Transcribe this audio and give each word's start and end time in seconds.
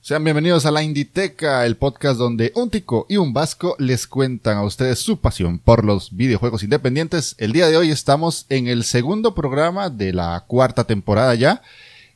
Sean 0.00 0.24
bienvenidos 0.24 0.64
a 0.64 0.70
la 0.70 0.82
Inditeca, 0.82 1.66
el 1.66 1.76
podcast 1.76 2.18
donde 2.18 2.52
un 2.54 2.70
tico 2.70 3.04
y 3.10 3.18
un 3.18 3.34
vasco 3.34 3.76
les 3.78 4.06
cuentan 4.06 4.56
a 4.56 4.62
ustedes 4.62 4.98
su 4.98 5.20
pasión 5.20 5.58
por 5.58 5.84
los 5.84 6.16
videojuegos 6.16 6.62
independientes. 6.62 7.34
El 7.36 7.52
día 7.52 7.68
de 7.68 7.76
hoy 7.76 7.90
estamos 7.90 8.46
en 8.48 8.66
el 8.66 8.84
segundo 8.84 9.34
programa 9.34 9.90
de 9.90 10.14
la 10.14 10.42
cuarta 10.46 10.84
temporada 10.84 11.34
ya. 11.34 11.60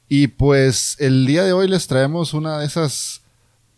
Y 0.09 0.29
pues 0.29 0.97
el 0.99 1.27
día 1.27 1.45
de 1.45 1.53
hoy 1.53 1.69
les 1.69 1.87
traemos 1.87 2.33
una 2.33 2.59
de 2.59 2.65
esas 2.65 3.21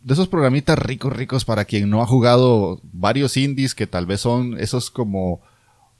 de 0.02 0.14
esos 0.14 0.28
programitas 0.28 0.78
ricos 0.78 1.12
ricos 1.12 1.44
para 1.44 1.64
quien 1.64 1.90
no 1.90 2.00
ha 2.00 2.06
jugado 2.06 2.80
varios 2.92 3.36
indies 3.36 3.74
que 3.74 3.88
tal 3.88 4.06
vez 4.06 4.20
son 4.20 4.56
esos 4.60 4.88
como 4.88 5.40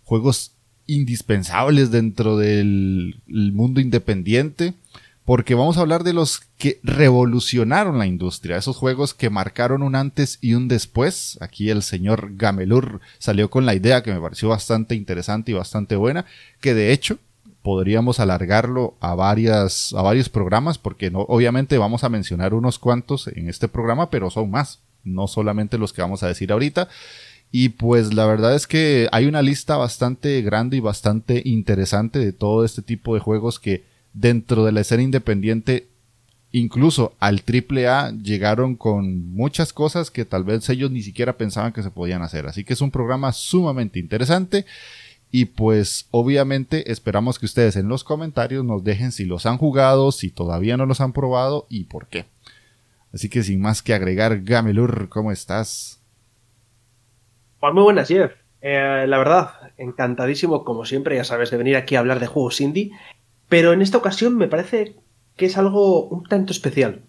juegos 0.05 0.52
indispensables 0.87 1.91
dentro 1.91 2.37
del 2.37 3.21
mundo 3.27 3.81
independiente, 3.81 4.75
porque 5.25 5.55
vamos 5.55 5.77
a 5.77 5.83
hablar 5.83 6.03
de 6.03 6.13
los 6.13 6.41
que 6.59 6.81
revolucionaron 6.83 7.99
la 7.99 8.07
industria, 8.07 8.57
esos 8.57 8.77
juegos 8.77 9.15
que 9.15 9.31
marcaron 9.31 9.83
un 9.83 9.95
antes 9.95 10.39
y 10.41 10.55
un 10.55 10.69
después. 10.69 11.39
Aquí 11.41 11.71
el 11.71 11.83
señor 11.83 12.33
Gamelur 12.37 13.01
salió 13.19 13.49
con 13.49 13.65
la 13.65 13.75
idea 13.75 14.03
que 14.03 14.13
me 14.13 14.21
pareció 14.21 14.49
bastante 14.49 14.95
interesante 14.95 15.53
y 15.53 15.55
bastante 15.55 15.97
buena, 15.97 16.27
que 16.61 16.75
de 16.75 16.93
hecho 16.93 17.19
podríamos 17.63 18.19
alargarlo 18.19 18.97
a 18.99 19.15
varias 19.15 19.95
a 19.95 20.03
varios 20.03 20.29
programas 20.29 20.79
porque 20.79 21.13
no 21.13 21.21
obviamente 21.21 21.79
vamos 21.79 22.03
a 22.03 22.09
mencionar 22.09 22.55
unos 22.55 22.81
cuantos 22.81 23.29
en 23.29 23.49
este 23.49 23.69
programa, 23.69 24.11
pero 24.11 24.31
son 24.31 24.51
más, 24.51 24.81
no 25.05 25.29
solamente 25.29 25.79
los 25.79 25.93
que 25.93 26.03
vamos 26.03 26.25
a 26.25 26.29
decir 26.29 26.51
ahorita. 26.51 26.89
Y 27.55 27.69
pues 27.69 28.15
la 28.15 28.25
verdad 28.25 28.55
es 28.55 28.67
que 28.67 29.09
hay 29.13 29.27
una 29.27 29.43
lista 29.43 29.77
bastante 29.77 30.41
grande 30.41 30.79
y 30.79 30.81
bastante 30.81 31.43
interesante 31.45 32.19
de 32.19 32.33
todo 32.33 32.65
este 32.65 32.81
tipo 32.81 33.13
de 33.13 33.21
juegos 33.21 33.61
que 33.61 33.85
dentro 34.15 34.65
de 34.65 34.73
la 34.73 34.81
escena 34.81 35.03
independiente, 35.03 35.87
incluso 36.51 37.13
al 37.21 37.43
AAA, 37.47 38.13
llegaron 38.23 38.75
con 38.75 39.35
muchas 39.35 39.75
cosas 39.75 40.11
que 40.11 40.25
tal 40.25 40.45
vez 40.45 40.67
ellos 40.71 40.91
ni 40.91 41.03
siquiera 41.03 41.37
pensaban 41.37 41.75
que 41.75 41.83
se 41.83 41.91
podían 41.91 42.23
hacer. 42.23 42.47
Así 42.47 42.65
que 42.65 42.73
es 42.73 42.81
un 42.81 42.91
programa 42.91 43.33
sumamente 43.33 43.99
interesante. 43.99 44.65
Y 45.31 45.47
pues 45.47 46.07
obviamente 46.11 46.91
esperamos 46.91 47.39
que 47.39 47.47
ustedes 47.47 47.77
en 47.77 47.89
los 47.89 48.03
comentarios 48.03 48.65
nos 48.65 48.83
dejen 48.83 49.13
si 49.13 49.27
los 49.27 49.45
han 49.45 49.59
jugado, 49.59 50.11
si 50.11 50.31
todavía 50.31 50.79
no 50.79 50.87
los 50.87 51.03
han 51.03 51.13
probado 51.13 51.67
y 51.69 51.85
por 51.85 52.07
qué. 52.07 52.25
Así 53.13 53.29
que 53.29 53.43
sin 53.43 53.61
más 53.61 53.83
que 53.83 53.93
agregar, 53.93 54.43
Gamelur, 54.43 55.11
¿cómo 55.11 55.33
estás? 55.33 56.02
Pues 57.63 57.75
muy 57.75 57.85
buenas, 57.85 58.09
Jeff. 58.09 58.33
Eh, 58.61 59.05
la 59.07 59.19
verdad, 59.19 59.51
encantadísimo, 59.79 60.65
como 60.65 60.85
siempre, 60.85 61.15
ya 61.15 61.23
sabes, 61.23 61.53
de 61.53 61.59
venir 61.59 61.77
aquí 61.77 61.95
a 61.95 62.01
hablar 62.01 62.19
de 62.19 62.27
juegos 62.27 62.61
indie. 62.61 62.91
Pero 63.49 63.73
en 63.73 63.83
esta 63.83 63.99
ocasión 63.99 64.37
me 64.37 64.49
parece 64.49 64.97
que 65.37 65.47
es 65.47 65.57
algo 65.57 66.07
un 66.07 66.25
tanto 66.25 66.51
especial. 66.51 67.03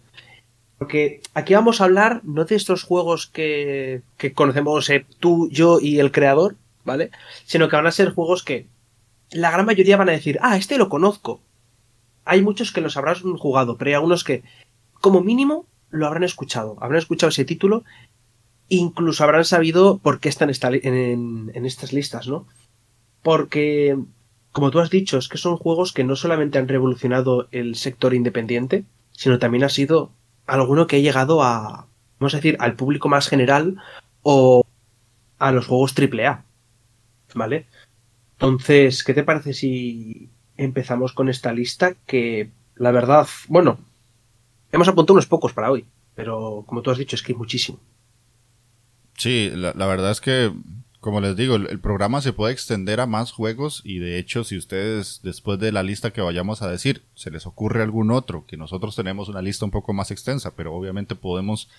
Porque 0.78 1.22
aquí 1.34 1.56
vamos 1.56 1.82
a 1.82 1.86
hablar 1.86 2.22
no 2.24 2.46
de 2.46 2.54
estos 2.54 2.84
juegos 2.84 3.26
que, 3.26 4.04
conocemos 4.36 4.88
eh, 4.92 5.08
tú, 5.18 5.50
yo 5.50 5.80
y 5.80 6.00
el 6.00 6.12
creador, 6.12 6.56
¿vale? 6.86 7.10
Sino 7.46 7.68
que 7.68 7.76
van 7.76 7.88
a 7.88 7.92
ser 7.92 8.14
juegos 8.14 8.44
que 8.44 8.68
la 9.32 9.50
gran 9.50 9.66
mayoría 9.66 9.98
van 9.98 10.10
a 10.10 10.12
decir, 10.12 10.38
ah, 10.44 10.56
este 10.56 10.78
lo 10.78 10.88
conozco. 10.88 11.42
Hay 12.26 12.44
muchos 12.44 12.72
que 12.72 12.82
los 12.82 12.96
habrán 12.96 13.16
jugado, 13.38 13.76
pero 13.80 13.90
hay 13.90 13.96
algunos 13.96 14.24
que, 14.24 14.44
como 15.02 15.22
mínimo, 15.22 15.66
lo 15.90 16.06
habrán 16.06 16.24
escuchado. 16.24 16.78
Habrán 16.80 17.00
escuchado 17.00 17.32
ese 17.32 17.44
título 17.44 17.86
incluso 18.78 19.24
habrán 19.24 19.46
sabido 19.46 20.00
por 20.00 20.20
qué 20.20 20.30
están 20.30 20.52
en, 20.52 21.52
estas 21.66 21.94
listas, 21.94 22.28
¿no? 22.28 22.48
Porque, 23.22 23.98
como 24.52 24.72
tú 24.72 24.80
has 24.80 24.90
dicho, 24.90 25.18
es 25.18 25.28
que 25.28 25.38
son 25.38 25.58
juegos 25.58 25.94
que 25.94 26.04
no 26.04 26.16
solamente 26.16 26.58
han 26.58 26.68
revolucionado 26.68 27.48
el 27.52 27.76
sector 27.76 28.14
independiente, 28.14 28.86
sino 29.12 29.40
también 29.40 29.64
ha 29.64 29.70
sido 29.70 30.12
alguno 30.46 30.88
que 30.88 30.98
ha 30.98 31.00
llegado 31.00 31.44
a, 31.44 31.88
vamos 32.20 32.34
a 32.34 32.38
decir, 32.38 32.58
al 32.60 32.76
público 32.76 33.10
más 33.10 33.28
general 33.28 33.78
o 34.22 34.66
a 35.40 35.52
los 35.52 35.68
juegos 35.68 35.94
AAA. 35.98 36.46
¿Vale? 37.36 37.68
Entonces, 38.34 39.04
¿qué 39.04 39.14
te 39.14 39.24
parece 39.24 39.54
si 39.54 40.30
empezamos 40.58 41.14
con 41.14 41.30
esta 41.30 41.54
lista? 41.54 41.96
Que, 42.06 42.52
la 42.76 42.92
verdad, 42.92 43.28
bueno, 43.48 43.78
hemos 44.72 44.88
apuntado 44.88 45.14
unos 45.14 45.28
pocos 45.28 45.54
para 45.54 45.72
hoy, 45.72 45.86
pero 46.16 46.64
como 46.68 46.82
tú 46.82 46.92
has 46.92 46.98
dicho, 46.98 47.16
es 47.16 47.24
que 47.24 47.32
hay 47.32 47.38
muchísimo. 47.38 47.80
Sí, 49.18 49.52
la, 49.54 49.86
verdad 49.86 50.12
es 50.12 50.22
que, 50.22 50.52
como 51.00 51.22
les 51.22 51.36
digo, 51.36 51.56
el, 51.56 51.80
programa 51.80 52.22
se 52.22 52.34
puede 52.34 52.54
extender 52.54 53.00
a 53.00 53.06
más 53.06 53.32
juegos 53.32 53.82
y 53.84 54.00
de 54.00 54.18
hecho 54.18 54.44
si 54.44 54.58
ustedes 54.58 55.22
después 55.24 55.60
de 55.60 55.72
la 55.72 55.84
lista 55.84 56.12
que 56.12 56.22
vayamos 56.22 56.62
a 56.62 56.70
decir 56.70 57.04
se 57.14 57.32
les 57.32 57.46
ocurre 57.46 57.84
algún 57.84 58.12
otro, 58.12 58.46
que 58.48 58.58
nosotros 58.58 58.96
tenemos 58.96 59.30
una 59.30 59.42
lista 59.42 59.66
un 59.66 59.72
poco 59.72 59.94
más 59.94 60.12
extensa, 60.12 60.56
pero 60.56 60.74
obviamente 60.74 61.16
podemos 61.16 61.70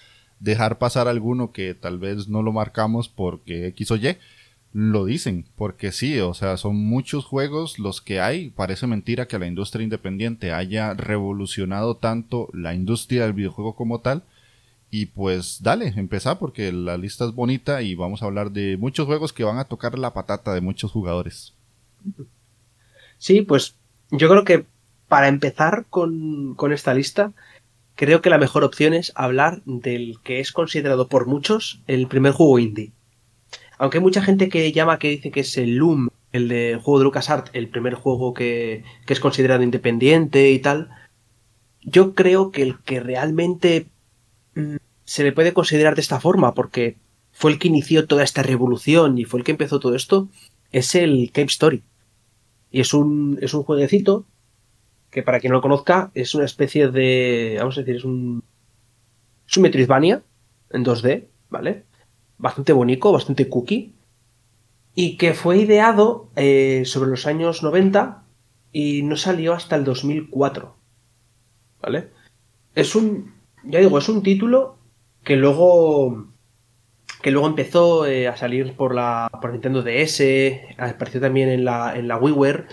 dejar 0.40 0.78
pasar 0.78 1.08
alguno 1.08 1.52
que 1.52 1.74
tal 1.74 1.98
vez 1.98 2.28
no 2.28 2.42
lo 2.42 2.52
marcamos 2.52 3.08
porque 3.08 3.66
X 3.68 3.90
o 3.90 3.96
Y, 3.96 4.16
lo 4.74 5.04
dicen, 5.04 5.46
porque 5.54 5.92
sí, 5.92 6.18
o 6.18 6.34
sea, 6.34 6.56
son 6.56 6.74
muchos 6.74 7.24
juegos 7.24 7.78
los 7.78 8.00
que 8.00 8.20
hay. 8.20 8.50
Parece 8.50 8.88
mentira 8.88 9.28
que 9.28 9.38
la 9.38 9.46
industria 9.46 9.84
independiente 9.84 10.52
haya 10.52 10.94
revolucionado 10.94 11.96
tanto 11.96 12.48
la 12.52 12.74
industria 12.74 13.22
del 13.22 13.34
videojuego 13.34 13.76
como 13.76 14.00
tal, 14.00 14.24
y 14.96 15.06
pues 15.06 15.60
dale, 15.60 15.92
empezá 15.96 16.38
porque 16.38 16.70
la 16.70 16.96
lista 16.96 17.24
es 17.24 17.34
bonita 17.34 17.82
y 17.82 17.96
vamos 17.96 18.22
a 18.22 18.26
hablar 18.26 18.52
de 18.52 18.76
muchos 18.76 19.06
juegos 19.06 19.32
que 19.32 19.42
van 19.42 19.58
a 19.58 19.64
tocar 19.64 19.98
la 19.98 20.14
patata 20.14 20.54
de 20.54 20.60
muchos 20.60 20.92
jugadores. 20.92 21.52
Sí, 23.18 23.42
pues 23.42 23.74
yo 24.12 24.28
creo 24.28 24.44
que 24.44 24.66
para 25.08 25.26
empezar 25.26 25.86
con, 25.90 26.54
esta 26.70 26.94
lista, 26.94 27.32
creo 27.96 28.22
que 28.22 28.30
la 28.30 28.38
mejor 28.38 28.62
opción 28.62 28.94
es 28.94 29.10
hablar 29.16 29.62
del 29.64 30.20
que 30.22 30.38
es 30.38 30.52
considerado 30.52 31.08
por 31.08 31.26
muchos 31.26 31.80
el 31.88 32.06
primer 32.06 32.30
juego 32.30 32.60
indie. 32.60 32.92
Aunque 33.78 33.98
hay 33.98 34.04
mucha 34.04 34.22
gente 34.22 34.48
que 34.48 34.70
llama 34.70 35.00
que 35.00 35.08
dice 35.08 35.32
que 35.32 35.40
es 35.40 35.58
el 35.58 35.74
Loom, 35.74 36.10
el 36.30 36.46
de 36.46 36.78
juego 36.80 37.00
de 37.00 37.04
LucasArts, 37.06 37.50
el 37.52 37.68
primer 37.68 37.94
juego 37.94 38.32
que, 38.32 38.84
que 39.06 39.12
es 39.12 39.18
considerado 39.18 39.64
independiente 39.64 40.52
y 40.52 40.60
tal, 40.60 40.90
yo 41.82 42.14
creo 42.14 42.52
que 42.52 42.62
el 42.62 42.78
que 42.78 43.00
realmente 43.00 43.88
se 45.04 45.24
le 45.24 45.32
puede 45.32 45.52
considerar 45.52 45.94
de 45.94 46.00
esta 46.00 46.20
forma 46.20 46.54
porque 46.54 46.96
fue 47.32 47.50
el 47.52 47.58
que 47.58 47.68
inició 47.68 48.06
toda 48.06 48.22
esta 48.22 48.42
revolución 48.42 49.18
y 49.18 49.24
fue 49.24 49.40
el 49.40 49.44
que 49.44 49.52
empezó 49.52 49.80
todo 49.80 49.94
esto, 49.94 50.28
es 50.72 50.94
el 50.94 51.30
Cape 51.32 51.48
Story. 51.48 51.82
Y 52.70 52.80
es 52.80 52.94
un, 52.94 53.38
es 53.40 53.54
un 53.54 53.62
jueguecito 53.62 54.26
que 55.10 55.22
para 55.22 55.40
quien 55.40 55.52
no 55.52 55.58
lo 55.58 55.62
conozca 55.62 56.10
es 56.14 56.34
una 56.34 56.44
especie 56.44 56.88
de, 56.88 57.56
vamos 57.58 57.76
a 57.76 57.80
decir, 57.80 57.96
es 57.96 58.04
un, 58.04 58.42
es 59.48 59.56
un 59.56 59.62
Metroidvania 59.62 60.22
en 60.70 60.84
2D, 60.84 61.26
¿vale? 61.50 61.84
Bastante 62.38 62.72
bonito, 62.72 63.12
bastante 63.12 63.48
cookie. 63.48 63.94
Y 64.96 65.16
que 65.16 65.34
fue 65.34 65.58
ideado 65.58 66.30
eh, 66.36 66.82
sobre 66.84 67.10
los 67.10 67.26
años 67.26 67.62
90 67.62 68.24
y 68.72 69.02
no 69.02 69.16
salió 69.16 69.54
hasta 69.54 69.76
el 69.76 69.84
2004. 69.84 70.76
¿Vale? 71.80 72.10
Es 72.74 72.94
un, 72.94 73.33
ya 73.66 73.80
digo, 73.80 73.98
es 73.98 74.08
un 74.08 74.22
título 74.22 74.78
que 75.22 75.36
luego 75.36 76.34
que 77.22 77.30
luego 77.30 77.46
empezó 77.46 78.04
eh, 78.04 78.28
a 78.28 78.36
salir 78.36 78.74
por 78.74 78.94
la 78.94 79.30
por 79.40 79.52
Nintendo 79.52 79.82
DS, 79.82 80.20
apareció 80.76 81.20
también 81.20 81.48
en 81.48 81.64
la, 81.64 81.96
en 81.96 82.06
la 82.06 82.18
WiiWare, 82.18 82.66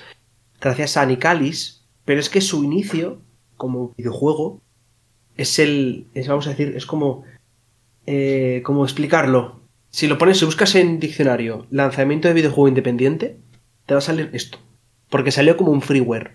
gracias 0.59 0.97
a 0.97 1.05
Nicalis, 1.05 1.85
pero 2.03 2.19
es 2.19 2.29
que 2.29 2.41
su 2.41 2.63
inicio 2.63 3.21
como 3.55 3.93
videojuego 3.97 4.61
es 5.37 5.57
el, 5.59 6.07
es, 6.13 6.27
vamos 6.27 6.47
a 6.47 6.49
decir, 6.49 6.73
es 6.75 6.85
como, 6.85 7.23
eh, 8.05 8.61
como 8.65 8.83
explicarlo. 8.83 9.61
Si 9.89 10.07
lo 10.07 10.17
pones, 10.17 10.39
si 10.39 10.45
buscas 10.45 10.75
en 10.75 10.99
diccionario 10.99 11.65
lanzamiento 11.69 12.27
de 12.27 12.33
videojuego 12.33 12.67
independiente, 12.67 13.37
te 13.85 13.93
va 13.93 13.99
a 13.99 14.01
salir 14.01 14.29
esto, 14.33 14.57
porque 15.09 15.31
salió 15.31 15.55
como 15.55 15.71
un 15.71 15.81
freeware, 15.81 16.33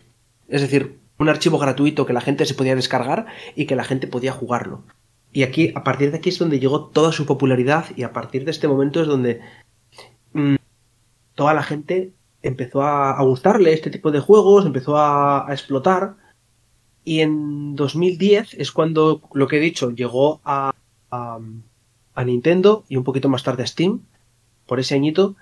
es 0.49 0.63
decir, 0.63 1.01
un 1.19 1.29
archivo 1.29 1.59
gratuito 1.59 2.07
que 2.07 2.13
la 2.13 2.21
gente 2.21 2.47
se 2.47 2.55
podía 2.55 2.75
descargar 2.75 3.27
y 3.55 3.67
que 3.67 3.77
la 3.77 3.85
gente 3.85 4.07
podía 4.07 4.33
jugarlo. 4.33 4.85
Y 5.33 5.43
aquí, 5.43 5.73
a 5.75 5.85
partir 5.85 6.11
de 6.11 6.19
aquí 6.19 6.31
es 6.31 6.39
donde 6.39 6.61
llegó 6.61 6.87
toda 6.87 7.13
su 7.13 7.27
popularidad 7.27 7.87
y 7.97 8.03
a 8.03 8.13
partir 8.13 8.45
de 8.45 8.51
este 8.51 8.69
momento 8.69 9.03
es 9.03 9.07
donde 9.07 9.41
mm, 10.33 10.57
toda 11.35 11.55
la 11.55 11.63
gente 11.63 12.13
empezó 12.43 12.83
a, 12.83 13.21
gustarle 13.23 13.73
este 13.73 13.91
tipo 13.91 14.11
de 14.11 14.21
juegos, 14.21 14.67
empezó 14.67 14.97
a, 14.97 15.47
explotar. 15.51 16.17
Y 17.05 17.21
en 17.21 17.77
2010 17.77 18.55
es 18.55 18.73
cuando, 18.73 19.23
lo 19.33 19.47
que 19.47 19.59
he 19.59 19.61
dicho, 19.61 19.91
llegó 19.91 20.41
a, 20.45 20.73
a, 21.11 22.25
Nintendo 22.25 22.85
y 22.89 22.97
un 22.97 23.05
poquito 23.05 23.29
más 23.29 23.43
tarde 23.43 23.63
a 23.63 23.67
Steam, 23.67 24.07
por 24.67 24.81
ese 24.81 24.95
añito. 24.95 25.37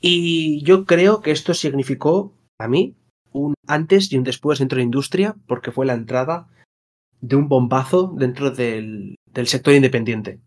Y 0.00 0.62
yo 0.64 0.84
creo 0.84 1.20
que 1.20 1.30
esto 1.30 1.54
significó, 1.54 2.32
a 2.58 2.68
mí, 2.68 2.94
un 3.32 3.54
antes 3.66 4.12
y 4.12 4.18
un 4.18 4.24
después 4.24 4.58
dentro 4.58 4.76
de 4.76 4.82
la 4.82 4.86
industria, 4.86 5.36
porque 5.46 5.72
fue 5.72 5.86
la 5.86 5.94
entrada 5.94 6.48
de 7.20 7.36
un 7.36 7.48
bombazo 7.48 8.14
dentro 8.16 8.50
del, 8.50 9.16
sector 9.44 9.74
independiente. 9.74 10.38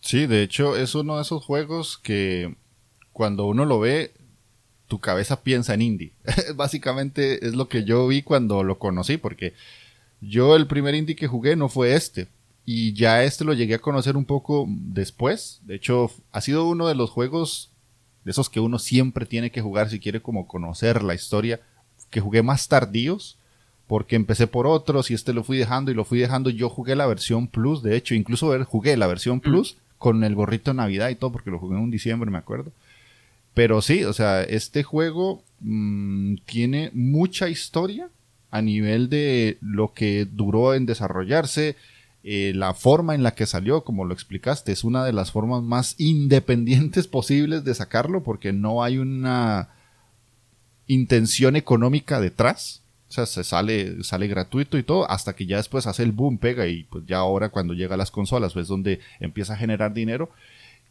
Sí, 0.00 0.26
de 0.26 0.42
hecho 0.42 0.76
es 0.76 0.94
uno 0.94 1.16
de 1.16 1.22
esos 1.22 1.44
juegos 1.44 1.98
que 1.98 2.56
cuando 3.12 3.46
uno 3.46 3.64
lo 3.64 3.80
ve, 3.80 4.12
tu 4.86 5.00
cabeza 5.00 5.42
piensa 5.42 5.74
en 5.74 5.82
indie. 5.82 6.12
Básicamente 6.54 7.46
es 7.46 7.54
lo 7.54 7.68
que 7.68 7.84
yo 7.84 8.06
vi 8.06 8.22
cuando 8.22 8.62
lo 8.62 8.78
conocí, 8.78 9.16
porque 9.16 9.54
yo 10.20 10.56
el 10.56 10.66
primer 10.66 10.94
indie 10.94 11.16
que 11.16 11.26
jugué 11.26 11.56
no 11.56 11.68
fue 11.68 11.94
este. 11.94 12.28
Y 12.64 12.92
ya 12.92 13.24
este 13.24 13.44
lo 13.44 13.54
llegué 13.54 13.74
a 13.74 13.80
conocer 13.80 14.16
un 14.16 14.24
poco 14.24 14.66
después. 14.68 15.60
De 15.64 15.74
hecho, 15.74 16.10
ha 16.32 16.40
sido 16.40 16.68
uno 16.68 16.86
de 16.86 16.94
los 16.94 17.10
juegos 17.10 17.72
de 18.24 18.30
esos 18.30 18.50
que 18.50 18.60
uno 18.60 18.78
siempre 18.78 19.26
tiene 19.26 19.50
que 19.50 19.60
jugar 19.60 19.88
si 19.90 20.00
quiere 20.00 20.20
como 20.20 20.46
conocer 20.46 21.02
la 21.02 21.14
historia, 21.14 21.60
que 22.10 22.20
jugué 22.20 22.42
más 22.42 22.68
tardíos, 22.68 23.38
porque 23.86 24.16
empecé 24.16 24.46
por 24.46 24.66
otros 24.66 25.10
y 25.10 25.14
este 25.14 25.32
lo 25.32 25.44
fui 25.44 25.56
dejando 25.56 25.90
y 25.90 25.94
lo 25.94 26.04
fui 26.04 26.18
dejando. 26.18 26.50
Yo 26.50 26.68
jugué 26.68 26.94
la 26.94 27.06
versión 27.06 27.48
Plus, 27.48 27.82
de 27.82 27.96
hecho, 27.96 28.14
incluso 28.14 28.52
jugué 28.66 28.96
la 28.96 29.06
versión 29.06 29.40
Plus 29.40 29.78
con 29.96 30.22
el 30.24 30.34
gorrito 30.34 30.70
de 30.70 30.76
Navidad 30.76 31.08
y 31.08 31.14
todo, 31.14 31.32
porque 31.32 31.50
lo 31.50 31.58
jugué 31.58 31.76
en 31.76 31.82
un 31.82 31.90
diciembre, 31.90 32.30
me 32.30 32.38
acuerdo. 32.38 32.72
Pero 33.54 33.82
sí, 33.82 34.04
o 34.04 34.12
sea, 34.12 34.42
este 34.42 34.82
juego 34.84 35.42
mm, 35.60 36.36
tiene 36.46 36.90
mucha 36.92 37.48
historia 37.48 38.08
a 38.50 38.62
nivel 38.62 39.08
de 39.08 39.58
lo 39.60 39.92
que 39.92 40.26
duró 40.30 40.74
en 40.74 40.86
desarrollarse, 40.86 41.76
eh, 42.24 42.52
la 42.54 42.74
forma 42.74 43.14
en 43.14 43.22
la 43.22 43.34
que 43.34 43.46
salió, 43.46 43.84
como 43.84 44.04
lo 44.04 44.12
explicaste, 44.12 44.72
es 44.72 44.84
una 44.84 45.04
de 45.04 45.12
las 45.12 45.30
formas 45.30 45.62
más 45.62 45.94
independientes 45.98 47.06
posibles 47.08 47.64
de 47.64 47.74
sacarlo 47.74 48.22
porque 48.22 48.52
no 48.52 48.82
hay 48.82 48.98
una 48.98 49.70
intención 50.86 51.56
económica 51.56 52.20
detrás. 52.20 52.82
O 53.08 53.12
sea, 53.12 53.24
se 53.24 53.42
sale, 53.42 54.02
sale 54.04 54.26
gratuito 54.26 54.76
y 54.76 54.82
todo, 54.82 55.10
hasta 55.10 55.34
que 55.34 55.46
ya 55.46 55.56
después 55.56 55.86
hace 55.86 56.02
el 56.02 56.12
boom, 56.12 56.36
pega 56.38 56.66
y 56.66 56.84
pues 56.84 57.04
ya 57.06 57.18
ahora 57.18 57.48
cuando 57.48 57.72
llega 57.72 57.94
a 57.94 57.98
las 57.98 58.10
consolas, 58.10 58.52
pues 58.52 58.68
donde 58.68 59.00
empieza 59.20 59.54
a 59.54 59.56
generar 59.56 59.94
dinero. 59.94 60.30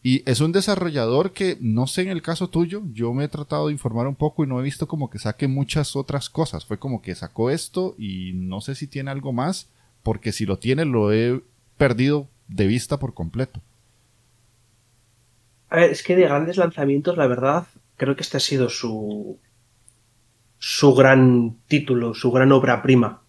Y 0.01 0.23
es 0.29 0.41
un 0.41 0.51
desarrollador 0.51 1.33
que, 1.33 1.57
no 1.59 1.85
sé 1.85 2.03
en 2.03 2.09
el 2.09 2.21
caso 2.21 2.47
tuyo, 2.47 2.81
yo 2.93 3.13
me 3.13 3.25
he 3.25 3.27
tratado 3.27 3.67
de 3.67 3.73
informar 3.73 4.07
un 4.07 4.15
poco 4.15 4.43
y 4.43 4.47
no 4.47 4.59
he 4.59 4.63
visto 4.63 4.87
como 4.87 5.09
que 5.09 5.19
saque 5.19 5.47
muchas 5.47 5.95
otras 5.95 6.29
cosas. 6.29 6.65
Fue 6.65 6.79
como 6.79 7.01
que 7.01 7.13
sacó 7.13 7.51
esto 7.51 7.95
y 7.99 8.31
no 8.33 8.61
sé 8.61 8.73
si 8.73 8.87
tiene 8.87 9.11
algo 9.11 9.33
más 9.33 9.67
porque 10.07 10.31
si 10.31 10.45
lo 10.45 10.57
tiene 10.57 10.85
lo 10.85 11.11
he 11.11 11.41
perdido 11.77 12.29
de 12.47 12.65
vista 12.65 12.97
por 12.97 13.13
completo. 13.13 13.59
A 15.69 15.75
ver, 15.75 15.91
es 15.91 16.01
que 16.01 16.15
de 16.15 16.21
grandes 16.21 16.55
lanzamientos, 16.55 17.17
la 17.17 17.27
verdad, 17.27 17.67
creo 17.97 18.15
que 18.15 18.21
este 18.21 18.37
ha 18.37 18.39
sido 18.39 18.69
su 18.69 19.37
su 20.59 20.95
gran 20.95 21.57
título, 21.67 22.13
su 22.13 22.31
gran 22.31 22.53
obra 22.53 22.81
prima. 22.81 23.21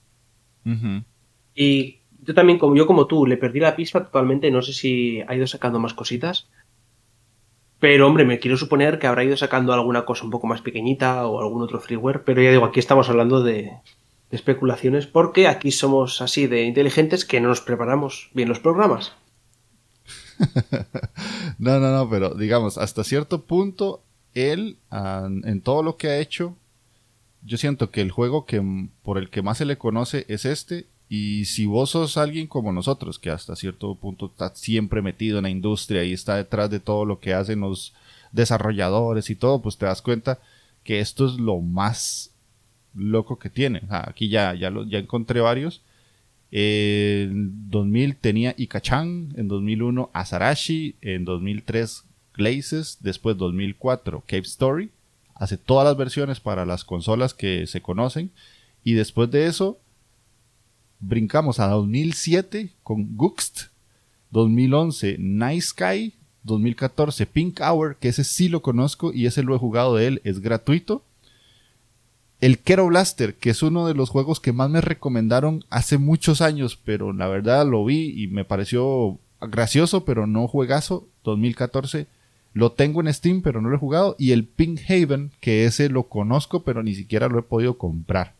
Y 1.52 1.98
yo 2.22 2.34
también, 2.34 2.60
como 2.60 2.76
yo 2.76 2.86
como 2.86 3.08
tú, 3.08 3.26
le 3.26 3.38
perdí 3.38 3.58
la 3.58 3.74
pista 3.74 4.04
totalmente. 4.04 4.48
No 4.52 4.62
sé 4.62 4.72
si 4.72 5.20
ha 5.26 5.34
ido 5.34 5.48
sacando 5.48 5.80
más 5.80 5.94
cositas. 5.94 6.48
Pero 7.80 8.06
hombre, 8.06 8.24
me 8.24 8.38
quiero 8.38 8.56
suponer 8.56 9.00
que 9.00 9.08
habrá 9.08 9.24
ido 9.24 9.36
sacando 9.36 9.72
alguna 9.72 10.04
cosa 10.04 10.24
un 10.24 10.30
poco 10.30 10.46
más 10.46 10.62
pequeñita 10.62 11.26
o 11.26 11.40
algún 11.40 11.60
otro 11.60 11.80
freeware. 11.80 12.22
Pero 12.22 12.40
ya 12.40 12.52
digo, 12.52 12.66
aquí 12.66 12.78
estamos 12.78 13.08
hablando 13.08 13.42
de, 13.42 13.72
de 14.30 14.36
especulaciones 14.36 15.06
porque 15.06 15.48
aquí 15.48 15.72
somos 15.72 16.20
así 16.20 16.46
de 16.46 16.64
inteligentes 16.64 17.24
que 17.24 17.40
no 17.40 17.48
nos 17.48 17.60
preparamos 17.60 18.30
bien 18.34 18.48
los 18.48 18.60
programas. 18.60 19.12
no, 21.58 21.80
no, 21.80 21.92
no, 21.92 22.08
pero 22.08 22.34
digamos, 22.34 22.78
hasta 22.78 23.04
cierto 23.04 23.42
punto, 23.42 24.02
él, 24.34 24.78
en 24.90 25.60
todo 25.62 25.82
lo 25.82 25.96
que 25.96 26.08
ha 26.08 26.18
hecho, 26.18 26.56
yo 27.42 27.56
siento 27.56 27.90
que 27.90 28.00
el 28.00 28.10
juego 28.10 28.44
que 28.44 28.62
por 29.02 29.18
el 29.18 29.30
que 29.30 29.42
más 29.42 29.58
se 29.58 29.64
le 29.64 29.78
conoce 29.78 30.24
es 30.28 30.44
este. 30.44 30.86
Y 31.10 31.46
si 31.46 31.64
vos 31.64 31.90
sos 31.90 32.18
alguien 32.18 32.46
como 32.46 32.70
nosotros, 32.70 33.18
que 33.18 33.30
hasta 33.30 33.56
cierto 33.56 33.94
punto 33.94 34.26
está 34.26 34.54
siempre 34.54 35.00
metido 35.00 35.38
en 35.38 35.44
la 35.44 35.50
industria 35.50 36.04
y 36.04 36.12
está 36.12 36.36
detrás 36.36 36.68
de 36.68 36.80
todo 36.80 37.06
lo 37.06 37.18
que 37.18 37.32
hacen 37.32 37.60
los 37.60 37.94
desarrolladores 38.32 39.30
y 39.30 39.34
todo, 39.34 39.62
pues 39.62 39.78
te 39.78 39.86
das 39.86 40.02
cuenta 40.02 40.38
que 40.84 41.00
esto 41.00 41.26
es 41.26 41.34
lo 41.34 41.60
más 41.60 42.32
loco 42.94 43.38
que 43.38 43.50
tiene. 43.50 43.82
aquí 43.88 44.28
ya, 44.28 44.54
ya, 44.54 44.68
encontré 44.98 45.40
varios. 45.40 45.82
En 46.50 47.70
2000 47.70 48.16
tenía 48.16 48.54
Ikachan, 48.58 49.34
en 49.36 49.48
2001 49.48 50.10
Asarashi, 50.12 50.96
en 51.02 51.24
2003 51.24 52.04
Glazes, 52.34 52.98
después 53.00 53.36
2004 53.36 54.24
Cave 54.26 54.42
Story. 54.42 54.90
Hace 55.34 55.56
todas 55.56 55.86
las 55.86 55.96
versiones 55.96 56.40
para 56.40 56.64
las 56.64 56.84
consolas 56.84 57.34
que 57.34 57.66
se 57.66 57.82
conocen. 57.82 58.30
Y 58.82 58.94
después 58.94 59.30
de 59.30 59.46
eso, 59.46 59.78
brincamos 61.00 61.60
a 61.60 61.68
2007 61.68 62.70
con 62.82 63.16
Guxt, 63.16 63.66
2011 64.30 65.16
Nice 65.18 65.68
Sky, 65.68 66.14
2014 66.44 67.26
Pink 67.26 67.60
Hour, 67.60 67.96
que 67.96 68.08
ese 68.08 68.24
sí 68.24 68.48
lo 68.48 68.62
conozco 68.62 69.12
y 69.12 69.26
ese 69.26 69.42
lo 69.42 69.54
he 69.54 69.58
jugado 69.58 69.96
de 69.96 70.06
él, 70.06 70.20
es 70.24 70.40
gratuito 70.40 71.04
el 72.40 72.58
Kero 72.58 72.86
Blaster, 72.86 73.34
que 73.34 73.50
es 73.50 73.62
uno 73.62 73.86
de 73.86 73.94
los 73.94 74.10
juegos 74.10 74.38
que 74.40 74.52
más 74.52 74.70
me 74.70 74.80
recomendaron 74.80 75.64
hace 75.70 75.98
muchos 75.98 76.40
años, 76.40 76.78
pero 76.82 77.12
la 77.12 77.26
verdad 77.26 77.66
lo 77.66 77.84
vi 77.84 78.22
y 78.22 78.28
me 78.28 78.44
pareció 78.44 79.18
gracioso, 79.40 80.04
pero 80.04 80.26
no 80.26 80.46
juegazo, 80.46 81.06
2014. 81.24 82.06
Lo 82.54 82.72
tengo 82.72 83.00
en 83.00 83.12
Steam, 83.12 83.42
pero 83.42 83.60
no 83.60 83.68
lo 83.68 83.76
he 83.76 83.80
jugado. 83.80 84.16
Y 84.18 84.32
el 84.32 84.44
Pink 84.44 84.80
Haven, 84.88 85.32
que 85.40 85.64
ese 85.64 85.88
lo 85.88 86.04
conozco, 86.04 86.62
pero 86.62 86.82
ni 86.82 86.94
siquiera 86.94 87.28
lo 87.28 87.38
he 87.38 87.42
podido 87.42 87.76
comprar. 87.76 88.34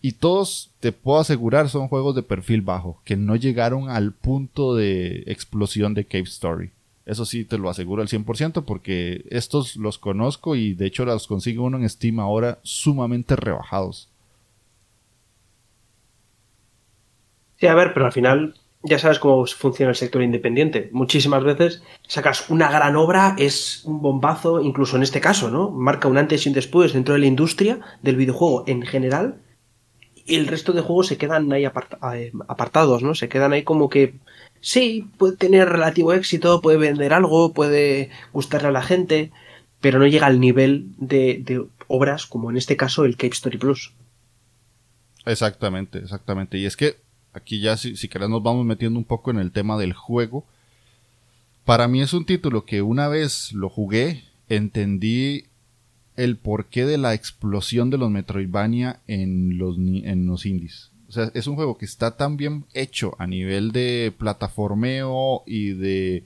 Y 0.00 0.12
todos, 0.12 0.72
te 0.80 0.90
puedo 0.90 1.20
asegurar, 1.20 1.68
son 1.68 1.88
juegos 1.88 2.14
de 2.16 2.22
perfil 2.22 2.62
bajo, 2.62 3.00
que 3.04 3.16
no 3.16 3.36
llegaron 3.36 3.88
al 3.88 4.12
punto 4.12 4.74
de 4.74 5.22
explosión 5.26 5.94
de 5.94 6.04
Cave 6.06 6.24
Story. 6.24 6.70
Eso 7.04 7.24
sí, 7.24 7.44
te 7.44 7.58
lo 7.58 7.68
aseguro 7.68 8.02
al 8.02 8.08
100% 8.08 8.64
porque 8.64 9.24
estos 9.30 9.76
los 9.76 9.98
conozco 9.98 10.54
y 10.54 10.74
de 10.74 10.86
hecho 10.86 11.04
los 11.04 11.26
consigue 11.26 11.58
uno 11.58 11.78
en 11.78 11.88
Steam 11.88 12.20
ahora 12.20 12.60
sumamente 12.62 13.34
rebajados. 13.34 14.08
Sí, 17.58 17.66
a 17.66 17.74
ver, 17.74 17.92
pero 17.92 18.06
al 18.06 18.12
final 18.12 18.54
ya 18.82 18.98
sabes 18.98 19.18
cómo 19.18 19.46
funciona 19.46 19.90
el 19.90 19.96
sector 19.96 20.22
independiente. 20.22 20.90
Muchísimas 20.92 21.44
veces 21.44 21.82
sacas 22.06 22.50
una 22.50 22.70
gran 22.70 22.96
obra, 22.96 23.36
es 23.38 23.84
un 23.84 24.02
bombazo, 24.02 24.60
incluso 24.60 24.96
en 24.96 25.02
este 25.02 25.20
caso, 25.20 25.50
¿no? 25.50 25.70
Marca 25.70 26.08
un 26.08 26.18
antes 26.18 26.44
y 26.44 26.48
un 26.48 26.54
después 26.54 26.92
dentro 26.92 27.14
de 27.14 27.20
la 27.20 27.26
industria 27.26 27.80
del 28.02 28.16
videojuego 28.16 28.64
en 28.66 28.82
general. 28.82 29.40
Y 30.24 30.36
el 30.36 30.46
resto 30.46 30.72
de 30.72 30.82
juegos 30.82 31.08
se 31.08 31.18
quedan 31.18 31.52
ahí 31.52 31.64
eh, 31.64 32.32
apartados, 32.48 33.02
¿no? 33.02 33.14
Se 33.14 33.28
quedan 33.28 33.52
ahí 33.52 33.62
como 33.62 33.88
que 33.88 34.14
sí, 34.62 35.10
puede 35.18 35.36
tener 35.36 35.68
relativo 35.68 36.14
éxito, 36.14 36.62
puede 36.62 36.78
vender 36.78 37.12
algo, 37.12 37.52
puede 37.52 38.08
gustarle 38.32 38.68
a 38.68 38.72
la 38.72 38.82
gente, 38.82 39.30
pero 39.82 39.98
no 39.98 40.06
llega 40.06 40.26
al 40.26 40.40
nivel 40.40 40.86
de, 40.96 41.66
obras 41.88 42.24
como 42.24 42.50
en 42.50 42.56
este 42.56 42.78
caso 42.78 43.04
el 43.04 43.16
Cape 43.16 43.34
Story 43.34 43.58
Plus. 43.58 43.92
Exactamente, 45.26 45.98
exactamente. 45.98 46.56
Y 46.56 46.64
es 46.64 46.76
que 46.76 46.96
aquí 47.34 47.60
ya 47.60 47.76
si, 47.76 47.96
si 47.96 48.08
querés 48.08 48.30
nos 48.30 48.42
vamos 48.42 48.64
metiendo 48.64 48.98
un 48.98 49.04
poco 49.04 49.30
en 49.30 49.38
el 49.38 49.52
tema 49.52 49.76
del 49.76 49.92
juego. 49.92 50.46
Para 51.64 51.86
mí 51.86 52.00
es 52.00 52.12
un 52.12 52.24
título 52.24 52.64
que 52.64 52.82
una 52.82 53.08
vez 53.08 53.52
lo 53.52 53.68
jugué, 53.68 54.24
entendí 54.48 55.44
el 56.16 56.36
porqué 56.36 56.86
de 56.86 56.98
la 56.98 57.14
explosión 57.14 57.90
de 57.90 57.98
los 57.98 58.10
Metroidvania 58.10 59.00
en 59.06 59.58
los, 59.58 59.76
en 59.76 60.26
los 60.26 60.46
indies. 60.46 60.91
O 61.12 61.14
sea, 61.14 61.30
es 61.34 61.46
un 61.46 61.56
juego 61.56 61.76
que 61.76 61.84
está 61.84 62.16
tan 62.16 62.38
bien 62.38 62.64
hecho 62.72 63.14
a 63.18 63.26
nivel 63.26 63.70
de 63.70 64.14
plataformeo 64.16 65.42
y 65.46 65.72
de 65.72 66.24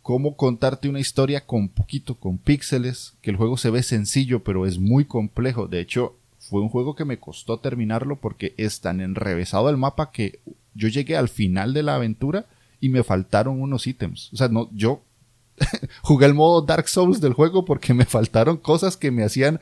cómo 0.00 0.34
contarte 0.34 0.88
una 0.88 0.98
historia 0.98 1.44
con 1.44 1.68
poquito, 1.68 2.14
con 2.14 2.38
píxeles, 2.38 3.18
que 3.20 3.28
el 3.28 3.36
juego 3.36 3.58
se 3.58 3.68
ve 3.68 3.82
sencillo, 3.82 4.42
pero 4.42 4.64
es 4.64 4.78
muy 4.78 5.04
complejo. 5.04 5.68
De 5.68 5.80
hecho, 5.80 6.16
fue 6.38 6.62
un 6.62 6.70
juego 6.70 6.94
que 6.94 7.04
me 7.04 7.18
costó 7.18 7.58
terminarlo 7.58 8.16
porque 8.16 8.54
es 8.56 8.80
tan 8.80 9.02
enrevesado 9.02 9.68
el 9.68 9.76
mapa 9.76 10.10
que 10.10 10.40
yo 10.72 10.88
llegué 10.88 11.14
al 11.14 11.28
final 11.28 11.74
de 11.74 11.82
la 11.82 11.96
aventura 11.96 12.46
y 12.80 12.88
me 12.88 13.04
faltaron 13.04 13.60
unos 13.60 13.86
ítems. 13.86 14.32
O 14.32 14.38
sea, 14.38 14.48
no, 14.48 14.70
yo 14.72 15.02
jugué 16.00 16.24
el 16.24 16.32
modo 16.32 16.62
Dark 16.62 16.88
Souls 16.88 17.20
del 17.20 17.34
juego 17.34 17.66
porque 17.66 17.92
me 17.92 18.06
faltaron 18.06 18.56
cosas 18.56 18.96
que 18.96 19.10
me 19.10 19.22
hacían 19.22 19.60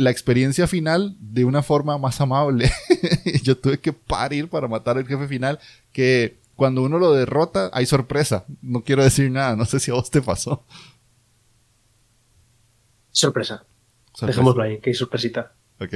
la 0.00 0.10
experiencia 0.10 0.66
final 0.66 1.14
de 1.20 1.44
una 1.44 1.62
forma 1.62 1.98
más 1.98 2.22
amable. 2.22 2.70
Yo 3.42 3.58
tuve 3.58 3.78
que 3.78 3.92
parir 3.92 4.48
para 4.48 4.66
matar 4.66 4.96
al 4.96 5.06
jefe 5.06 5.28
final, 5.28 5.58
que 5.92 6.38
cuando 6.56 6.82
uno 6.82 6.98
lo 6.98 7.12
derrota 7.12 7.70
hay 7.74 7.84
sorpresa. 7.84 8.46
No 8.62 8.82
quiero 8.82 9.04
decir 9.04 9.30
nada, 9.30 9.56
no 9.56 9.66
sé 9.66 9.78
si 9.78 9.90
a 9.90 9.94
vos 9.94 10.10
te 10.10 10.22
pasó. 10.22 10.64
Sorpresa. 13.10 13.66
Dejémoslo 14.22 14.62
ahí, 14.62 14.80
que 14.80 14.88
hay 14.88 14.94
sorpresita. 14.94 15.52
Ok. 15.78 15.94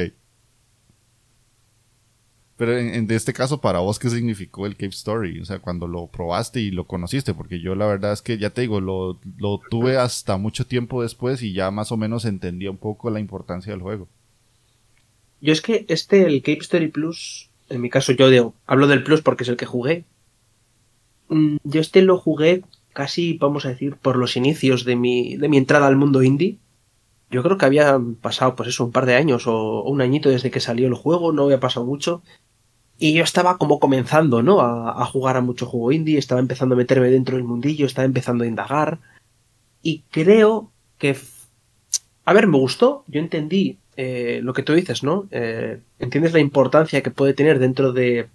Pero 2.56 2.78
en, 2.78 3.10
este 3.10 3.32
caso, 3.32 3.60
para 3.60 3.80
vos, 3.80 3.98
¿qué 3.98 4.08
significó 4.08 4.66
el 4.66 4.76
Cave 4.76 4.90
Story? 4.90 5.40
O 5.40 5.44
sea, 5.44 5.58
cuando 5.58 5.88
lo 5.88 6.06
probaste 6.06 6.60
y 6.60 6.70
lo 6.70 6.86
conociste, 6.86 7.34
porque 7.34 7.60
yo 7.60 7.74
la 7.74 7.86
verdad 7.86 8.12
es 8.12 8.22
que, 8.22 8.38
ya 8.38 8.50
te 8.50 8.60
digo, 8.60 8.80
lo, 8.80 9.18
lo 9.38 9.60
tuve 9.70 9.96
hasta 9.96 10.36
mucho 10.36 10.64
tiempo 10.64 11.02
después 11.02 11.42
y 11.42 11.52
ya 11.52 11.72
más 11.72 11.90
o 11.90 11.96
menos 11.96 12.24
entendía 12.24 12.70
un 12.70 12.76
poco 12.76 13.10
la 13.10 13.18
importancia 13.18 13.72
del 13.72 13.82
juego. 13.82 14.08
Yo 15.40 15.52
es 15.52 15.60
que 15.60 15.84
este, 15.88 16.26
el 16.26 16.42
Cave 16.42 16.58
Story 16.60 16.88
Plus, 16.88 17.50
en 17.68 17.80
mi 17.80 17.90
caso 17.90 18.12
yo 18.12 18.30
digo, 18.30 18.54
hablo 18.66 18.86
del 18.86 19.02
Plus 19.02 19.20
porque 19.20 19.42
es 19.42 19.48
el 19.48 19.56
que 19.56 19.66
jugué. 19.66 20.04
Mm, 21.28 21.56
yo 21.64 21.80
este 21.80 22.02
lo 22.02 22.18
jugué 22.18 22.62
casi, 22.94 23.36
vamos 23.36 23.66
a 23.66 23.70
decir, 23.70 23.96
por 23.96 24.16
los 24.16 24.36
inicios 24.36 24.84
de 24.84 24.96
mi, 24.96 25.36
de 25.36 25.48
mi 25.48 25.58
entrada 25.58 25.86
al 25.86 25.96
mundo 25.96 26.22
indie. 26.22 26.58
Yo 27.30 27.42
creo 27.42 27.58
que 27.58 27.66
había 27.66 28.00
pasado, 28.22 28.54
pues 28.54 28.70
eso, 28.70 28.84
un 28.84 28.92
par 28.92 29.06
de 29.06 29.16
años 29.16 29.46
o 29.46 29.82
un 29.82 30.00
añito 30.00 30.30
desde 30.30 30.50
que 30.50 30.60
salió 30.60 30.86
el 30.86 30.94
juego, 30.94 31.32
no 31.32 31.44
había 31.44 31.60
pasado 31.60 31.84
mucho. 31.84 32.22
Y 32.98 33.14
yo 33.14 33.24
estaba 33.24 33.58
como 33.58 33.80
comenzando, 33.80 34.42
¿no? 34.42 34.60
A, 34.60 35.04
jugar 35.06 35.36
a 35.36 35.40
mucho 35.40 35.66
juego 35.66 35.92
indie, 35.92 36.18
estaba 36.18 36.40
empezando 36.40 36.74
a 36.74 36.78
meterme 36.78 37.10
dentro 37.10 37.36
del 37.36 37.44
mundillo, 37.44 37.86
estaba 37.86 38.06
empezando 38.06 38.44
a 38.44 38.46
indagar. 38.46 39.00
Y 39.82 40.04
creo 40.10 40.70
que... 40.98 41.16
A 42.24 42.32
ver, 42.32 42.46
me 42.46 42.56
gustó, 42.56 43.04
yo 43.08 43.20
entendí 43.20 43.78
eh, 43.96 44.40
lo 44.42 44.54
que 44.54 44.62
tú 44.62 44.72
dices, 44.74 45.02
¿no? 45.02 45.28
Eh, 45.30 45.80
entiendes 45.98 46.32
la 46.32 46.38
importancia 46.40 47.02
que 47.02 47.10
puede 47.10 47.34
tener 47.34 47.58
dentro 47.58 47.92
de 47.92 48.28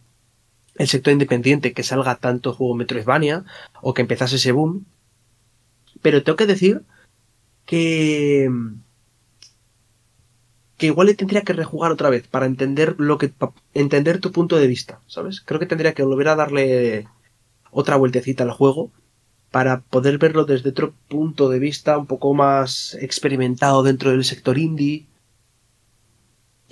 el 0.75 0.87
sector 0.87 1.11
independiente 1.11 1.73
que 1.73 1.83
salga 1.83 2.15
tanto 2.15 2.53
juego 2.53 2.75
Metroidvania 2.75 3.43
o 3.81 3.93
que 3.93 4.01
empezase 4.01 4.37
ese 4.37 4.51
boom. 4.51 4.85
Pero 6.01 6.23
tengo 6.23 6.37
que 6.37 6.45
decir 6.45 6.83
que 7.65 8.49
que 10.79 10.87
igual 10.87 11.07
le 11.07 11.13
tendría 11.13 11.43
que 11.43 11.53
rejugar 11.53 11.91
otra 11.91 12.09
vez 12.09 12.25
para 12.27 12.45
entender 12.45 12.95
lo 12.97 13.17
que 13.17 13.31
entender 13.73 14.19
tu 14.19 14.31
punto 14.31 14.55
de 14.55 14.65
vista, 14.65 15.01
¿sabes? 15.07 15.41
Creo 15.41 15.59
que 15.59 15.65
tendría 15.65 15.93
que 15.93 16.03
volver 16.03 16.29
a 16.29 16.35
darle 16.37 17.07
otra 17.69 17.97
vueltecita 17.97 18.45
al 18.45 18.51
juego 18.51 18.89
para 19.51 19.81
poder 19.81 20.17
verlo 20.17 20.45
desde 20.45 20.69
otro 20.69 20.93
punto 21.09 21.49
de 21.49 21.59
vista 21.59 21.97
un 21.97 22.07
poco 22.07 22.33
más 22.33 22.97
experimentado 23.01 23.83
dentro 23.83 24.11
del 24.11 24.23
sector 24.23 24.57
indie. 24.57 25.05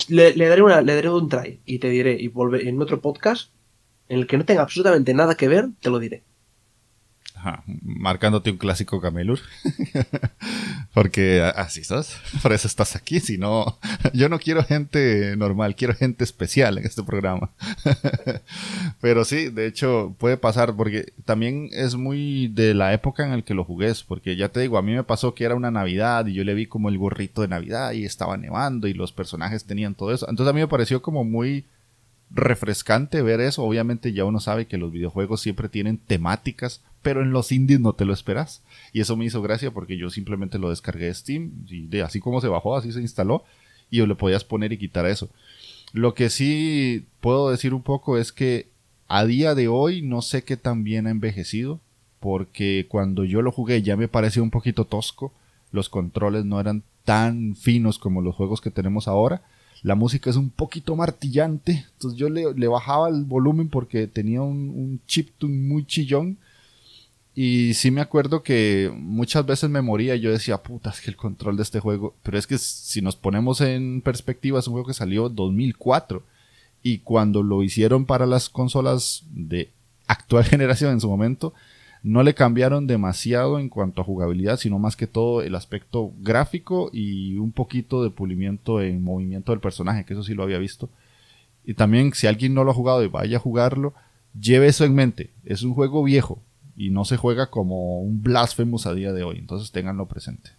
Le, 0.08 0.34
daré 0.48 0.62
una, 0.62 0.82
le 0.82 0.96
daré 0.96 1.10
un 1.10 1.28
try 1.28 1.60
y 1.66 1.80
te 1.80 1.90
diré 1.90 2.14
y 2.18 2.30
volver 2.30 2.66
en 2.66 2.82
otro 2.82 3.02
podcast 3.02 3.52
en 4.08 4.20
el 4.20 4.28
que 4.28 4.38
no 4.38 4.46
tenga 4.46 4.62
absolutamente 4.62 5.14
nada 5.14 5.36
que 5.36 5.50
ver, 5.50 5.68
te 5.82 5.90
lo 5.90 6.00
diré 6.00 6.24
marcándote 7.82 8.52
un 8.52 8.58
clásico 8.58 9.02
Camelur. 9.02 9.40
Porque 10.94 11.42
así 11.56 11.82
estás. 11.82 12.18
Por 12.42 12.54
eso 12.54 12.68
estás 12.68 12.96
aquí. 12.96 13.20
Si 13.20 13.38
no, 13.38 13.78
yo 14.14 14.30
no 14.30 14.40
quiero 14.40 14.64
gente 14.64 15.36
normal, 15.38 15.76
quiero 15.76 15.94
gente 15.96 16.24
especial 16.24 16.78
en 16.78 16.86
este 16.86 17.04
programa. 17.04 17.52
Pero 19.02 19.26
sí, 19.26 19.50
de 19.50 19.68
hecho, 19.68 20.16
puede 20.18 20.38
pasar 20.38 20.76
porque 20.76 21.14
también 21.26 21.70
es 21.72 21.96
muy 21.96 22.48
de 22.50 22.74
la 22.74 22.94
época 22.94 23.24
en 23.24 23.32
la 23.32 23.42
que 23.42 23.54
lo 23.54 23.64
jugué. 23.64 23.88
Porque 24.08 24.36
ya 24.36 24.50
te 24.50 24.60
digo, 24.60 24.78
a 24.78 24.82
mí 24.82 24.94
me 24.94 25.04
pasó 25.04 25.34
que 25.34 25.46
era 25.46 25.56
una 25.56 25.72
Navidad 25.72 26.26
y 26.26 26.34
yo 26.34 26.44
le 26.44 26.54
vi 26.54 26.66
como 26.66 26.90
el 26.90 26.98
gorrito 26.98 27.42
de 27.42 27.48
Navidad 27.48 27.94
y 27.94 28.06
estaba 28.06 28.38
nevando 28.38 28.88
y 28.88 28.94
los 28.94 29.12
personajes 29.12 29.66
tenían 29.66 29.96
todo 29.96 30.14
eso. 30.14 30.28
Entonces 30.30 30.50
a 30.50 30.54
mí 30.54 30.60
me 30.60 30.68
pareció 30.68 31.02
como 31.02 31.24
muy 31.24 31.66
refrescante 32.30 33.22
ver 33.22 33.40
eso. 33.40 33.64
Obviamente 33.64 34.14
ya 34.14 34.26
uno 34.26 34.40
sabe 34.40 34.68
que 34.68 34.78
los 34.78 34.92
videojuegos 34.92 35.42
siempre 35.42 35.70
tienen 35.70 35.98
temáticas, 35.98 36.82
pero 37.02 37.22
en 37.22 37.32
los 37.32 37.52
indies 37.52 37.80
no 37.80 37.94
te 37.94 38.06
lo 38.06 38.14
esperas. 38.14 38.62
Y 38.94 39.02
eso 39.02 39.16
me 39.16 39.26
hizo 39.26 39.42
gracia 39.42 39.72
porque 39.72 39.98
yo 39.98 40.10
simplemente 40.10 40.60
lo 40.60 40.70
descargué 40.70 41.06
de 41.06 41.14
Steam 41.14 41.52
y 41.68 41.88
de 41.88 42.02
así 42.02 42.20
como 42.20 42.42
se 42.42 42.48
bajó, 42.48 42.76
así 42.76 42.92
se 42.92 43.02
instaló 43.02 43.44
y 43.90 44.06
le 44.06 44.16
podías 44.16 44.44
poner 44.44 44.74
y 44.74 44.78
quitar 44.78 45.06
eso. 45.06 45.30
Lo 45.94 46.14
que 46.14 46.30
sí 46.30 47.06
puedo 47.22 47.50
decir 47.50 47.74
un 47.74 47.82
poco 47.82 48.18
es 48.18 48.32
que 48.32 48.68
a 49.08 49.26
día 49.26 49.56
de 49.56 49.68
hoy 49.68 50.02
no 50.02 50.22
sé 50.22 50.44
qué 50.44 50.58
tan 50.58 50.84
bien 50.84 51.08
ha 51.08 51.12
envejecido 51.12 51.80
porque 52.20 52.88
cuando 52.90 53.24
yo 53.24 53.42
lo 53.42 53.52
jugué 53.52 53.82
ya 53.82 53.96
me 53.96 54.08
pareció 54.08 54.44
un 54.44 54.52
poquito 54.52 54.86
tosco. 54.86 55.34
Los 55.72 55.90
controles 55.90 56.46
no 56.46 56.60
eran 56.60 56.84
tan 57.06 57.56
finos 57.56 58.00
como 58.00 58.22
los 58.22 58.36
juegos 58.36 58.62
que 58.62 58.72
tenemos 58.72 59.08
ahora 59.08 59.42
la 59.84 59.96
música 59.96 60.30
es 60.30 60.36
un 60.36 60.50
poquito 60.50 60.96
martillante, 60.96 61.86
entonces 61.94 62.20
yo 62.20 62.30
le, 62.30 62.68
bajaba 62.68 63.10
el 63.10 63.24
volumen 63.26 63.70
porque 63.70 64.08
tenía 64.08 64.42
un, 64.42 64.70
un 64.70 65.00
chiptune 65.06 65.68
muy 65.68 65.86
chillón. 65.86 66.38
Y 67.40 67.76
sí 67.76 67.92
me 67.92 68.02
acuerdo 68.02 68.42
que 68.42 68.92
muchas 68.96 69.46
veces 69.46 69.70
me 69.70 69.84
moría 69.84 70.16
y 70.16 70.22
yo 70.22 70.32
decía, 70.32 70.58
puta, 70.64 70.90
es 70.90 71.02
que 71.02 71.12
el 71.12 71.16
control 71.16 71.56
de 71.56 71.62
este 71.62 71.80
juego. 71.80 72.16
Pero 72.24 72.40
es 72.40 72.48
que 72.48 72.58
si 72.58 73.00
nos 73.04 73.16
ponemos 73.16 73.62
en 73.62 74.02
perspectiva, 74.02 74.58
es 74.58 74.66
un 74.66 74.74
juego 74.74 74.88
que 74.88 74.96
salió 74.96 75.28
en 75.28 75.36
2004. 75.36 76.24
Y 76.82 76.98
cuando 76.98 77.44
lo 77.44 77.62
hicieron 77.62 78.08
para 78.08 78.26
las 78.26 78.50
consolas 78.50 79.24
de 79.30 79.70
actual 80.08 80.46
generación 80.50 80.94
en 80.94 81.00
su 81.00 81.08
momento, 81.10 81.54
no 82.02 82.24
le 82.24 82.34
cambiaron 82.34 82.88
demasiado 82.88 83.60
en 83.60 83.70
cuanto 83.70 84.02
a 84.02 84.06
jugabilidad, 84.06 84.58
sino 84.58 84.80
más 84.80 84.96
que 84.96 85.06
todo 85.06 85.44
el 85.44 85.54
aspecto 85.54 86.14
gráfico 86.18 86.90
y 86.92 87.38
un 87.38 87.52
poquito 87.52 88.02
de 88.02 88.10
pulimiento 88.10 88.82
en 88.82 89.04
movimiento 89.04 89.52
del 89.52 89.62
personaje, 89.62 90.06
que 90.06 90.14
eso 90.14 90.24
sí 90.24 90.34
lo 90.34 90.42
había 90.42 90.58
visto. 90.58 90.90
Y 91.64 91.76
también 91.76 92.16
si 92.16 92.26
alguien 92.26 92.56
no 92.56 92.64
lo 92.64 92.72
ha 92.72 92.74
jugado 92.74 93.04
y 93.04 93.08
vaya 93.10 93.38
a 93.38 93.42
jugarlo, 93.42 93.94
lleve 94.34 94.66
eso 94.66 94.86
en 94.86 94.96
mente. 94.96 95.30
Es 95.46 95.62
un 95.62 95.76
juego 95.76 96.04
viejo 96.04 96.42
y 96.78 96.92
no 96.92 97.04
se 97.04 97.18
juega 97.18 97.50
como 97.50 98.00
un 98.00 98.24
Blasphemous 98.24 98.86
a 98.86 98.94
día 98.94 99.12
de 99.12 99.24
hoy, 99.24 99.40
entonces 99.40 99.72
ténganlo 99.72 100.08
presente. 100.08 100.52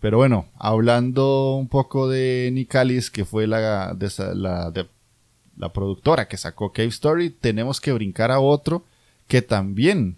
Pero 0.00 0.16
bueno, 0.16 0.46
hablando 0.56 1.54
un 1.54 1.68
poco 1.68 2.08
de 2.08 2.50
Nicalis, 2.52 3.10
que 3.10 3.24
fue 3.24 3.46
la, 3.46 3.94
de, 3.94 4.88
la 5.56 5.72
productora 5.72 6.28
que 6.28 6.36
sacó 6.36 6.72
Cave 6.72 6.88
Story, 6.88 7.30
tenemos 7.30 7.80
que 7.80 7.92
brincar 7.92 8.30
a 8.30 8.40
otro 8.40 8.84
que 9.26 9.42
también 9.42 10.16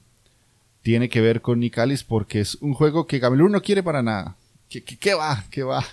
tiene 0.83 1.09
que 1.09 1.21
ver 1.21 1.43
con 1.43 1.61
Nicalis 1.61 2.05
porque 2.05 2.41
es 2.41 2.55
un 2.57 2.75
juego 2.75 3.07
que 3.07 3.19
Gamelur 3.19 3.51
no 3.51 3.63
quiere 3.63 3.83
para 3.83 4.03
nada. 4.03 4.37
¿Qué, 4.69 5.15
va? 5.15 5.45
¿Qué 5.51 5.65
va? 5.65 5.85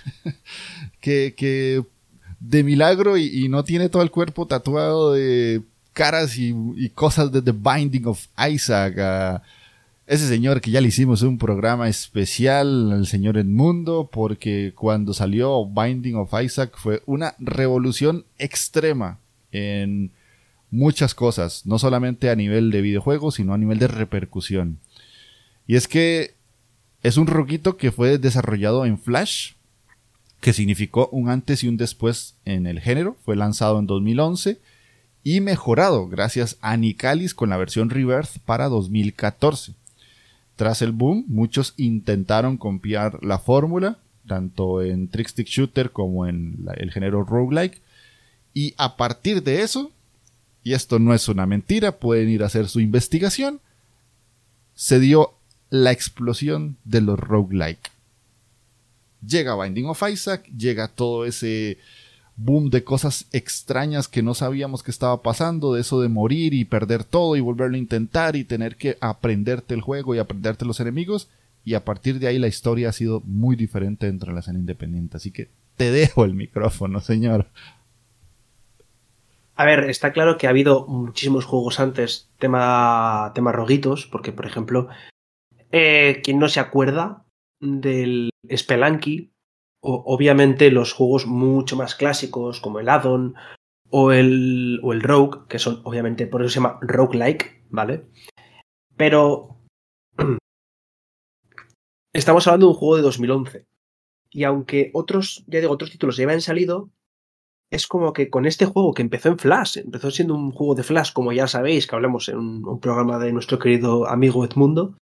que, 1.02 1.84
de 2.40 2.64
milagro 2.64 3.18
y, 3.18 3.50
no 3.50 3.64
tiene 3.64 3.90
todo 3.90 4.04
el 4.04 4.12
cuerpo 4.12 4.46
tatuado 4.46 5.14
de 5.14 5.64
caras 5.98 6.38
y, 6.38 6.54
cosas 6.94 7.32
de 7.32 7.42
The 7.42 7.54
Binding 7.54 8.06
of 8.06 8.27
Isaac. 8.38 9.42
ese 10.06 10.27
señor 10.27 10.62
que 10.62 10.70
ya 10.70 10.80
le 10.80 10.89
hicimos 10.89 11.24
un 11.24 11.39
programa 11.39 11.89
especial 11.89 12.92
al 12.92 13.08
señor 13.08 13.36
Edmundo 13.36 14.08
porque 14.12 14.74
cuando 14.75 15.16
salió 15.16 15.66
Binding 15.66 16.16
of 16.16 16.32
Isaac 16.39 16.77
fue 16.77 17.01
una 17.08 17.34
revolución 17.39 18.25
extrema 18.38 19.18
en 19.51 20.12
muchas 20.70 21.16
cosas, 21.16 21.66
no 21.66 21.80
solamente 21.80 22.30
a 22.30 22.36
nivel 22.36 22.70
de 22.70 22.82
videojuegos, 22.82 23.36
sino 23.36 23.56
a 23.56 23.58
nivel 23.58 23.80
de 23.80 23.88
repercusión. 23.88 24.77
Y 25.66 25.77
es 25.77 25.88
que 25.88 26.36
es 27.01 27.18
un 27.18 27.25
roquito 27.25 27.75
que 27.75 27.92
fue 27.92 28.20
desarrollado 28.20 28.86
en 28.86 29.00
Flash, 29.00 29.54
que 30.42 30.54
significó 30.54 31.10
un 31.12 31.30
antes 31.30 31.63
y 31.63 31.68
un 31.68 31.77
después 31.77 32.36
en 32.46 32.68
el 32.68 32.82
género, 32.82 33.18
fue 33.25 33.36
lanzado 33.36 33.80
en 33.80 33.88
2011 33.88 34.60
y 35.27 35.41
mejorado 35.41 36.07
gracias 36.07 36.55
a 36.62 36.77
Nicalis 36.77 37.34
con 37.34 37.50
la 37.50 37.57
versión 37.57 37.89
Rebirth 37.89 38.39
para 38.46 38.69
2014. 38.69 39.74
Tras 40.55 40.81
el 40.81 40.93
boom, 40.93 41.25
muchos 41.27 41.74
intentaron 41.75 42.55
copiar 42.55 43.22
la 43.22 43.38
fórmula, 43.38 43.98
tanto 44.25 44.81
en 44.81 45.10
Trick 45.10 45.27
Stick 45.27 45.48
Shooter 45.48 45.91
como 45.91 46.27
en 46.27 46.65
el 46.77 46.93
género 46.93 47.25
roguelike, 47.25 47.81
y 48.53 48.74
a 48.77 48.96
partir 48.96 49.43
de 49.43 49.63
eso, 49.63 49.91
y 50.63 50.72
esto 50.72 50.98
no 50.98 51.13
es 51.13 51.27
una 51.27 51.46
mentira, 51.46 52.00
pueden 52.00 52.29
ir 52.29 52.41
a 52.41 52.46
hacer 52.46 52.69
su 52.69 52.79
investigación, 52.79 53.60
se 54.75 54.98
dio 54.98 55.34
la 55.69 55.91
explosión 55.91 56.77
de 56.86 57.01
los 57.01 57.19
roguelike. 57.19 57.91
Llega 59.27 59.62
Binding 59.62 59.88
of 59.88 60.01
Isaac, 60.10 60.50
llega 60.57 60.88
todo 60.88 61.25
ese 61.25 61.79
boom 62.38 62.70
de 62.70 62.84
cosas 62.84 63.27
extrañas 63.34 64.08
que 64.08 64.24
no 64.24 64.34
sabíamos 64.34 64.84
que 64.84 64.91
estaba 64.91 65.22
pasando, 65.22 65.74
de 65.74 65.82
eso 65.82 66.00
de 66.00 66.08
morir 66.08 66.53
y 66.53 66.65
perder 66.65 67.03
todo 67.03 67.36
y 67.36 67.41
volverlo 67.41 67.75
a 67.75 67.79
intentar 67.79 68.36
y 68.36 68.44
tener 68.44 68.77
que 68.77 68.98
aprenderte 69.01 69.74
el 69.74 69.82
juego 69.82 70.15
y 70.15 70.20
aprenderte 70.20 70.65
los 70.65 70.79
enemigos. 70.79 71.29
Y 71.65 71.74
a 71.74 71.84
partir 71.84 72.20
de 72.20 72.27
ahí 72.27 72.39
la 72.39 72.48
historia 72.48 72.89
ha 72.89 72.94
sido 72.94 73.22
muy 73.25 73.56
diferente 73.56 74.06
dentro 74.06 74.29
de 74.29 74.36
la 74.36 74.39
escena 74.39 74.60
independiente. 74.60 75.17
Así 75.17 75.32
que 75.32 75.50
te 75.75 75.91
dejo 75.91 76.24
el 76.24 76.34
micrófono, 76.34 77.01
señor. 77.01 77.48
A 79.56 79.65
ver, 79.65 79.89
está 79.89 80.13
claro 80.13 80.38
que 80.38 80.46
ha 80.46 80.51
habido 80.51 80.86
muchísimos 80.88 81.46
juegos 81.46 81.79
antes, 81.79 82.29
tema, 82.38 83.32
tema 83.34 83.51
roguitos, 83.51 84.06
porque 84.06 84.32
por 84.32 84.46
ejemplo, 84.46 84.88
eh, 85.72 86.22
quien 86.24 86.38
no 86.38 86.48
se 86.48 86.60
acuerda, 86.60 87.25
del 87.60 88.29
Spelunky, 88.56 89.32
obviamente 89.88 90.70
los 90.72 90.94
juegos 90.94 91.25
mucho 91.25 91.75
más 91.75 91.96
clásicos 91.96 92.60
como 92.60 92.79
el 92.79 92.89
Addon 92.89 93.36
o 93.89 94.12
el, 94.12 94.79
o 94.84 94.94
el 94.94 95.01
Rogue, 95.01 95.48
que 95.48 95.60
son 95.60 95.82
obviamente 95.86 96.27
por 96.27 96.41
eso 96.41 96.50
se 96.50 96.56
llama 96.56 96.77
Roguelike, 96.82 97.63
¿vale? 97.70 98.08
Pero 98.98 99.62
estamos 102.13 102.46
hablando 102.48 102.67
de 102.67 102.72
un 102.74 102.77
juego 102.77 102.96
de 102.98 103.01
2011. 103.03 103.65
Y 104.29 104.44
aunque 104.44 104.91
otros, 104.94 105.46
ya 105.48 105.62
digo, 105.62 105.72
otros 105.72 105.91
títulos 105.91 106.17
ya 106.17 106.25
habían 106.25 106.41
salido, 106.41 106.91
es 107.72 107.88
como 107.88 108.12
que 108.13 108.29
con 108.29 108.46
este 108.46 108.65
juego 108.65 108.94
que 108.94 109.01
empezó 109.01 109.29
en 109.29 109.39
Flash, 109.39 109.77
empezó 109.77 110.12
siendo 110.12 110.36
un 110.36 110.51
juego 110.51 110.75
de 110.75 110.84
Flash, 110.84 111.13
como 111.13 111.32
ya 111.32 111.48
sabéis, 111.48 111.88
que 111.88 111.96
hablamos 111.96 112.27
en 112.27 112.38
un, 112.38 112.79
programa 112.79 113.20
de 113.20 113.32
nuestro 113.32 113.58
querido 113.58 114.08
amigo 114.08 114.44
Edmundo, 114.44 114.98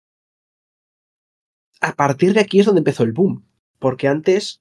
a 1.82 1.92
partir 1.92 2.32
de 2.32 2.40
aquí 2.40 2.60
es 2.60 2.66
donde 2.66 2.80
empezó 2.80 3.02
el 3.04 3.12
boom. 3.12 3.46
Porque 3.78 4.08
antes, 4.08 4.60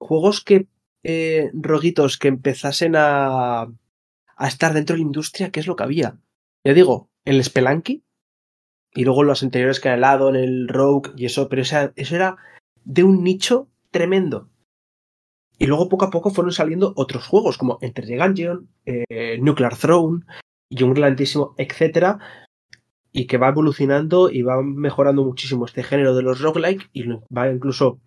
juegos 0.00 0.42
que, 0.42 0.66
eh, 1.04 1.50
roguitos 1.54 2.18
que 2.18 2.28
empezasen 2.28 2.94
a, 2.96 3.62
a 3.62 4.48
estar 4.48 4.74
dentro 4.74 4.94
de 4.94 5.00
la 5.00 5.06
industria, 5.06 5.50
¿qué 5.50 5.60
es 5.60 5.66
lo 5.66 5.76
que 5.76 5.84
había? 5.84 6.18
Ya 6.64 6.74
digo, 6.74 7.08
el 7.24 7.42
Spelunky, 7.44 8.02
y 8.92 9.04
luego 9.04 9.22
los 9.22 9.42
anteriores 9.42 9.80
que 9.80 9.88
han 9.88 9.98
helado, 9.98 10.28
en 10.28 10.36
el 10.36 10.68
Rogue 10.68 11.10
y 11.16 11.26
eso, 11.26 11.48
pero 11.48 11.62
eso 11.62 12.16
era 12.16 12.36
de 12.84 13.04
un 13.04 13.22
nicho 13.22 13.68
tremendo. 13.90 14.48
Y 15.58 15.66
luego 15.66 15.88
poco 15.88 16.06
a 16.06 16.10
poco 16.10 16.30
fueron 16.30 16.52
saliendo 16.52 16.94
otros 16.96 17.26
juegos 17.26 17.58
como 17.58 17.78
Enter 17.82 18.06
the 18.06 18.16
Gungeon, 18.16 18.68
eh, 18.86 19.38
Nuclear 19.40 19.76
Throne 19.76 20.24
y 20.70 20.82
un 20.82 20.94
grandísimo, 20.94 21.54
etcétera, 21.58 22.18
y 23.12 23.26
que 23.26 23.36
va 23.36 23.48
evolucionando 23.48 24.30
y 24.30 24.42
va 24.42 24.62
mejorando 24.62 25.24
muchísimo 25.24 25.66
este 25.66 25.82
género 25.82 26.14
de 26.14 26.22
los 26.22 26.40
roguelike 26.40 26.88
y 26.92 27.04
va 27.06 27.50
incluso 27.50 28.00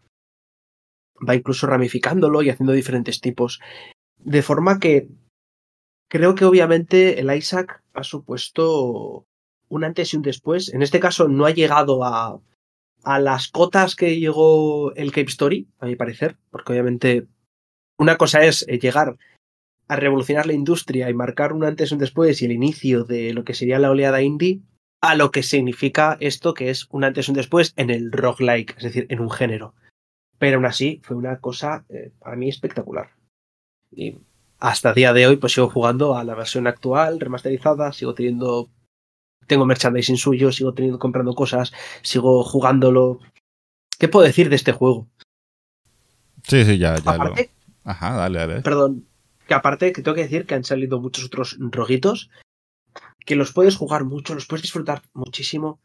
va 1.27 1.35
incluso 1.35 1.67
ramificándolo 1.67 2.41
y 2.41 2.49
haciendo 2.49 2.73
diferentes 2.73 3.21
tipos. 3.21 3.59
De 4.17 4.41
forma 4.41 4.79
que 4.79 5.07
creo 6.09 6.35
que 6.35 6.45
obviamente 6.45 7.19
el 7.19 7.35
Isaac 7.35 7.83
ha 7.93 8.03
supuesto 8.03 9.25
un 9.69 9.83
antes 9.83 10.13
y 10.13 10.17
un 10.17 10.23
después. 10.23 10.73
En 10.73 10.81
este 10.81 10.99
caso 10.99 11.27
no 11.27 11.45
ha 11.45 11.51
llegado 11.51 12.03
a, 12.03 12.39
a 13.03 13.19
las 13.19 13.49
cotas 13.49 13.95
que 13.95 14.19
llegó 14.19 14.93
el 14.95 15.11
Cape 15.11 15.29
Story, 15.29 15.67
a 15.79 15.85
mi 15.85 15.95
parecer, 15.95 16.37
porque 16.51 16.73
obviamente 16.73 17.27
una 17.97 18.17
cosa 18.17 18.43
es 18.43 18.65
eh, 18.67 18.79
llegar 18.79 19.17
a 19.87 19.95
revolucionar 19.95 20.45
la 20.45 20.53
industria 20.53 21.09
y 21.09 21.13
marcar 21.13 21.53
un 21.53 21.63
antes 21.63 21.91
y 21.91 21.93
un 21.93 21.99
después 21.99 22.41
y 22.41 22.45
el 22.45 22.51
inicio 22.51 23.03
de 23.03 23.33
lo 23.33 23.43
que 23.43 23.53
sería 23.53 23.79
la 23.79 23.91
oleada 23.91 24.21
indie, 24.21 24.61
a 25.01 25.15
lo 25.15 25.31
que 25.31 25.43
significa 25.43 26.17
esto 26.21 26.53
que 26.53 26.69
es 26.69 26.87
un 26.89 27.03
antes 27.03 27.27
y 27.27 27.31
un 27.31 27.35
después 27.35 27.73
en 27.75 27.89
el 27.89 28.11
roguelike, 28.11 28.75
es 28.77 28.83
decir, 28.83 29.05
en 29.09 29.19
un 29.19 29.29
género. 29.29 29.75
Pero 30.43 30.57
aún 30.57 30.65
así 30.65 30.99
fue 31.01 31.15
una 31.15 31.39
cosa 31.39 31.85
eh, 31.87 32.11
para 32.19 32.35
mí 32.35 32.49
espectacular. 32.49 33.11
Y 33.89 34.17
hasta 34.59 34.89
el 34.89 34.95
día 34.95 35.13
de 35.13 35.25
hoy 35.25 35.37
pues 35.37 35.53
sigo 35.53 35.69
jugando 35.69 36.17
a 36.17 36.25
la 36.25 36.35
versión 36.35 36.67
actual, 36.67 37.21
remasterizada, 37.21 37.93
sigo 37.93 38.13
teniendo 38.13 38.67
tengo 39.47 39.65
merchandising 39.65 40.17
suyo, 40.17 40.51
sigo 40.51 40.73
teniendo, 40.73 40.99
comprando 40.99 41.33
cosas, 41.33 41.71
sigo 42.01 42.43
jugándolo. 42.43 43.21
¿Qué 43.97 44.09
puedo 44.09 44.25
decir 44.25 44.49
de 44.49 44.57
este 44.57 44.73
juego? 44.73 45.07
Sí, 46.45 46.65
sí, 46.65 46.77
ya, 46.77 46.97
ya 46.97 47.15
lo... 47.15 47.33
Ajá, 47.85 48.17
dale, 48.17 48.39
dale. 48.39 48.61
Perdón, 48.63 49.07
que 49.47 49.53
aparte 49.53 49.93
que 49.93 50.01
tengo 50.01 50.15
que 50.15 50.23
decir 50.23 50.45
que 50.45 50.55
han 50.55 50.65
salido 50.65 50.99
muchos 50.99 51.23
otros 51.23 51.55
roguitos 51.57 52.29
que 53.25 53.37
los 53.37 53.53
puedes 53.53 53.77
jugar 53.77 54.03
mucho, 54.03 54.35
los 54.35 54.45
puedes 54.45 54.63
disfrutar 54.63 55.03
muchísimo, 55.13 55.79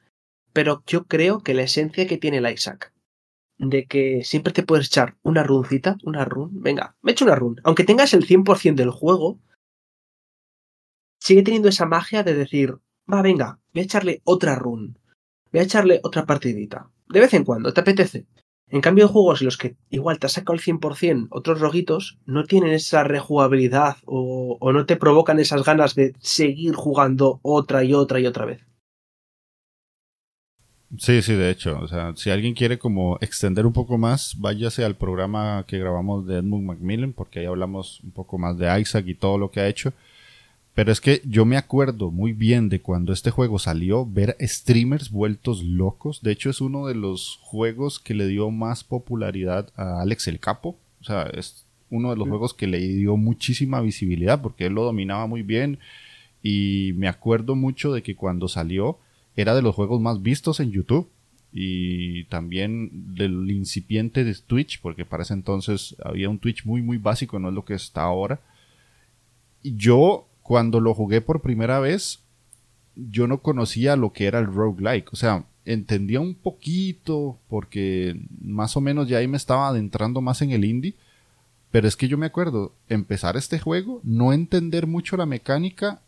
pero 0.53 0.83
yo 0.85 1.05
creo 1.05 1.45
que 1.45 1.55
la 1.55 1.63
esencia 1.63 2.09
que 2.09 2.19
tiene 2.19 2.39
el 2.39 2.53
Isaac 2.53 2.93
de 3.59 3.87
que 3.87 4.23
siempre 4.25 4.53
te 4.53 4.63
puedes 4.63 4.87
echar 4.87 5.17
una 5.23 5.43
runcita, 5.43 5.97
una 6.05 6.25
run, 6.25 6.63
venga, 6.63 6.97
me 7.03 7.13
echo 7.13 7.25
una 7.25 7.35
run, 7.35 7.61
aunque 7.65 7.85
tengas 7.85 8.15
el 8.15 8.25
100% 8.27 8.77
del 8.77 8.91
juego, 8.91 9.41
sigue 11.21 11.43
teniendo 11.43 11.69
esa 11.69 11.87
magia 11.87 12.23
de 12.23 12.35
decir, 12.35 12.77
va, 13.13 13.23
venga, 13.23 13.61
voy 13.75 13.83
a 13.83 13.85
echarle 13.85 14.23
otra 14.25 14.55
run, 14.55 14.99
voy 15.53 15.61
a 15.61 15.65
echarle 15.65 16.01
otra 16.03 16.25
partidita, 16.25 16.91
de 17.09 17.21
vez 17.21 17.35
en 17.35 17.45
cuando, 17.45 17.73
te 17.73 17.81
apetece. 17.81 18.27
En 18.71 18.83
cambio, 18.83 19.09
juegos 19.09 19.41
en 19.41 19.47
los 19.47 19.57
que 19.57 19.77
igual 19.89 20.19
te 20.19 20.27
has 20.27 20.33
sacado 20.33 20.55
el 20.55 20.61
100%, 20.61 21.29
otros 21.31 21.59
roguitos 21.59 22.19
no 22.27 22.45
tienen 22.45 22.75
esa 22.75 23.03
rejugabilidad 23.03 23.97
o, 24.05 24.59
o 24.61 24.73
no 24.73 24.85
te 24.85 24.97
provocan 24.97 25.39
esas 25.39 25.65
ganas 25.65 25.95
de 25.95 26.15
seguir 26.21 26.75
jugando 26.75 27.41
otra 27.43 27.83
y 27.83 27.95
otra 27.95 28.21
y 28.21 28.27
otra 28.27 28.45
vez. 28.45 28.68
Sí, 30.97 31.21
sí, 31.21 31.35
de 31.35 31.51
hecho. 31.51 31.79
O 31.81 31.87
sea, 31.87 32.15
si 32.17 32.31
alguien 32.31 32.55
quiere 32.55 32.79
como 32.79 33.19
extender 33.21 33.67
un 33.67 33.73
poco 33.75 33.99
más, 33.99 34.35
váyase 34.39 34.85
al 34.85 34.97
programa 34.97 35.65
que 35.67 35.79
grabamos 35.79 36.27
de 36.27 36.37
Edmund 36.39 36.65
Macmillan, 36.65 37.13
porque 37.13 37.41
ahí 37.41 37.47
hablamos 37.47 38.01
un 38.03 38.11
poco 38.11 38.39
más 38.39 38.57
de 38.57 38.81
Isaac 38.81 39.05
y 39.07 39.15
todo 39.15 39.37
lo 39.37 39.51
que 39.51 39.61
ha 39.61 39.69
hecho. 39.69 39.93
Pero 40.75 40.93
es 40.93 41.01
que 41.01 41.21
yo 41.25 41.45
me 41.45 41.57
acuerdo 41.57 42.11
muy 42.11 42.33
bien 42.33 42.69
de 42.69 42.81
cuando 42.81 43.13
este 43.13 43.31
juego 43.31 43.59
salió, 43.59 44.07
ver 44.07 44.37
streamers 44.41 45.11
vueltos 45.11 45.63
locos. 45.63 46.23
De 46.23 46.31
hecho, 46.31 46.51
es 46.51 46.61
uno 46.61 46.87
de 46.87 46.95
los 46.95 47.39
juegos 47.43 47.99
que 47.99 48.15
le 48.15 48.27
dio 48.29 48.51
más 48.51 48.85
popularidad 48.85 49.71
a 49.77 50.01
Alex 50.01 50.29
el 50.29 50.39
Capo. 50.39 50.77
O 51.01 51.05
sea, 51.05 51.25
es 51.25 51.67
uno 51.91 52.11
de 52.11 52.17
los 52.17 52.29
juegos 52.29 52.55
que 52.55 52.67
le 52.67 52.79
dio 52.79 53.17
muchísima 53.17 53.81
visibilidad 53.81 54.41
porque 54.41 54.67
él 54.67 54.75
lo 54.75 54.85
dominaba 54.85 55.27
muy 55.27 55.43
bien. 55.43 55.81
Y 56.43 56.93
me 56.95 57.09
acuerdo 57.09 57.57
mucho 57.57 57.93
de 57.93 58.03
que 58.03 58.15
cuando 58.15 58.47
salió 58.47 58.99
era 59.41 59.55
de 59.55 59.63
los 59.63 59.75
juegos 59.75 60.01
más 60.01 60.21
vistos 60.21 60.61
en 60.61 60.73
YouTube. 60.73 61.09
Y 61.53 62.25
también 62.25 63.15
del 63.15 63.51
incipiente 63.51 64.23
de 64.23 64.35
Twitch, 64.35 64.81
porque 64.83 65.07
para 65.07 65.23
ese 65.23 65.33
entonces 65.33 65.97
había 66.05 66.29
un 66.29 66.39
Twitch 66.39 66.67
muy, 66.67 66.83
muy 66.83 66.99
básico, 66.99 67.39
no 67.39 67.49
es 67.49 67.55
lo 67.55 67.65
que 67.65 67.75
está 67.75 68.03
ahora. 68.03 68.41
Y 69.63 69.75
yo 69.77 70.27
cuando 70.43 70.81
lo 70.81 70.93
jugué 70.93 71.21
por 71.21 71.41
primera 71.41 71.79
vez, 71.79 72.21
yo 72.97 73.27
no 73.27 73.39
conocía 73.39 73.97
lo 73.97 74.13
que 74.13 74.27
era 74.27 74.41
el 74.41 74.47
roguelike. 74.47 75.13
O 75.13 75.17
sea, 75.17 75.45
entendía 75.65 76.21
un 76.21 76.35
poquito 76.35 77.39
porque 77.49 78.21
más 78.41 78.77
o 78.77 78.81
menos 78.81 79.09
ya 79.09 79.19
ahí 79.19 79.29
me 79.29 79.37
estaba 79.37 79.69
adentrando 79.69 80.21
más 80.21 80.43
en 80.43 80.51
el 80.51 80.65
indie. 80.65 80.97
Pero 81.71 81.87
es 81.87 81.97
que 81.97 82.09
yo 82.09 82.19
me 82.19 82.27
acuerdo 82.27 82.75
empezar 82.89 83.37
este 83.37 83.59
juego, 83.59 84.01
no 84.03 84.33
entender 84.33 84.87
mucho 84.87 85.17
la 85.17 85.27
mecánica, 85.27 86.01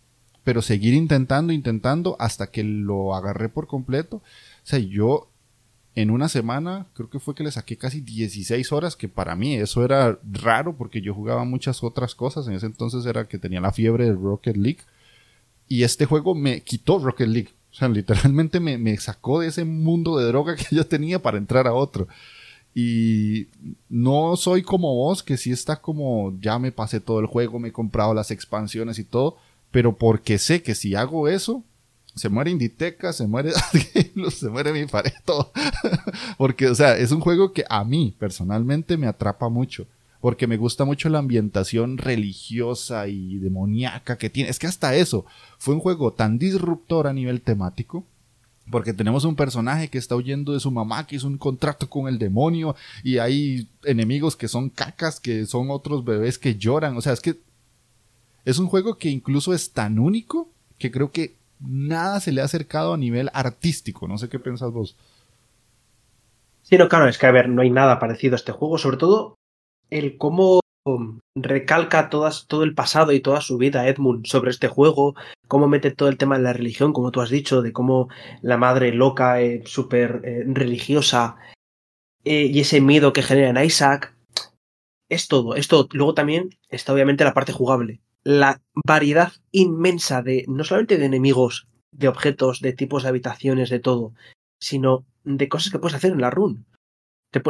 pero 0.50 0.62
seguir 0.62 0.94
intentando, 0.94 1.52
intentando 1.52 2.16
hasta 2.18 2.48
que 2.48 2.64
lo 2.64 3.14
agarré 3.14 3.48
por 3.48 3.68
completo. 3.68 4.16
O 4.16 4.22
sea, 4.64 4.80
yo 4.80 5.28
en 5.94 6.10
una 6.10 6.28
semana, 6.28 6.88
creo 6.94 7.08
que 7.08 7.20
fue 7.20 7.36
que 7.36 7.44
le 7.44 7.52
saqué 7.52 7.76
casi 7.76 8.00
16 8.00 8.72
horas, 8.72 8.96
que 8.96 9.06
para 9.06 9.36
mí 9.36 9.54
eso 9.54 9.84
era 9.84 10.18
raro 10.28 10.74
porque 10.76 11.02
yo 11.02 11.14
jugaba 11.14 11.44
muchas 11.44 11.84
otras 11.84 12.16
cosas. 12.16 12.48
En 12.48 12.54
ese 12.54 12.66
entonces 12.66 13.06
era 13.06 13.28
que 13.28 13.38
tenía 13.38 13.60
la 13.60 13.70
fiebre 13.70 14.06
de 14.06 14.12
Rocket 14.12 14.56
League. 14.56 14.80
Y 15.68 15.84
este 15.84 16.04
juego 16.04 16.34
me 16.34 16.62
quitó 16.62 16.98
Rocket 16.98 17.28
League. 17.28 17.50
O 17.70 17.74
sea, 17.76 17.88
literalmente 17.88 18.58
me, 18.58 18.76
me 18.76 18.96
sacó 18.96 19.38
de 19.38 19.46
ese 19.46 19.64
mundo 19.64 20.18
de 20.18 20.26
droga 20.26 20.56
que 20.56 20.74
yo 20.74 20.84
tenía 20.84 21.22
para 21.22 21.38
entrar 21.38 21.68
a 21.68 21.74
otro. 21.74 22.08
Y 22.74 23.46
no 23.88 24.34
soy 24.34 24.62
como 24.62 24.96
vos, 24.96 25.22
que 25.22 25.36
sí 25.36 25.52
está 25.52 25.80
como 25.80 26.36
ya 26.40 26.58
me 26.58 26.72
pasé 26.72 26.98
todo 26.98 27.20
el 27.20 27.26
juego, 27.26 27.60
me 27.60 27.68
he 27.68 27.72
comprado 27.72 28.14
las 28.14 28.32
expansiones 28.32 28.98
y 28.98 29.04
todo, 29.04 29.36
pero 29.70 29.96
porque 29.96 30.38
sé 30.38 30.62
que 30.62 30.74
si 30.74 30.94
hago 30.94 31.28
eso, 31.28 31.64
se 32.14 32.28
muere 32.28 32.50
Inditeca, 32.50 33.12
se 33.12 33.26
muere 33.26 33.52
se 34.30 34.48
muere 34.48 34.72
mi 34.72 34.86
pared, 34.86 35.12
todo. 35.24 35.52
porque, 36.38 36.68
o 36.68 36.74
sea, 36.74 36.96
es 36.96 37.12
un 37.12 37.20
juego 37.20 37.52
que 37.52 37.64
a 37.68 37.84
mí 37.84 38.14
personalmente 38.18 38.96
me 38.96 39.06
atrapa 39.06 39.48
mucho. 39.48 39.86
Porque 40.20 40.46
me 40.46 40.58
gusta 40.58 40.84
mucho 40.84 41.08
la 41.08 41.18
ambientación 41.18 41.96
religiosa 41.96 43.08
y 43.08 43.38
demoníaca 43.38 44.18
que 44.18 44.28
tiene. 44.28 44.50
Es 44.50 44.58
que 44.58 44.66
hasta 44.66 44.94
eso 44.94 45.24
fue 45.58 45.74
un 45.74 45.80
juego 45.80 46.12
tan 46.12 46.38
disruptor 46.38 47.06
a 47.06 47.14
nivel 47.14 47.40
temático. 47.40 48.04
Porque 48.70 48.92
tenemos 48.92 49.24
un 49.24 49.34
personaje 49.34 49.88
que 49.88 49.98
está 49.98 50.14
huyendo 50.14 50.52
de 50.52 50.60
su 50.60 50.70
mamá, 50.70 51.06
que 51.06 51.16
hizo 51.16 51.26
un 51.26 51.38
contrato 51.38 51.88
con 51.88 52.06
el 52.06 52.18
demonio, 52.18 52.76
y 53.02 53.18
hay 53.18 53.66
enemigos 53.82 54.36
que 54.36 54.46
son 54.46 54.68
cacas, 54.68 55.18
que 55.18 55.46
son 55.46 55.70
otros 55.70 56.04
bebés 56.04 56.38
que 56.38 56.54
lloran. 56.54 56.96
O 56.96 57.00
sea, 57.00 57.12
es 57.14 57.20
que 57.20 57.40
es 58.44 58.58
un 58.58 58.66
juego 58.66 58.96
que 58.98 59.08
incluso 59.08 59.52
es 59.54 59.72
tan 59.72 59.98
único 59.98 60.48
que 60.78 60.90
creo 60.90 61.12
que 61.12 61.34
nada 61.60 62.20
se 62.20 62.32
le 62.32 62.40
ha 62.40 62.44
acercado 62.44 62.94
a 62.94 62.98
nivel 62.98 63.30
artístico. 63.32 64.08
No 64.08 64.18
sé 64.18 64.28
qué 64.28 64.38
pensás 64.38 64.72
vos. 64.72 64.96
Sí, 66.62 66.78
no, 66.78 66.88
claro, 66.88 67.08
es 67.08 67.18
que 67.18 67.26
a 67.26 67.32
ver, 67.32 67.48
no 67.48 67.62
hay 67.62 67.70
nada 67.70 67.98
parecido 67.98 68.34
a 68.34 68.36
este 68.36 68.52
juego, 68.52 68.78
sobre 68.78 68.96
todo 68.96 69.34
el 69.90 70.16
cómo 70.16 70.60
recalca 71.36 72.08
todas, 72.08 72.46
todo 72.46 72.62
el 72.64 72.74
pasado 72.74 73.12
y 73.12 73.20
toda 73.20 73.40
su 73.40 73.58
vida 73.58 73.86
Edmund 73.86 74.26
sobre 74.26 74.50
este 74.50 74.68
juego, 74.68 75.14
cómo 75.46 75.68
mete 75.68 75.90
todo 75.90 76.08
el 76.08 76.16
tema 76.16 76.36
de 76.36 76.44
la 76.44 76.52
religión, 76.52 76.92
como 76.92 77.10
tú 77.10 77.20
has 77.20 77.30
dicho, 77.30 77.62
de 77.62 77.72
cómo 77.72 78.08
la 78.40 78.56
madre 78.56 78.92
loca, 78.92 79.40
eh, 79.40 79.62
súper 79.66 80.22
eh, 80.24 80.44
religiosa, 80.46 81.36
eh, 82.24 82.46
y 82.46 82.60
ese 82.60 82.80
miedo 82.80 83.12
que 83.12 83.22
genera 83.22 83.50
en 83.50 83.64
Isaac, 83.64 84.14
es 85.08 85.28
todo, 85.28 85.56
es 85.56 85.68
todo. 85.68 85.88
Luego 85.92 86.14
también 86.14 86.56
está 86.68 86.92
obviamente 86.92 87.24
la 87.24 87.34
parte 87.34 87.52
jugable, 87.52 88.00
la 88.24 88.60
variedad 88.86 89.32
inmensa 89.52 90.22
de, 90.22 90.44
no 90.48 90.64
solamente 90.64 90.98
de 90.98 91.06
enemigos, 91.06 91.66
de 91.92 92.08
objetos, 92.08 92.60
de 92.60 92.72
tipos 92.72 93.02
de 93.02 93.08
habitaciones, 93.08 93.70
de 93.70 93.80
todo, 93.80 94.12
sino 94.60 95.04
de 95.24 95.48
cosas 95.48 95.72
que 95.72 95.78
puedes 95.78 95.96
hacer 95.96 96.12
en 96.12 96.20
la 96.20 96.30
run. 96.30 96.66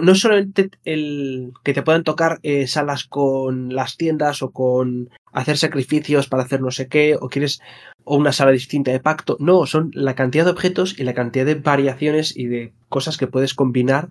no 0.03 0.15
solamente 0.15 0.71
el 0.85 1.53
que 1.65 1.75
te 1.75 1.83
puedan 1.83 2.05
tocar 2.05 2.39
eh, 2.43 2.67
salas 2.67 3.05
con 3.05 3.75
las 3.75 3.97
tiendas 3.97 4.43
o 4.43 4.51
con 4.51 5.11
hacer 5.33 5.57
sacrificios 5.57 6.29
para 6.29 6.43
hacer 6.43 6.61
no 6.61 6.71
sé 6.71 6.89
qué, 6.89 7.17
o 7.21 7.29
quieres 7.29 7.61
o 8.05 8.17
una 8.17 8.33
sala 8.33 8.51
distinta 8.51 8.91
de 8.91 9.01
pacto. 9.01 9.37
No, 9.41 9.67
son 9.67 9.91
la 9.95 10.15
cantidad 10.15 10.45
de 10.45 10.51
objetos 10.51 10.99
y 10.99 11.05
la 11.05 11.15
cantidad 11.15 11.47
de 11.47 11.55
variaciones 11.55 12.37
y 12.37 12.47
de 12.47 12.73
cosas 12.89 13.17
que 13.17 13.27
puedes 13.27 13.55
combinar 13.55 14.09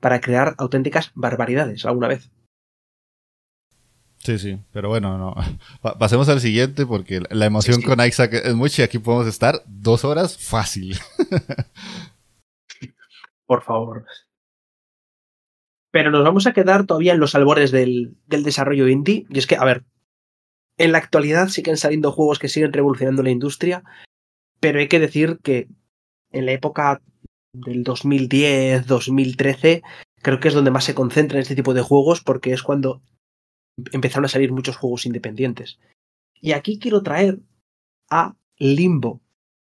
para 0.00 0.20
crear 0.20 0.54
auténticas 0.58 1.12
barbaridades 1.14 1.84
alguna 1.84 2.08
vez. 2.08 2.30
Sí, 4.22 4.38
sí, 4.38 4.58
pero 4.72 4.90
bueno, 4.90 5.16
no. 5.16 5.34
Pasemos 5.98 6.28
al 6.28 6.40
siguiente 6.40 6.86
porque 6.86 7.22
la 7.30 7.46
emoción 7.46 7.80
con 7.80 8.04
Isaac 8.06 8.34
es 8.34 8.54
mucha 8.54 8.82
y 8.82 8.84
aquí 8.84 8.98
podemos 8.98 9.26
estar 9.26 9.62
dos 9.66 10.04
horas 10.04 10.36
fácil. 10.36 10.98
Por 13.46 13.62
favor. 13.62 14.04
Pero 15.90 16.10
nos 16.10 16.22
vamos 16.22 16.46
a 16.46 16.52
quedar 16.52 16.86
todavía 16.86 17.14
en 17.14 17.20
los 17.20 17.34
albores 17.34 17.72
del, 17.72 18.14
del 18.26 18.44
desarrollo 18.44 18.88
indie. 18.88 19.26
Y 19.28 19.38
es 19.38 19.46
que, 19.46 19.56
a 19.56 19.64
ver, 19.64 19.84
en 20.76 20.92
la 20.92 20.98
actualidad 20.98 21.48
siguen 21.48 21.76
saliendo 21.76 22.12
juegos 22.12 22.38
que 22.38 22.48
siguen 22.48 22.72
revolucionando 22.72 23.22
la 23.22 23.30
industria, 23.30 23.82
pero 24.60 24.78
hay 24.78 24.88
que 24.88 25.00
decir 25.00 25.38
que 25.42 25.68
en 26.30 26.46
la 26.46 26.52
época 26.52 27.02
del 27.52 27.82
2010, 27.82 28.86
2013, 28.86 29.82
creo 30.22 30.40
que 30.40 30.48
es 30.48 30.54
donde 30.54 30.70
más 30.70 30.84
se 30.84 30.94
concentra 30.94 31.38
en 31.38 31.42
este 31.42 31.56
tipo 31.56 31.74
de 31.74 31.82
juegos 31.82 32.20
porque 32.20 32.52
es 32.52 32.62
cuando 32.62 33.02
empezaron 33.92 34.24
a 34.24 34.28
salir 34.28 34.52
muchos 34.52 34.76
juegos 34.76 35.06
independientes. 35.06 35.78
Y 36.40 36.52
aquí 36.52 36.78
quiero 36.78 37.02
traer 37.02 37.38
a 38.10 38.34
Limbo, 38.58 39.20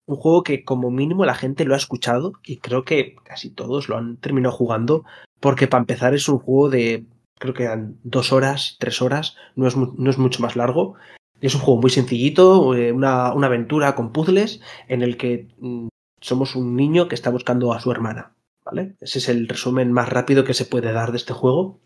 un 0.05 0.15
juego 0.17 0.43
que 0.43 0.63
como 0.63 0.91
mínimo 0.91 1.25
la 1.25 1.35
gente 1.35 1.65
lo 1.65 1.73
ha 1.73 1.77
escuchado 1.77 2.33
y 2.43 2.57
creo 2.57 2.83
que 2.83 3.15
casi 3.23 3.49
todos 3.49 3.89
lo 3.89 3.97
han 3.97 4.17
terminado 4.17 4.55
jugando 4.55 5.03
porque 5.39 5.67
para 5.67 5.81
empezar 5.81 6.13
es 6.13 6.29
un 6.29 6.39
juego 6.39 6.69
de 6.69 7.05
creo 7.37 7.53
que 7.53 7.63
eran 7.63 7.99
dos 8.03 8.31
horas, 8.31 8.77
tres 8.79 9.01
horas, 9.01 9.35
no 9.55 9.67
es, 9.67 9.75
no 9.75 10.09
es 10.09 10.17
mucho 10.17 10.41
más 10.41 10.55
largo. 10.55 10.95
Es 11.41 11.53
un 11.53 11.61
juego 11.61 11.81
muy 11.81 11.89
sencillito, 11.89 12.75
eh, 12.75 12.91
una, 12.91 13.33
una 13.33 13.47
aventura 13.47 13.93
con 13.93 14.11
puzzles 14.11 14.61
en 14.87 15.01
el 15.01 15.17
que 15.17 15.49
mm, 15.59 15.87
somos 16.21 16.55
un 16.55 16.75
niño 16.75 17.07
que 17.07 17.15
está 17.15 17.29
buscando 17.29 17.73
a 17.73 17.79
su 17.79 17.91
hermana. 17.91 18.33
¿Vale? 18.63 18.95
Ese 18.99 19.19
es 19.19 19.29
el 19.29 19.47
resumen 19.47 19.91
más 19.91 20.09
rápido 20.09 20.43
que 20.43 20.55
se 20.55 20.65
puede 20.65 20.91
dar 20.91 21.11
de 21.11 21.17
este 21.17 21.33
juego. 21.33 21.79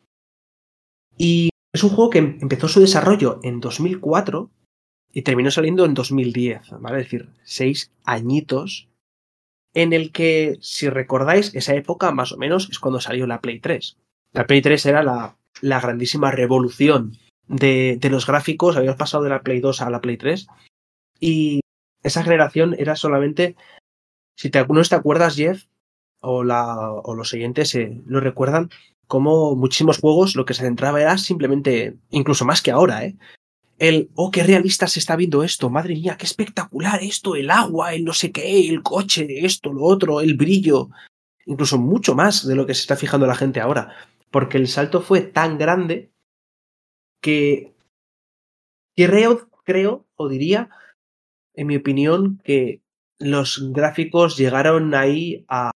Y 1.18 1.50
es 1.74 1.84
un 1.84 1.90
juego 1.90 2.10
que 2.10 2.20
empezó 2.20 2.68
su 2.68 2.80
desarrollo 2.80 3.40
en 3.44 3.60
2004 3.60 4.50
y 5.12 5.22
terminó 5.24 5.52
saliendo 5.52 5.86
en 5.86 5.94
2010, 5.94 6.72
¿vale? 6.80 7.00
Es 7.00 7.06
decir, 7.06 7.30
seis 7.44 7.92
añitos 8.04 8.90
en 9.74 9.94
el 9.94 10.12
que, 10.12 10.58
si 10.62 10.90
recordáis, 10.90 11.54
esa 11.56 11.76
época 11.76 12.12
más 12.12 12.32
o 12.32 12.38
menos 12.38 12.70
es 12.70 12.80
cuando 12.80 13.00
salió 13.00 13.28
la 13.28 13.42
Play 13.42 13.60
3. 13.60 13.98
La 14.34 14.46
Play 14.46 14.62
3 14.62 14.86
era 14.88 15.04
la, 15.04 15.38
grandísima 15.62 16.32
revolución 16.32 17.14
de, 17.48 17.98
de, 18.00 18.10
los 18.10 18.26
gráficos, 18.26 18.78
habíamos 18.78 18.98
pasado 18.98 19.24
de 19.24 19.30
la 19.30 19.42
Play 19.42 19.60
2 19.60 19.82
a 19.82 19.90
la 19.90 20.02
Play 20.02 20.18
3 20.18 20.48
y 21.20 21.62
esa 22.04 22.24
generación 22.24 22.76
era 22.78 22.96
solamente, 22.96 23.56
si 24.36 24.50
te, 24.50 24.66
no 24.66 24.82
te 24.82 24.96
acuerdas, 24.96 25.36
Jeff, 25.36 25.66
o, 26.22 26.44
la, 26.44 26.92
o 26.92 27.16
los 27.16 27.30
siguientes 27.30 27.74
eh, 27.76 28.02
lo 28.06 28.20
recuerdan, 28.20 28.70
como 29.10 29.56
muchísimos 29.56 29.98
juegos 29.98 30.36
lo 30.36 30.46
que 30.46 30.54
se 30.54 30.62
centraba 30.62 31.02
era 31.02 31.18
simplemente, 31.18 31.98
incluso 32.12 32.46
más 32.46 32.62
que 32.62 32.70
ahora, 32.70 33.06
¿eh? 33.06 33.18
El, 33.80 34.12
oh, 34.14 34.30
qué 34.30 34.44
realista 34.44 34.86
se 34.88 35.00
está 35.00 35.16
viendo 35.16 35.44
esto, 35.44 35.72
madre 35.72 35.96
mía, 35.96 36.16
qué 36.16 36.28
espectacular 36.28 37.02
esto, 37.02 37.36
el 37.36 37.50
agua, 37.50 37.96
el 37.96 38.06
no 38.06 38.14
sé 38.14 38.32
qué, 38.32 38.70
el 38.70 38.84
coche, 38.84 39.26
esto, 39.44 39.74
lo 39.74 39.84
otro, 39.84 40.22
el 40.22 40.36
brillo, 40.36 40.90
incluso 41.48 41.80
mucho 41.80 42.14
más 42.14 42.46
de 42.46 42.56
lo 42.56 42.68
que 42.68 42.76
se 42.76 42.82
está 42.82 42.96
fijando 42.96 43.26
la 43.26 43.34
gente 43.34 43.60
ahora, 43.60 43.96
porque 44.30 44.58
el 44.60 44.68
salto 44.68 45.02
fue 45.02 45.22
tan 45.22 45.58
grande 45.58 46.12
que 47.20 47.74
creo, 48.96 49.50
creo, 49.64 50.06
o 50.18 50.30
diría, 50.30 50.70
en 51.56 51.66
mi 51.66 51.78
opinión, 51.78 52.40
que 52.44 52.82
los 53.18 53.72
gráficos 53.74 54.38
llegaron 54.38 54.94
ahí 54.94 55.46
a 55.48 55.72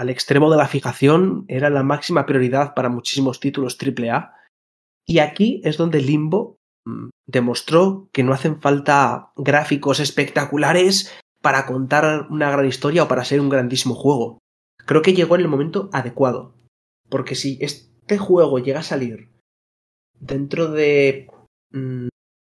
al 0.00 0.08
extremo 0.08 0.50
de 0.50 0.56
la 0.56 0.66
fijación, 0.66 1.44
era 1.46 1.68
la 1.68 1.82
máxima 1.82 2.24
prioridad 2.24 2.72
para 2.72 2.88
muchísimos 2.88 3.38
títulos 3.38 3.76
AAA. 3.78 4.34
Y 5.06 5.18
aquí 5.18 5.60
es 5.62 5.76
donde 5.76 6.00
Limbo 6.00 6.56
mm, 6.86 7.10
demostró 7.26 8.08
que 8.10 8.22
no 8.22 8.32
hacen 8.32 8.62
falta 8.62 9.30
gráficos 9.36 10.00
espectaculares 10.00 11.14
para 11.42 11.66
contar 11.66 12.28
una 12.30 12.50
gran 12.50 12.64
historia 12.64 13.02
o 13.02 13.08
para 13.08 13.26
ser 13.26 13.42
un 13.42 13.50
grandísimo 13.50 13.94
juego. 13.94 14.38
Creo 14.86 15.02
que 15.02 15.12
llegó 15.12 15.34
en 15.34 15.42
el 15.42 15.48
momento 15.48 15.90
adecuado. 15.92 16.54
Porque 17.10 17.34
si 17.34 17.58
este 17.60 18.16
juego 18.16 18.58
llega 18.58 18.80
a 18.80 18.82
salir 18.82 19.28
dentro 20.18 20.70
de 20.70 21.28
mm, 21.72 22.08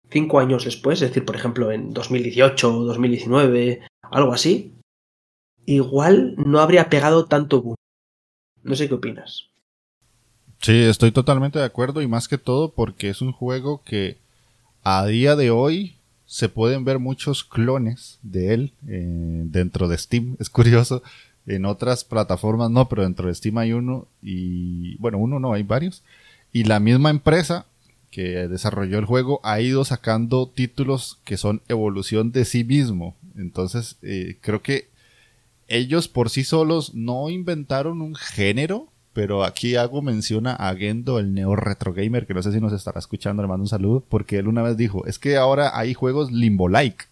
cinco 0.10 0.40
años 0.40 0.66
después, 0.66 1.02
es 1.02 1.12
decir, 1.12 1.24
por 1.24 1.38
ejemplo, 1.38 1.72
en 1.72 1.94
2018 1.94 2.78
o 2.78 2.84
2019, 2.84 3.88
algo 4.12 4.34
así, 4.34 4.77
igual 5.68 6.34
no 6.38 6.60
habría 6.60 6.90
pegado 6.90 7.26
tanto 7.26 7.62
boom. 7.62 7.76
No 8.64 8.76
sé 8.76 8.88
qué 8.88 8.96
opinas. 8.96 9.44
Sí, 10.62 10.82
estoy 10.82 11.12
totalmente 11.12 11.60
de 11.60 11.66
acuerdo 11.66 12.02
y 12.02 12.08
más 12.08 12.28
que 12.28 12.40
todo 12.40 12.72
porque 12.74 13.10
es 13.10 13.22
un 13.22 13.32
juego 13.32 13.84
que 13.84 14.18
a 14.84 15.06
día 15.06 15.36
de 15.36 15.52
hoy 15.52 15.98
se 16.26 16.50
pueden 16.50 16.84
ver 16.84 16.98
muchos 16.98 17.44
clones 17.44 18.18
de 18.24 18.54
él 18.54 18.74
eh, 18.88 19.44
dentro 19.46 19.88
de 19.88 19.98
Steam. 19.98 20.36
Es 20.40 20.50
curioso. 20.50 21.04
En 21.46 21.66
otras 21.66 22.04
plataformas 22.04 22.72
no, 22.72 22.90
pero 22.90 23.04
dentro 23.04 23.28
de 23.28 23.36
Steam 23.36 23.58
hay 23.58 23.72
uno 23.72 24.08
y 24.22 24.98
bueno, 24.98 25.18
uno 25.18 25.40
no, 25.40 25.54
hay 25.54 25.64
varios. 25.64 26.04
Y 26.52 26.64
la 26.64 26.80
misma 26.80 27.10
empresa 27.10 27.66
que 28.10 28.48
desarrolló 28.48 29.00
el 29.00 29.06
juego 29.06 29.40
ha 29.44 29.62
ido 29.62 29.86
sacando 29.86 30.48
títulos 30.48 31.20
que 31.24 31.38
son 31.38 31.62
evolución 31.68 32.32
de 32.32 32.46
sí 32.46 32.64
mismo. 32.64 33.16
Entonces, 33.38 33.98
eh, 34.02 34.38
creo 34.42 34.62
que 34.62 34.90
ellos 35.68 36.08
por 36.08 36.30
sí 36.30 36.44
solos 36.44 36.94
no 36.94 37.30
inventaron 37.30 38.02
un 38.02 38.16
género, 38.16 38.88
pero 39.14 39.44
aquí 39.44 39.76
hago 39.76 40.02
mención 40.02 40.48
a 40.48 40.74
Gendo, 40.76 41.20
el 41.20 41.34
neo 41.34 41.56
retro 41.56 41.94
gamer, 41.94 42.28
que 42.28 42.34
no 42.34 42.44
sé 42.44 42.52
si 42.52 42.60
nos 42.62 42.74
estará 42.74 43.00
escuchando, 43.00 43.42
le 43.42 43.48
mando 43.48 43.64
un 43.64 43.70
saludo, 43.70 44.04
porque 44.08 44.38
él 44.38 44.48
una 44.48 44.62
vez 44.62 44.78
dijo, 44.78 45.06
es 45.08 45.18
que 45.18 45.38
ahora 45.38 45.78
hay 45.78 45.94
juegos 45.94 46.32
limbo-like. 46.32 47.06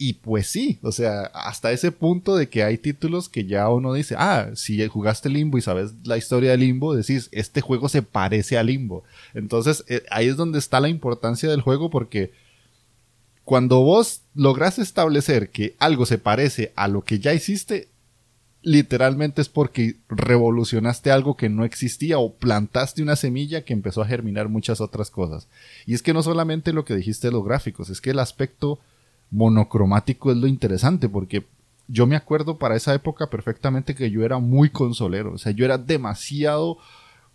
Y 0.00 0.14
pues 0.14 0.46
sí, 0.46 0.78
o 0.82 0.92
sea, 0.92 1.22
hasta 1.34 1.72
ese 1.72 1.90
punto 1.90 2.36
de 2.36 2.48
que 2.48 2.62
hay 2.62 2.78
títulos 2.78 3.28
que 3.28 3.46
ya 3.46 3.68
uno 3.68 3.92
dice, 3.92 4.14
ah, 4.16 4.50
si 4.54 4.86
jugaste 4.86 5.28
Limbo 5.28 5.58
y 5.58 5.60
sabes 5.60 5.92
la 6.04 6.16
historia 6.16 6.52
de 6.52 6.56
Limbo, 6.56 6.94
decís, 6.94 7.28
este 7.32 7.60
juego 7.60 7.88
se 7.88 8.02
parece 8.02 8.56
a 8.56 8.62
Limbo. 8.62 9.02
Entonces, 9.34 9.84
eh, 9.88 10.04
ahí 10.12 10.28
es 10.28 10.36
donde 10.36 10.60
está 10.60 10.78
la 10.78 10.88
importancia 10.88 11.50
del 11.50 11.62
juego 11.62 11.90
porque 11.90 12.30
cuando 13.48 13.80
vos 13.80 14.24
logras 14.34 14.78
establecer 14.78 15.48
que 15.48 15.74
algo 15.78 16.04
se 16.04 16.18
parece 16.18 16.70
a 16.76 16.86
lo 16.86 17.00
que 17.00 17.18
ya 17.18 17.32
hiciste, 17.32 17.88
literalmente 18.60 19.40
es 19.40 19.48
porque 19.48 19.96
revolucionaste 20.10 21.10
algo 21.10 21.34
que 21.34 21.48
no 21.48 21.64
existía 21.64 22.18
o 22.18 22.34
plantaste 22.34 23.02
una 23.02 23.16
semilla 23.16 23.64
que 23.64 23.72
empezó 23.72 24.02
a 24.02 24.06
germinar 24.06 24.50
muchas 24.50 24.82
otras 24.82 25.10
cosas. 25.10 25.48
Y 25.86 25.94
es 25.94 26.02
que 26.02 26.12
no 26.12 26.22
solamente 26.22 26.74
lo 26.74 26.84
que 26.84 26.94
dijiste 26.94 27.28
de 27.28 27.32
los 27.32 27.42
gráficos, 27.42 27.88
es 27.88 28.02
que 28.02 28.10
el 28.10 28.18
aspecto 28.18 28.80
monocromático 29.30 30.30
es 30.30 30.36
lo 30.36 30.46
interesante 30.46 31.08
porque 31.08 31.46
yo 31.86 32.06
me 32.06 32.16
acuerdo 32.16 32.58
para 32.58 32.76
esa 32.76 32.92
época 32.92 33.30
perfectamente 33.30 33.94
que 33.94 34.10
yo 34.10 34.26
era 34.26 34.36
muy 34.40 34.68
consolero, 34.68 35.32
o 35.32 35.38
sea, 35.38 35.52
yo 35.52 35.64
era 35.64 35.78
demasiado 35.78 36.76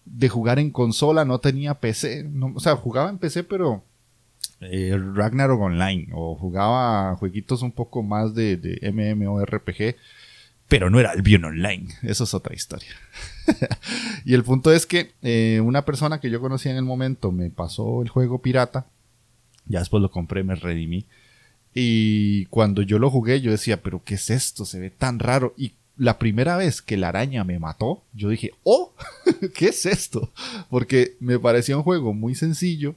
de 0.05 0.29
jugar 0.29 0.59
en 0.59 0.69
consola, 0.69 1.25
no 1.25 1.39
tenía 1.39 1.73
PC, 1.73 2.29
o 2.53 2.59
sea, 2.59 2.75
jugaba 2.75 3.09
en 3.09 3.17
PC 3.17 3.45
pero 3.45 3.81
eh, 4.61 4.97
Ragnarok 5.13 5.61
Online 5.61 6.07
o 6.13 6.35
jugaba 6.35 7.15
jueguitos 7.15 7.61
un 7.61 7.71
poco 7.71 8.03
más 8.03 8.33
de, 8.33 8.79
MMORPG, 8.81 9.95
pero 10.67 10.89
no 10.89 10.99
era 10.99 11.13
el 11.13 11.21
bien 11.21 11.43
online. 11.45 11.87
Eso 12.01 12.23
es 12.23 12.33
otra 12.33 12.55
historia. 12.55 12.89
y 14.25 14.33
el 14.33 14.43
punto 14.43 14.71
es 14.71 14.85
que 14.85 15.11
eh, 15.21 15.61
una 15.63 15.85
persona 15.85 16.19
que 16.19 16.29
yo 16.29 16.41
conocía 16.41 16.71
en 16.71 16.77
el 16.77 16.85
momento 16.85 17.31
me 17.31 17.49
pasó 17.49 18.01
el 18.01 18.09
juego 18.09 18.41
pirata. 18.41 18.87
Ya 19.65 19.79
después 19.79 20.01
lo 20.01 20.11
compré, 20.11 20.43
me 20.43 20.55
redimí. 20.55 21.05
Y 21.73 22.45
cuando 22.45 22.81
yo 22.81 22.99
lo 22.99 23.09
jugué, 23.09 23.41
yo 23.41 23.51
decía, 23.51 23.81
pero 23.81 24.03
¿qué 24.03 24.15
es 24.15 24.29
esto? 24.29 24.65
Se 24.65 24.79
ve 24.79 24.89
tan 24.89 25.19
raro. 25.19 25.53
Y 25.57 25.73
la 25.97 26.19
primera 26.19 26.57
vez 26.57 26.81
que 26.81 26.97
la 26.97 27.09
araña 27.09 27.43
me 27.43 27.59
mató, 27.59 28.03
yo 28.13 28.29
dije, 28.29 28.51
oh, 28.63 28.93
¿qué 29.55 29.67
es 29.67 29.85
esto? 29.85 30.31
Porque 30.69 31.15
me 31.19 31.39
parecía 31.39 31.77
un 31.77 31.83
juego 31.83 32.13
muy 32.13 32.35
sencillo, 32.35 32.95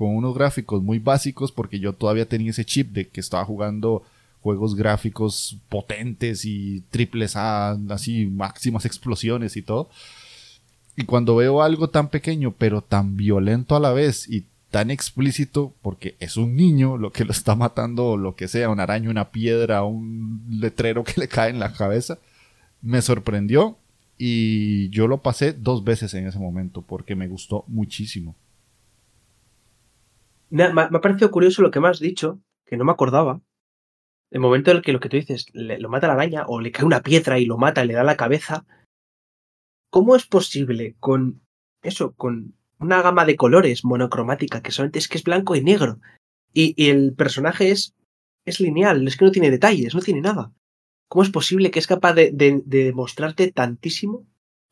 con 0.00 0.16
unos 0.16 0.34
gráficos 0.34 0.82
muy 0.82 0.98
básicos 0.98 1.52
porque 1.52 1.78
yo 1.78 1.92
todavía 1.92 2.26
tenía 2.26 2.52
ese 2.52 2.64
chip 2.64 2.90
de 2.92 3.08
que 3.08 3.20
estaba 3.20 3.44
jugando 3.44 4.02
juegos 4.40 4.74
gráficos 4.74 5.58
potentes 5.68 6.46
y 6.46 6.82
triples 6.88 7.36
A, 7.36 7.72
así 7.90 8.24
máximas 8.24 8.86
explosiones 8.86 9.58
y 9.58 9.62
todo. 9.62 9.90
Y 10.96 11.04
cuando 11.04 11.36
veo 11.36 11.60
algo 11.60 11.90
tan 11.90 12.08
pequeño 12.08 12.54
pero 12.56 12.80
tan 12.80 13.18
violento 13.18 13.76
a 13.76 13.80
la 13.80 13.92
vez 13.92 14.26
y 14.26 14.46
tan 14.70 14.90
explícito 14.90 15.74
porque 15.82 16.16
es 16.18 16.38
un 16.38 16.56
niño 16.56 16.96
lo 16.96 17.12
que 17.12 17.26
lo 17.26 17.32
está 17.32 17.54
matando 17.54 18.16
lo 18.16 18.36
que 18.36 18.48
sea, 18.48 18.70
una 18.70 18.84
araña, 18.84 19.10
una 19.10 19.30
piedra, 19.30 19.84
un 19.84 20.46
letrero 20.48 21.04
que 21.04 21.20
le 21.20 21.28
cae 21.28 21.50
en 21.50 21.58
la 21.58 21.74
cabeza, 21.74 22.16
me 22.80 23.02
sorprendió 23.02 23.76
y 24.16 24.88
yo 24.88 25.06
lo 25.08 25.18
pasé 25.18 25.52
dos 25.52 25.84
veces 25.84 26.14
en 26.14 26.26
ese 26.26 26.38
momento 26.38 26.80
porque 26.80 27.14
me 27.14 27.28
gustó 27.28 27.64
muchísimo. 27.68 28.34
Me 30.50 30.64
ha, 30.64 30.90
parecido 31.00 31.30
curioso 31.30 31.62
lo 31.62 31.70
que 31.70 31.80
me 31.80 31.88
has 31.88 32.00
dicho, 32.00 32.40
que 32.66 32.76
no 32.76 32.84
me 32.84 32.92
acordaba. 32.92 33.40
El 34.30 34.40
momento 34.40 34.70
en 34.70 34.78
el 34.78 34.82
que 34.82 34.92
lo 34.92 35.00
que 35.00 35.08
tú 35.08 35.16
dices, 35.16 35.46
lo 35.54 35.88
mata 35.88 36.08
la 36.08 36.14
araña 36.14 36.44
o 36.46 36.60
le 36.60 36.72
cae 36.72 36.84
una 36.84 37.02
piedra 37.02 37.38
y 37.38 37.46
lo 37.46 37.56
mata 37.56 37.84
y 37.84 37.88
le 37.88 37.94
da 37.94 38.04
la 38.04 38.16
cabeza. 38.16 38.66
¿Cómo 39.90 40.16
es 40.16 40.26
posible 40.26 40.96
con 40.98 41.42
eso, 41.82 42.14
con 42.14 42.54
una 42.78 43.02
gama 43.02 43.24
de 43.24 43.36
colores 43.36 43.84
monocromática 43.84 44.62
que 44.62 44.72
solamente 44.72 44.98
es 44.98 45.08
que 45.08 45.18
es 45.18 45.24
blanco 45.24 45.54
y 45.54 45.62
negro? 45.62 46.00
Y, 46.52 46.90
el 46.90 47.14
personaje 47.14 47.70
es, 47.70 47.94
es 48.44 48.60
lineal, 48.60 49.06
es 49.06 49.16
que 49.16 49.24
no 49.24 49.30
tiene 49.30 49.50
detalles, 49.50 49.94
no 49.94 50.00
tiene 50.00 50.20
nada. 50.20 50.52
¿Cómo 51.08 51.22
es 51.22 51.30
posible 51.30 51.70
que 51.70 51.78
es 51.78 51.86
capaz 51.86 52.14
de, 52.14 52.30
de, 52.32 52.92
mostrarte 52.92 53.50
tantísimo 53.52 54.26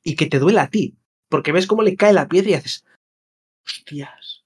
y 0.04 0.16
que 0.16 0.26
te 0.26 0.38
duela 0.38 0.62
a 0.62 0.70
ti? 0.70 0.96
Porque 1.28 1.52
ves 1.52 1.66
cómo 1.66 1.82
le 1.82 1.96
cae 1.96 2.12
la 2.12 2.28
piedra 2.28 2.50
y 2.50 2.54
haces, 2.54 2.84
hostias. 3.66 4.37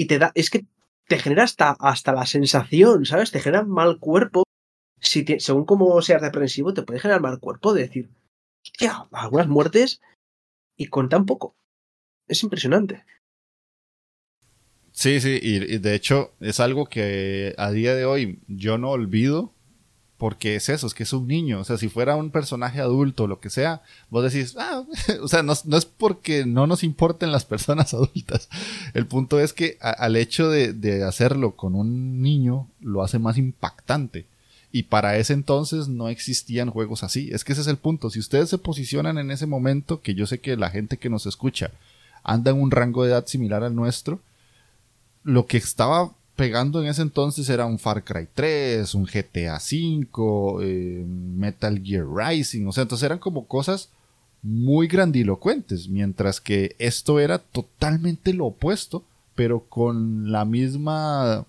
Y 0.00 0.06
te 0.06 0.18
da, 0.18 0.32
es 0.34 0.48
que 0.48 0.64
te 1.08 1.18
genera 1.18 1.44
hasta, 1.44 1.76
hasta 1.78 2.14
la 2.14 2.24
sensación, 2.24 3.04
¿sabes? 3.04 3.32
Te 3.32 3.38
genera 3.38 3.64
mal 3.64 3.98
cuerpo. 3.98 4.44
Si 4.98 5.26
según 5.40 5.66
cómo 5.66 6.00
seas 6.00 6.22
reprensivo, 6.22 6.72
te 6.72 6.84
puede 6.84 7.00
generar 7.00 7.20
mal 7.20 7.38
cuerpo 7.38 7.74
de 7.74 7.82
decir, 7.82 8.08
hostia, 8.64 9.06
algunas 9.12 9.46
muertes 9.46 10.00
y 10.74 10.86
con 10.86 11.10
tan 11.10 11.26
poco. 11.26 11.54
Es 12.28 12.42
impresionante. 12.42 13.04
Sí, 14.90 15.20
sí, 15.20 15.38
y, 15.42 15.76
de 15.76 15.94
hecho 15.94 16.32
es 16.40 16.60
algo 16.60 16.86
que 16.86 17.54
a 17.58 17.70
día 17.70 17.94
de 17.94 18.06
hoy 18.06 18.40
yo 18.48 18.78
no 18.78 18.88
olvido 18.88 19.52
porque 20.20 20.54
es 20.54 20.68
eso, 20.68 20.86
es 20.86 20.92
que 20.92 21.04
es 21.04 21.14
un 21.14 21.26
niño. 21.26 21.60
O 21.60 21.64
sea, 21.64 21.78
si 21.78 21.88
fuera 21.88 22.14
un 22.14 22.30
personaje 22.30 22.78
adulto 22.78 23.24
o 23.24 23.26
lo 23.26 23.40
que 23.40 23.48
sea, 23.48 23.80
vos 24.10 24.22
decís, 24.22 24.54
ah, 24.58 24.84
o 25.22 25.28
sea, 25.28 25.42
no, 25.42 25.54
es 25.54 25.86
porque 25.86 26.44
no 26.44 26.66
nos 26.66 26.84
importen 26.84 27.32
las 27.32 27.46
personas 27.46 27.94
adultas. 27.94 28.50
El 28.92 29.06
punto 29.06 29.40
es 29.40 29.54
que 29.54 29.78
al 29.80 30.16
hecho 30.16 30.50
de, 30.50 30.74
de, 30.74 31.04
hacerlo 31.04 31.56
con 31.56 31.74
un 31.74 32.20
niño 32.20 32.68
lo 32.82 33.02
hace 33.02 33.18
más 33.18 33.38
impactante. 33.38 34.26
Y 34.70 34.82
para 34.84 35.16
ese 35.16 35.32
entonces 35.32 35.88
no 35.88 36.10
existían 36.10 36.68
juegos 36.68 37.02
así. 37.02 37.30
Es 37.32 37.42
que 37.42 37.54
ese 37.54 37.62
es 37.62 37.66
el 37.66 37.78
punto. 37.78 38.10
Si 38.10 38.18
ustedes 38.18 38.50
se 38.50 38.58
posicionan 38.58 39.16
en 39.16 39.30
ese 39.30 39.46
momento, 39.46 40.02
que 40.02 40.14
yo 40.14 40.26
sé 40.26 40.38
que 40.40 40.54
la 40.58 40.68
gente 40.68 40.98
que 40.98 41.08
nos 41.08 41.24
escucha 41.24 41.70
anda 42.22 42.50
en 42.50 42.60
un 42.60 42.70
rango 42.70 43.04
de 43.04 43.12
edad 43.12 43.26
similar 43.26 43.64
al 43.64 43.74
nuestro, 43.74 44.20
lo 45.24 45.46
que 45.46 45.56
estaba 45.56 46.12
pegando 46.40 46.80
en 46.80 46.88
ese 46.88 47.02
entonces 47.02 47.50
era 47.50 47.66
un 47.66 47.78
Far 47.78 48.02
Cry 48.02 48.26
3, 48.32 48.94
un 48.94 49.04
GTA 49.04 49.58
V, 49.58 50.64
eh, 50.64 51.04
Metal 51.06 51.78
Gear 51.84 52.06
Rising, 52.10 52.66
o 52.66 52.72
sea, 52.72 52.80
entonces 52.80 53.04
eran 53.04 53.18
como 53.18 53.46
cosas 53.46 53.90
muy 54.42 54.86
grandilocuentes, 54.86 55.86
mientras 55.86 56.40
que 56.40 56.74
esto 56.78 57.20
era 57.20 57.40
totalmente 57.40 58.32
lo 58.32 58.46
opuesto, 58.46 59.04
pero 59.34 59.66
con 59.68 60.32
la 60.32 60.46
misma 60.46 61.44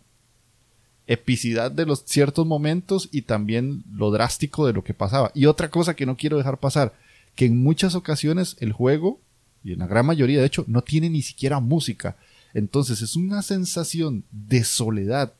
epicidad 1.08 1.72
de 1.72 1.86
los 1.86 2.04
ciertos 2.06 2.46
momentos 2.46 3.08
y 3.14 3.22
también 3.22 3.86
lo 3.94 4.12
drástico 4.12 4.68
de 4.68 4.74
lo 4.74 4.84
que 4.84 4.94
pasaba. 4.94 5.32
Y 5.34 5.46
otra 5.46 5.70
cosa 5.70 5.94
que 5.94 6.06
no 6.06 6.18
quiero 6.18 6.36
dejar 6.36 6.58
pasar, 6.58 6.92
que 7.36 7.46
en 7.46 7.64
muchas 7.64 7.96
ocasiones 7.96 8.58
el 8.60 8.74
juego, 8.74 9.22
y 9.64 9.72
en 9.72 9.80
la 9.80 9.88
gran 9.88 10.06
mayoría 10.06 10.42
de 10.42 10.48
hecho, 10.48 10.66
no 10.68 10.82
tiene 10.82 11.10
ni 11.10 11.22
siquiera 11.22 11.62
música. 11.62 12.18
Entonces 12.54 13.02
es 13.02 13.16
una 13.16 13.42
sensación 13.42 14.24
de 14.32 14.64
soledad 14.64 15.34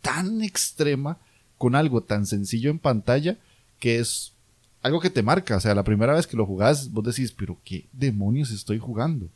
tan 0.00 0.42
extrema 0.42 1.18
con 1.58 1.74
algo 1.74 2.02
tan 2.02 2.26
sencillo 2.26 2.70
en 2.70 2.78
pantalla 2.78 3.38
que 3.78 3.98
es 3.98 4.32
algo 4.82 5.00
que 5.00 5.10
te 5.10 5.22
marca. 5.22 5.56
O 5.56 5.60
sea, 5.60 5.74
la 5.74 5.84
primera 5.84 6.14
vez 6.14 6.26
que 6.26 6.36
lo 6.36 6.46
jugás, 6.46 6.92
vos 6.92 7.04
decís, 7.04 7.32
pero 7.32 7.58
¿qué 7.64 7.86
demonios 7.92 8.50
estoy 8.50 8.78
jugando? 8.78 9.28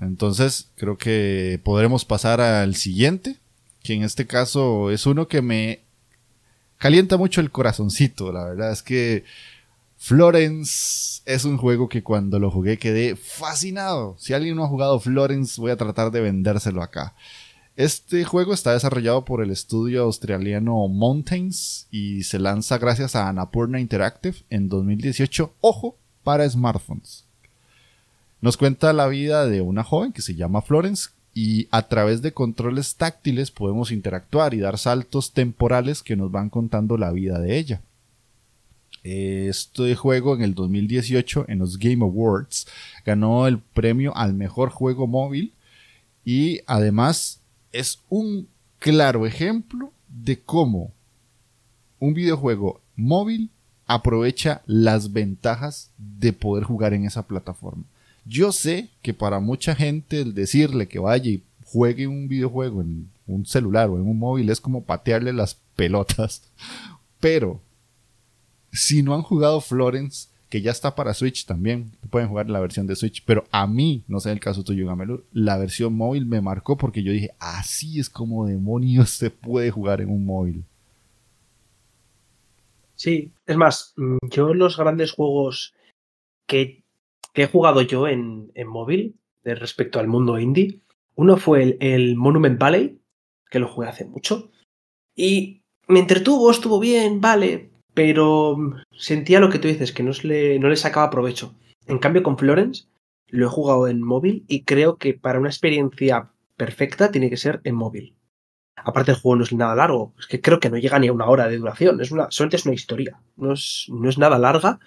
Entonces, 0.00 0.68
creo 0.76 0.98
que 0.98 1.60
podremos 1.64 2.04
pasar 2.04 2.40
al 2.40 2.74
siguiente, 2.74 3.38
que 3.82 3.94
en 3.94 4.02
este 4.02 4.26
caso 4.26 4.90
es 4.90 5.06
uno 5.06 5.28
que 5.28 5.40
me 5.40 5.80
calienta 6.78 7.16
mucho 7.16 7.40
el 7.40 7.50
corazoncito. 7.50 8.32
La 8.32 8.44
verdad 8.44 8.72
es 8.72 8.82
que 8.82 9.24
Florence 10.06 11.22
es 11.24 11.46
un 11.46 11.56
juego 11.56 11.88
que 11.88 12.02
cuando 12.02 12.38
lo 12.38 12.50
jugué 12.50 12.76
quedé 12.76 13.16
fascinado. 13.16 14.16
Si 14.18 14.34
alguien 14.34 14.54
no 14.54 14.62
ha 14.62 14.68
jugado 14.68 15.00
Florence, 15.00 15.58
voy 15.58 15.70
a 15.70 15.78
tratar 15.78 16.10
de 16.10 16.20
vendérselo 16.20 16.82
acá. 16.82 17.14
Este 17.74 18.22
juego 18.26 18.52
está 18.52 18.74
desarrollado 18.74 19.24
por 19.24 19.42
el 19.42 19.50
estudio 19.50 20.02
australiano 20.02 20.88
Mountains 20.88 21.86
y 21.90 22.24
se 22.24 22.38
lanza 22.38 22.76
gracias 22.76 23.16
a 23.16 23.30
Annapurna 23.30 23.80
Interactive 23.80 24.36
en 24.50 24.68
2018, 24.68 25.54
ojo, 25.62 25.96
para 26.22 26.46
smartphones. 26.46 27.24
Nos 28.42 28.58
cuenta 28.58 28.92
la 28.92 29.06
vida 29.06 29.46
de 29.46 29.62
una 29.62 29.84
joven 29.84 30.12
que 30.12 30.20
se 30.20 30.34
llama 30.34 30.60
Florence 30.60 31.12
y 31.32 31.66
a 31.70 31.88
través 31.88 32.20
de 32.20 32.34
controles 32.34 32.96
táctiles 32.96 33.50
podemos 33.50 33.90
interactuar 33.90 34.52
y 34.52 34.58
dar 34.58 34.76
saltos 34.76 35.32
temporales 35.32 36.02
que 36.02 36.14
nos 36.14 36.30
van 36.30 36.50
contando 36.50 36.98
la 36.98 37.10
vida 37.10 37.38
de 37.38 37.56
ella. 37.56 37.80
Este 39.04 39.94
juego 39.94 40.34
en 40.34 40.40
el 40.40 40.54
2018 40.54 41.44
en 41.48 41.58
los 41.58 41.78
Game 41.78 42.02
Awards 42.02 42.66
ganó 43.04 43.46
el 43.46 43.58
premio 43.58 44.16
al 44.16 44.32
mejor 44.32 44.70
juego 44.70 45.06
móvil 45.06 45.52
y 46.24 46.60
además 46.66 47.40
es 47.70 48.00
un 48.08 48.48
claro 48.78 49.26
ejemplo 49.26 49.92
de 50.08 50.40
cómo 50.40 50.90
un 52.00 52.14
videojuego 52.14 52.80
móvil 52.96 53.50
aprovecha 53.86 54.62
las 54.66 55.12
ventajas 55.12 55.90
de 55.98 56.32
poder 56.32 56.64
jugar 56.64 56.94
en 56.94 57.04
esa 57.04 57.26
plataforma. 57.26 57.84
Yo 58.24 58.52
sé 58.52 58.88
que 59.02 59.12
para 59.12 59.38
mucha 59.38 59.74
gente 59.74 60.22
el 60.22 60.34
decirle 60.34 60.88
que 60.88 60.98
vaya 60.98 61.30
y 61.30 61.42
juegue 61.64 62.06
un 62.06 62.26
videojuego 62.28 62.80
en 62.80 63.10
un 63.26 63.44
celular 63.44 63.90
o 63.90 63.96
en 63.96 64.08
un 64.08 64.18
móvil 64.18 64.48
es 64.48 64.60
como 64.60 64.84
patearle 64.84 65.32
las 65.32 65.58
pelotas, 65.76 66.42
pero 67.20 67.60
si 68.74 69.02
no 69.02 69.14
han 69.14 69.22
jugado 69.22 69.60
Florence, 69.60 70.28
que 70.50 70.60
ya 70.60 70.72
está 70.72 70.94
para 70.94 71.14
Switch 71.14 71.46
también, 71.46 71.92
pueden 72.10 72.28
jugar 72.28 72.50
la 72.50 72.60
versión 72.60 72.86
de 72.86 72.96
Switch, 72.96 73.24
pero 73.24 73.44
a 73.50 73.66
mí, 73.66 74.04
no 74.08 74.20
sé 74.20 74.32
el 74.32 74.40
caso 74.40 74.62
tuyo, 74.62 74.86
Gamelur, 74.86 75.24
la 75.32 75.56
versión 75.56 75.94
móvil 75.94 76.26
me 76.26 76.40
marcó 76.40 76.76
porque 76.76 77.02
yo 77.02 77.12
dije, 77.12 77.30
así 77.38 77.98
es 77.98 78.10
como 78.10 78.46
demonios 78.46 79.10
se 79.10 79.30
puede 79.30 79.70
jugar 79.70 80.00
en 80.00 80.10
un 80.10 80.26
móvil. 80.26 80.64
Sí, 82.96 83.32
es 83.46 83.56
más, 83.56 83.94
mm, 83.96 84.18
yo 84.30 84.54
los 84.54 84.76
grandes 84.76 85.12
juegos 85.12 85.74
que, 86.46 86.82
he 87.34 87.46
jugado 87.46 87.82
yo 87.82 88.06
en, 88.06 88.52
móvil 88.66 89.16
de 89.42 89.56
respecto 89.56 89.98
al 89.98 90.06
mundo 90.06 90.38
indie, 90.38 90.80
uno 91.16 91.36
fue 91.36 91.62
el, 91.62 91.76
el 91.80 92.16
Monument 92.16 92.60
Valley, 92.60 93.00
que 93.50 93.58
lo 93.58 93.68
jugué 93.68 93.88
hace 93.88 94.04
mucho, 94.04 94.50
y 95.16 95.62
me 95.88 96.00
entretuvo, 96.00 96.50
estuvo 96.50 96.78
bien, 96.78 97.20
vale, 97.20 97.73
pero 97.94 98.56
sentía 98.92 99.40
lo 99.40 99.48
que 99.48 99.58
tú 99.58 99.68
dices, 99.68 99.92
que 99.92 100.02
no, 100.02 100.12
le, 100.24 100.58
no 100.58 100.68
le 100.68 100.76
sacaba 100.76 101.10
provecho. 101.10 101.54
En 101.86 101.98
cambio, 101.98 102.22
con 102.22 102.36
Florence 102.36 102.86
lo 103.28 103.46
he 103.46 103.50
jugado 103.50 103.88
en 103.88 104.02
móvil 104.02 104.44
y 104.48 104.64
creo 104.64 104.96
que 104.96 105.14
para 105.14 105.38
una 105.38 105.48
experiencia 105.48 106.30
perfecta 106.56 107.10
tiene 107.10 107.30
que 107.30 107.36
ser 107.36 107.60
en 107.64 107.74
móvil. 107.74 108.16
Aparte 108.76 109.12
el 109.12 109.16
juego 109.16 109.36
no 109.36 109.44
es 109.44 109.52
nada 109.52 109.74
largo, 109.74 110.12
es 110.18 110.26
que 110.26 110.40
creo 110.40 110.60
que 110.60 110.68
no 110.68 110.76
llega 110.76 110.98
ni 110.98 111.08
a 111.08 111.12
una 111.12 111.26
hora 111.26 111.48
de 111.48 111.58
duración, 111.58 112.00
es 112.00 112.10
una, 112.10 112.26
solamente 112.30 112.56
es 112.56 112.66
una 112.66 112.74
historia, 112.74 113.20
no 113.36 113.52
es, 113.52 113.86
no 113.88 114.08
es 114.08 114.18
nada 114.18 114.38
larga 114.38 114.78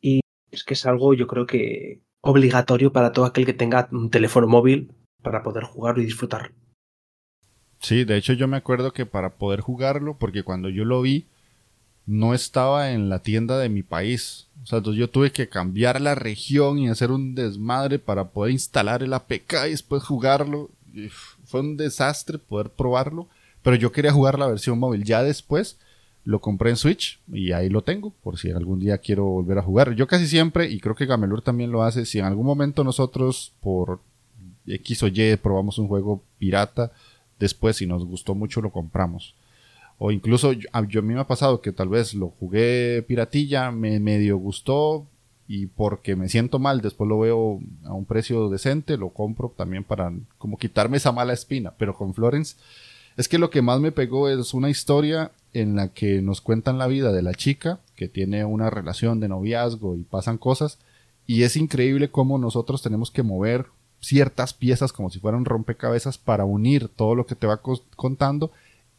y 0.00 0.20
es 0.50 0.64
que 0.64 0.74
es 0.74 0.84
algo 0.84 1.14
yo 1.14 1.26
creo 1.26 1.46
que 1.46 2.00
obligatorio 2.22 2.92
para 2.92 3.12
todo 3.12 3.24
aquel 3.24 3.46
que 3.46 3.54
tenga 3.54 3.88
un 3.92 4.10
teléfono 4.10 4.46
móvil 4.46 4.92
para 5.22 5.42
poder 5.42 5.64
jugarlo 5.64 6.02
y 6.02 6.06
disfrutar. 6.06 6.52
Sí, 7.78 8.04
de 8.04 8.16
hecho 8.16 8.34
yo 8.34 8.46
me 8.46 8.58
acuerdo 8.58 8.92
que 8.92 9.06
para 9.06 9.36
poder 9.36 9.60
jugarlo, 9.60 10.18
porque 10.18 10.42
cuando 10.42 10.68
yo 10.68 10.84
lo 10.84 11.00
vi, 11.00 11.28
no 12.10 12.34
estaba 12.34 12.90
en 12.90 13.08
la 13.08 13.20
tienda 13.20 13.56
de 13.58 13.68
mi 13.68 13.84
país. 13.84 14.48
O 14.64 14.66
sea, 14.66 14.78
entonces 14.78 14.98
yo 14.98 15.08
tuve 15.08 15.30
que 15.30 15.48
cambiar 15.48 16.00
la 16.00 16.16
región 16.16 16.80
y 16.80 16.88
hacer 16.88 17.12
un 17.12 17.36
desmadre 17.36 18.00
para 18.00 18.30
poder 18.30 18.52
instalar 18.52 19.04
el 19.04 19.14
APK 19.14 19.66
y 19.68 19.70
después 19.70 20.02
jugarlo. 20.02 20.70
fue 21.44 21.60
un 21.60 21.76
desastre 21.76 22.38
poder 22.38 22.70
probarlo, 22.70 23.28
pero 23.62 23.76
yo 23.76 23.92
quería 23.92 24.12
jugar 24.12 24.40
la 24.40 24.48
versión 24.48 24.76
móvil. 24.80 25.04
Ya 25.04 25.22
después 25.22 25.78
lo 26.24 26.40
compré 26.40 26.70
en 26.70 26.76
Switch 26.76 27.20
y 27.32 27.52
ahí 27.52 27.68
lo 27.68 27.82
tengo 27.82 28.10
por 28.10 28.38
si 28.38 28.50
algún 28.50 28.80
día 28.80 28.98
quiero 28.98 29.26
volver 29.26 29.58
a 29.58 29.62
jugar. 29.62 29.94
Yo 29.94 30.08
casi 30.08 30.26
siempre, 30.26 30.68
y 30.68 30.80
creo 30.80 30.96
que 30.96 31.06
Gamelur 31.06 31.42
también 31.42 31.70
lo 31.70 31.84
hace, 31.84 32.06
si 32.06 32.18
en 32.18 32.24
algún 32.24 32.44
momento 32.44 32.82
nosotros 32.82 33.52
por 33.60 34.00
X 34.66 35.04
o 35.04 35.06
Y 35.06 35.36
probamos 35.36 35.78
un 35.78 35.86
juego 35.86 36.24
pirata, 36.38 36.90
después 37.38 37.76
si 37.76 37.86
nos 37.86 38.04
gustó 38.04 38.34
mucho 38.34 38.60
lo 38.60 38.72
compramos. 38.72 39.36
O 40.02 40.10
incluso 40.10 40.52
yo, 40.54 40.66
a 40.72 40.80
mí 40.80 41.12
me 41.12 41.20
ha 41.20 41.26
pasado 41.26 41.60
que 41.60 41.72
tal 41.72 41.90
vez 41.90 42.14
lo 42.14 42.30
jugué 42.30 43.04
piratilla, 43.06 43.70
me 43.70 44.00
medio 44.00 44.38
gustó 44.38 45.06
y 45.46 45.66
porque 45.66 46.16
me 46.16 46.30
siento 46.30 46.58
mal, 46.58 46.80
después 46.80 47.06
lo 47.06 47.18
veo 47.18 47.60
a 47.84 47.92
un 47.92 48.06
precio 48.06 48.48
decente, 48.48 48.96
lo 48.96 49.10
compro 49.10 49.52
también 49.54 49.84
para 49.84 50.10
como 50.38 50.56
quitarme 50.56 50.96
esa 50.96 51.12
mala 51.12 51.34
espina. 51.34 51.74
Pero 51.76 51.94
con 51.94 52.14
Florence 52.14 52.56
es 53.18 53.28
que 53.28 53.38
lo 53.38 53.50
que 53.50 53.60
más 53.60 53.78
me 53.80 53.92
pegó 53.92 54.30
es 54.30 54.54
una 54.54 54.70
historia 54.70 55.32
en 55.52 55.76
la 55.76 55.88
que 55.88 56.22
nos 56.22 56.40
cuentan 56.40 56.78
la 56.78 56.86
vida 56.86 57.12
de 57.12 57.20
la 57.20 57.34
chica, 57.34 57.80
que 57.94 58.08
tiene 58.08 58.46
una 58.46 58.70
relación 58.70 59.20
de 59.20 59.28
noviazgo 59.28 59.96
y 59.96 60.02
pasan 60.04 60.38
cosas, 60.38 60.78
y 61.26 61.42
es 61.42 61.56
increíble 61.56 62.10
cómo 62.10 62.38
nosotros 62.38 62.80
tenemos 62.80 63.10
que 63.10 63.22
mover 63.22 63.66
ciertas 64.00 64.54
piezas 64.54 64.94
como 64.94 65.10
si 65.10 65.18
fueran 65.18 65.44
rompecabezas 65.44 66.16
para 66.16 66.46
unir 66.46 66.88
todo 66.88 67.14
lo 67.14 67.26
que 67.26 67.34
te 67.34 67.46
va 67.46 67.60
contando. 67.96 68.50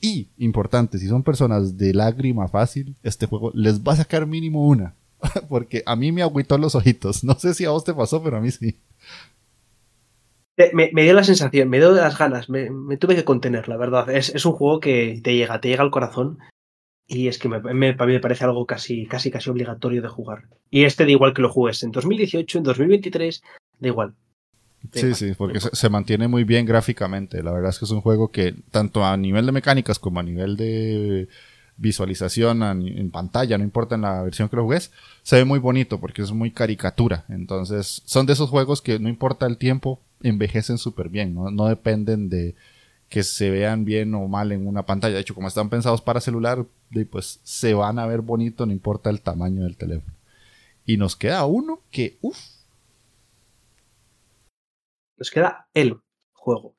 Y, 0.02 0.30
importante, 0.38 0.98
si 0.98 1.08
son 1.08 1.22
personas 1.22 1.78
de 1.78 1.94
lágrima 1.94 2.48
fácil, 2.48 2.96
este 3.04 3.28
juego 3.28 3.52
les 3.54 3.82
va 3.82 3.94
a 3.94 3.98
sacar 3.98 4.26
mínimo 4.26 4.68
una. 4.68 4.96
Porque 5.50 5.84
a 5.86 5.96
mí 5.96 6.12
me 6.12 6.24
agüitó 6.24 6.58
los 6.58 6.74
ojitos. 6.74 7.24
No 7.24 7.36
sé 7.36 7.54
si 7.54 7.66
a 7.66 7.70
vos 7.70 7.84
te 7.84 7.94
pasó, 7.94 8.22
pero 8.24 8.38
a 8.38 8.42
mí 8.42 8.50
sí. 8.50 8.80
Me, 10.74 11.04
dio 11.04 11.14
la 11.14 11.24
sensación, 11.24 11.70
me 11.70 11.78
dio 11.78 11.92
las 11.92 12.18
ganas, 12.18 12.50
me, 12.50 12.70
tuve 12.98 13.16
que 13.16 13.24
contener, 13.24 13.68
la 13.68 13.78
verdad. 13.78 14.10
Es, 14.12 14.46
un 14.46 14.52
juego 14.52 14.80
que 14.80 15.20
te 15.24 15.36
llega, 15.36 15.60
te 15.60 15.70
llega 15.70 15.82
al 15.82 15.90
corazón 15.92 16.40
y 17.08 17.28
es 17.28 17.40
que 17.40 17.50
me, 17.50 17.60
me, 17.60 17.94
me, 17.94 18.20
parece 18.20 18.44
algo 18.44 18.66
casi, 18.68 19.08
casi, 19.08 19.32
casi 19.32 19.50
obligatorio 19.50 20.02
de 20.02 20.08
jugar. 20.08 20.50
Y 20.70 20.84
este 20.84 21.06
da 21.06 21.12
igual 21.12 21.34
que 21.34 21.42
lo 21.42 21.50
juegues 21.50 21.82
en 21.84 21.92
2018, 21.92 22.60
en 22.60 22.64
2023, 22.64 23.44
da 23.80 23.88
igual. 23.88 24.14
Sí, 24.94 25.14
sí, 25.14 25.34
porque 25.38 25.60
se, 25.60 25.90
mantiene 25.90 26.28
muy 26.28 26.44
bien 26.44 26.66
gráficamente. 26.66 27.44
La 27.44 27.52
verdad 27.52 27.70
es 27.70 27.80
que 27.80 27.86
es 27.86 27.92
un 27.92 28.02
juego 28.02 28.32
que, 28.32 28.56
tanto 28.72 29.06
a 29.06 29.16
nivel 29.16 29.46
de 29.46 29.52
mecánicas 29.52 30.00
como 30.00 30.20
a 30.20 30.24
nivel 30.24 30.58
de 30.58 31.28
visualización 31.78 32.64
en, 32.64 33.12
pantalla, 33.12 33.58
no 33.58 33.64
importa 33.64 33.96
en 33.96 34.02
la 34.02 34.22
versión 34.24 34.50
que 34.50 34.56
lo 34.56 34.66
juegues, 34.66 34.92
se 35.24 35.38
ve 35.38 35.46
muy 35.46 35.60
bonito 35.60 36.00
porque 36.00 36.22
es 36.22 36.32
muy 36.32 36.52
caricatura. 36.52 37.26
Entonces, 37.30 38.02
son 38.06 38.26
de 38.26 38.34
esos 38.34 38.50
juegos 38.50 38.82
que 38.82 39.00
no 39.00 39.10
importa 39.10 39.46
el 39.46 39.58
tiempo, 39.58 40.00
envejecen 40.24 40.78
súper 40.78 41.10
bien, 41.10 41.34
¿no? 41.34 41.52
no 41.52 41.68
dependen 41.68 42.30
de 42.30 42.56
que 43.10 43.24
se 43.24 43.50
vean 43.50 43.84
bien 43.84 44.16
o 44.16 44.28
mal 44.28 44.52
en 44.52 44.68
una 44.68 44.86
pantalla. 44.86 45.16
De 45.16 45.22
hecho, 45.22 45.36
como 45.36 45.48
están 45.48 45.70
pensados 45.70 46.02
para 46.02 46.22
celular, 46.22 46.66
pues 47.10 47.40
se 47.44 47.74
van 47.74 48.00
a 48.00 48.06
ver 48.06 48.22
bonito, 48.22 48.66
no 48.66 48.72
importa 48.72 49.10
el 49.10 49.22
tamaño 49.22 49.64
del 49.64 49.76
teléfono. 49.76 50.16
Y 50.86 50.98
nos 50.98 51.16
queda 51.16 51.46
uno 51.46 51.82
que, 51.92 52.18
uff, 52.22 52.38
nos 55.22 55.30
queda 55.30 55.70
el 55.76 56.02
juego. 56.34 56.76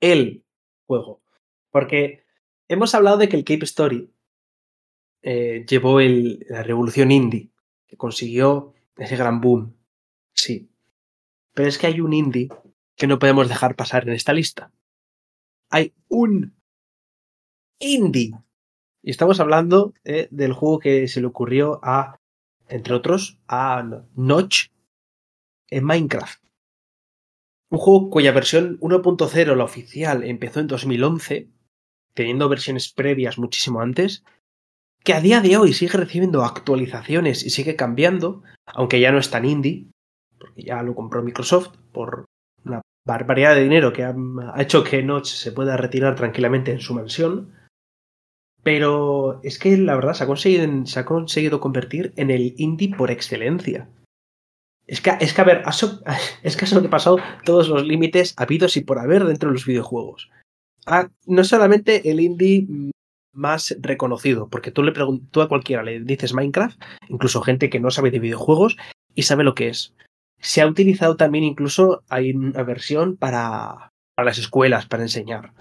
El 0.00 0.44
juego. 0.88 1.22
Porque 1.70 2.24
hemos 2.66 2.96
hablado 2.96 3.16
de 3.16 3.28
que 3.28 3.36
el 3.36 3.44
Cape 3.44 3.64
Story 3.64 4.12
eh, 5.22 5.64
llevó 5.68 6.00
la 6.00 6.64
revolución 6.64 7.12
indie, 7.12 7.52
que 7.86 7.96
consiguió 7.96 8.74
ese 8.96 9.16
gran 9.16 9.40
boom. 9.40 9.76
Sí. 10.34 10.68
Pero 11.54 11.68
es 11.68 11.78
que 11.78 11.86
hay 11.86 12.00
un 12.00 12.12
indie 12.12 12.48
que 12.96 13.06
no 13.06 13.20
podemos 13.20 13.48
dejar 13.48 13.76
pasar 13.76 14.08
en 14.08 14.14
esta 14.14 14.32
lista. 14.32 14.72
Hay 15.70 15.94
un 16.08 16.56
indie. 17.78 18.32
Y 19.00 19.12
estamos 19.12 19.38
hablando 19.38 19.94
eh, 20.02 20.26
del 20.32 20.54
juego 20.54 20.80
que 20.80 21.06
se 21.06 21.20
le 21.20 21.28
ocurrió 21.28 21.78
a, 21.84 22.18
entre 22.66 22.94
otros, 22.94 23.38
a 23.46 24.02
Notch 24.16 24.70
en 25.68 25.84
Minecraft. 25.84 26.47
Un 27.70 27.78
juego 27.78 28.10
cuya 28.10 28.32
versión 28.32 28.78
1.0, 28.80 29.54
la 29.54 29.64
oficial, 29.64 30.24
empezó 30.24 30.60
en 30.60 30.68
2011, 30.68 31.50
teniendo 32.14 32.48
versiones 32.48 32.92
previas 32.92 33.38
muchísimo 33.38 33.80
antes, 33.80 34.24
que 35.04 35.12
a 35.12 35.20
día 35.20 35.40
de 35.40 35.56
hoy 35.56 35.72
sigue 35.72 35.98
recibiendo 35.98 36.44
actualizaciones 36.44 37.44
y 37.44 37.50
sigue 37.50 37.76
cambiando, 37.76 38.42
aunque 38.66 39.00
ya 39.00 39.12
no 39.12 39.18
es 39.18 39.30
tan 39.30 39.44
indie, 39.44 39.86
porque 40.38 40.62
ya 40.62 40.82
lo 40.82 40.94
compró 40.94 41.22
Microsoft 41.22 41.76
por 41.92 42.24
una 42.64 42.80
barbaridad 43.06 43.54
de 43.54 43.62
dinero 43.62 43.92
que 43.92 44.04
ha, 44.04 44.14
hecho 44.58 44.84
que 44.84 45.02
Notch 45.02 45.26
se 45.26 45.52
pueda 45.52 45.76
retirar 45.76 46.14
tranquilamente 46.14 46.72
en 46.72 46.80
su 46.80 46.94
mansión. 46.94 47.54
Pero 48.62 49.40
es 49.44 49.58
que 49.58 49.76
la 49.76 49.94
verdad 49.94 50.14
se 50.14 50.24
ha 50.24 50.26
conseguido, 50.26 50.86
se 50.86 51.00
ha 51.00 51.04
conseguido 51.04 51.60
convertir 51.60 52.12
en 52.16 52.30
el 52.30 52.54
indie 52.56 52.94
por 52.94 53.10
excelencia. 53.10 53.88
Es 54.88 55.02
que, 55.02 55.12
es 55.20 55.34
que 55.34 55.40
a 55.42 55.44
ver, 55.44 55.62
es 56.42 56.56
que 56.56 56.64
ha 56.64 56.68
sobrepasado 56.68 57.18
todos 57.44 57.68
los 57.68 57.86
límites 57.86 58.34
habidos 58.36 58.76
y 58.76 58.80
por 58.80 58.98
haber 58.98 59.24
dentro 59.24 59.50
de 59.50 59.54
los 59.54 59.66
videojuegos. 59.66 60.30
Ah, 60.86 61.10
no 61.26 61.44
solamente 61.44 62.10
el 62.10 62.18
indie 62.18 62.66
más 63.32 63.76
reconocido, 63.80 64.48
porque 64.48 64.72
tú 64.72 64.82
le 64.82 64.92
preguntas 64.92 65.44
a 65.44 65.48
cualquiera, 65.48 65.82
le 65.82 66.00
dices 66.00 66.32
Minecraft, 66.32 66.80
incluso 67.08 67.42
gente 67.42 67.68
que 67.68 67.78
no 67.78 67.90
sabe 67.90 68.10
de 68.10 68.18
videojuegos 68.18 68.78
y 69.14 69.22
sabe 69.22 69.44
lo 69.44 69.54
que 69.54 69.68
es. 69.68 69.94
Se 70.40 70.62
ha 70.62 70.66
utilizado 70.66 71.16
también 71.16 71.44
incluso, 71.44 72.02
hay 72.08 72.32
una 72.32 72.62
versión 72.62 73.16
para, 73.16 73.92
las 74.16 74.38
escuelas, 74.38 74.86
para 74.86 75.02
enseñar. 75.02 75.52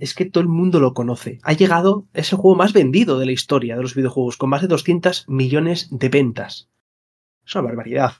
Es 0.00 0.14
que 0.14 0.24
todo 0.24 0.42
el 0.42 0.48
mundo 0.48 0.80
lo 0.80 0.94
conoce. 0.94 1.38
Ha 1.44 1.52
llegado, 1.52 2.06
es 2.12 2.32
el 2.32 2.38
juego 2.38 2.56
más 2.56 2.72
vendido 2.72 3.18
de 3.18 3.26
la 3.26 3.32
historia 3.32 3.76
de 3.76 3.82
los 3.82 3.94
videojuegos, 3.94 4.36
con 4.36 4.50
más 4.50 4.62
de 4.62 4.68
200 4.68 5.28
millones 5.28 5.88
de 5.90 6.08
ventas. 6.08 6.68
Es 7.46 7.54
una 7.54 7.64
barbaridad. 7.68 8.12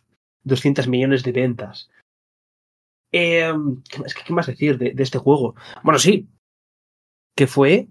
200 0.44 0.86
millones 0.86 1.24
de 1.24 1.32
ventas. 1.32 1.90
Eh, 3.12 3.52
¿qué, 3.90 4.32
más 4.32 4.46
decir 4.46 4.78
de, 4.78 4.94
este 4.96 5.18
juego? 5.18 5.56
Bueno, 5.82 5.98
sí. 5.98 6.28
Que 7.36 7.46
fue. 7.46 7.88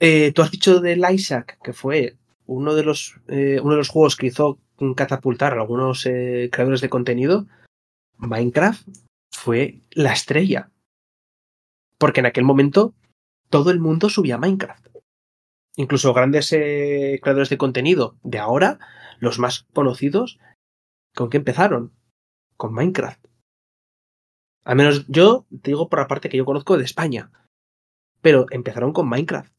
Eh, 0.00 0.32
tú 0.32 0.42
has 0.42 0.50
dicho 0.50 0.80
del 0.80 1.04
Isaac, 1.10 1.58
que 1.62 1.72
fue 1.72 2.16
uno 2.46 2.74
de 2.74 2.82
los, 2.82 3.20
eh, 3.28 3.60
uno 3.62 3.72
de 3.72 3.78
los 3.78 3.88
juegos 3.88 4.16
que 4.16 4.26
hizo 4.26 4.58
catapultar 4.96 5.52
a 5.52 5.60
algunos 5.60 6.02
creadores 6.02 6.80
de 6.80 6.88
contenido. 6.88 7.46
Minecraft 8.16 8.86
fue 9.30 9.80
la 9.92 10.12
estrella. 10.12 10.70
Porque 11.98 12.18
en 12.18 12.26
aquel 12.26 12.42
momento 12.42 12.94
todo 13.48 13.70
el 13.70 13.78
mundo 13.78 14.08
subía 14.08 14.38
Minecraft. 14.38 14.88
Incluso 15.76 16.12
grandes 16.12 16.48
creadores 16.50 17.48
de 17.48 17.58
contenido 17.58 18.16
de 18.24 18.38
ahora 18.40 18.80
los 19.22 19.38
más 19.38 19.66
conocidos, 19.72 20.40
¿con 21.14 21.30
qué 21.30 21.36
empezaron? 21.36 21.92
Con 22.56 22.74
Minecraft. 22.74 23.24
Al 24.64 24.76
menos 24.76 25.06
yo 25.06 25.46
te 25.62 25.70
digo 25.70 25.88
por 25.88 26.00
la 26.00 26.08
parte 26.08 26.28
que 26.28 26.36
yo 26.36 26.44
conozco 26.44 26.76
de 26.76 26.84
España. 26.84 27.30
Pero 28.20 28.46
empezaron 28.50 28.92
con 28.92 29.08
Minecraft. 29.08 29.52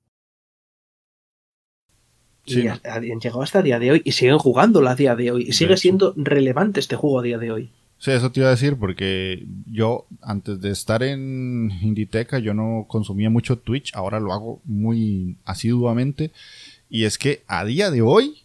Y 2.45 2.67
han 2.67 3.19
llegado 3.21 3.41
hasta 3.41 3.59
el 3.59 3.65
día 3.65 3.79
de 3.79 3.91
hoy 3.91 4.01
y 4.03 4.11
siguen 4.11 4.37
jugándolo 4.37 4.89
a 4.89 4.95
día 4.95 5.15
de 5.15 5.31
hoy. 5.31 5.45
Y 5.47 5.53
sigue 5.53 5.77
siendo 5.77 6.13
relevante 6.17 6.81
este 6.81 6.97
juego 6.97 7.19
a 7.19 7.23
día 7.23 7.37
de 7.37 7.51
hoy. 7.51 7.71
Sí, 7.97 8.11
eso 8.11 8.33
te 8.33 8.41
iba 8.41 8.49
a 8.49 8.51
decir 8.51 8.77
porque 8.77 9.47
yo 9.65 10.07
antes 10.21 10.59
de 10.59 10.71
estar 10.71 11.03
en 11.03 11.71
Inditeca 11.81 12.37
yo 12.39 12.53
no 12.53 12.85
consumía 12.89 13.29
mucho 13.29 13.59
Twitch, 13.59 13.95
ahora 13.95 14.19
lo 14.19 14.33
hago 14.33 14.61
muy 14.65 15.37
asiduamente. 15.45 16.31
Y 16.89 17.05
es 17.05 17.17
que 17.17 17.43
a 17.47 17.63
día 17.63 17.91
de 17.91 18.01
hoy 18.01 18.42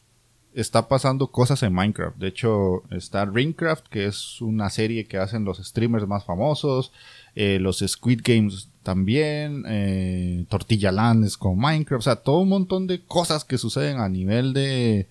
está 0.61 0.89
pasando 0.89 1.29
cosas 1.29 1.63
en 1.63 1.73
Minecraft. 1.73 2.17
De 2.17 2.29
hecho, 2.29 2.83
está 2.91 3.25
Ringcraft, 3.25 3.87
que 3.87 4.07
es 4.07 4.41
una 4.41 4.71
serie 4.71 5.07
que 5.07 5.19
hacen 5.19 5.45
los 5.45 5.59
streamers 5.59 6.09
más 6.09 6.25
famosos. 6.25 6.93
Eh, 7.37 7.59
los 7.61 7.79
Squid 7.79 8.23
Games 8.25 8.69
también. 8.83 9.65
Eh, 9.69 10.45
Tortilla 10.49 10.91
Land 10.91 11.27
es 11.27 11.37
con 11.37 11.59
Minecraft. 11.59 12.01
O 12.01 12.03
sea, 12.03 12.17
todo 12.17 12.41
un 12.41 12.49
montón 12.49 12.89
de 12.89 13.01
cosas 13.05 13.45
que 13.45 13.57
suceden 13.57 14.01
a 14.01 14.09
nivel 14.09 14.53
de 14.53 15.07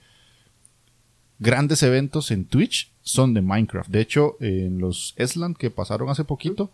grandes 1.39 1.81
eventos 1.81 2.31
en 2.31 2.45
Twitch 2.45 2.91
son 3.01 3.33
de 3.33 3.41
Minecraft. 3.41 3.89
De 3.89 4.01
hecho, 4.01 4.35
en 4.41 4.79
los 4.79 5.13
Esland 5.15 5.55
que 5.55 5.71
pasaron 5.71 6.09
hace 6.09 6.25
poquito, 6.25 6.71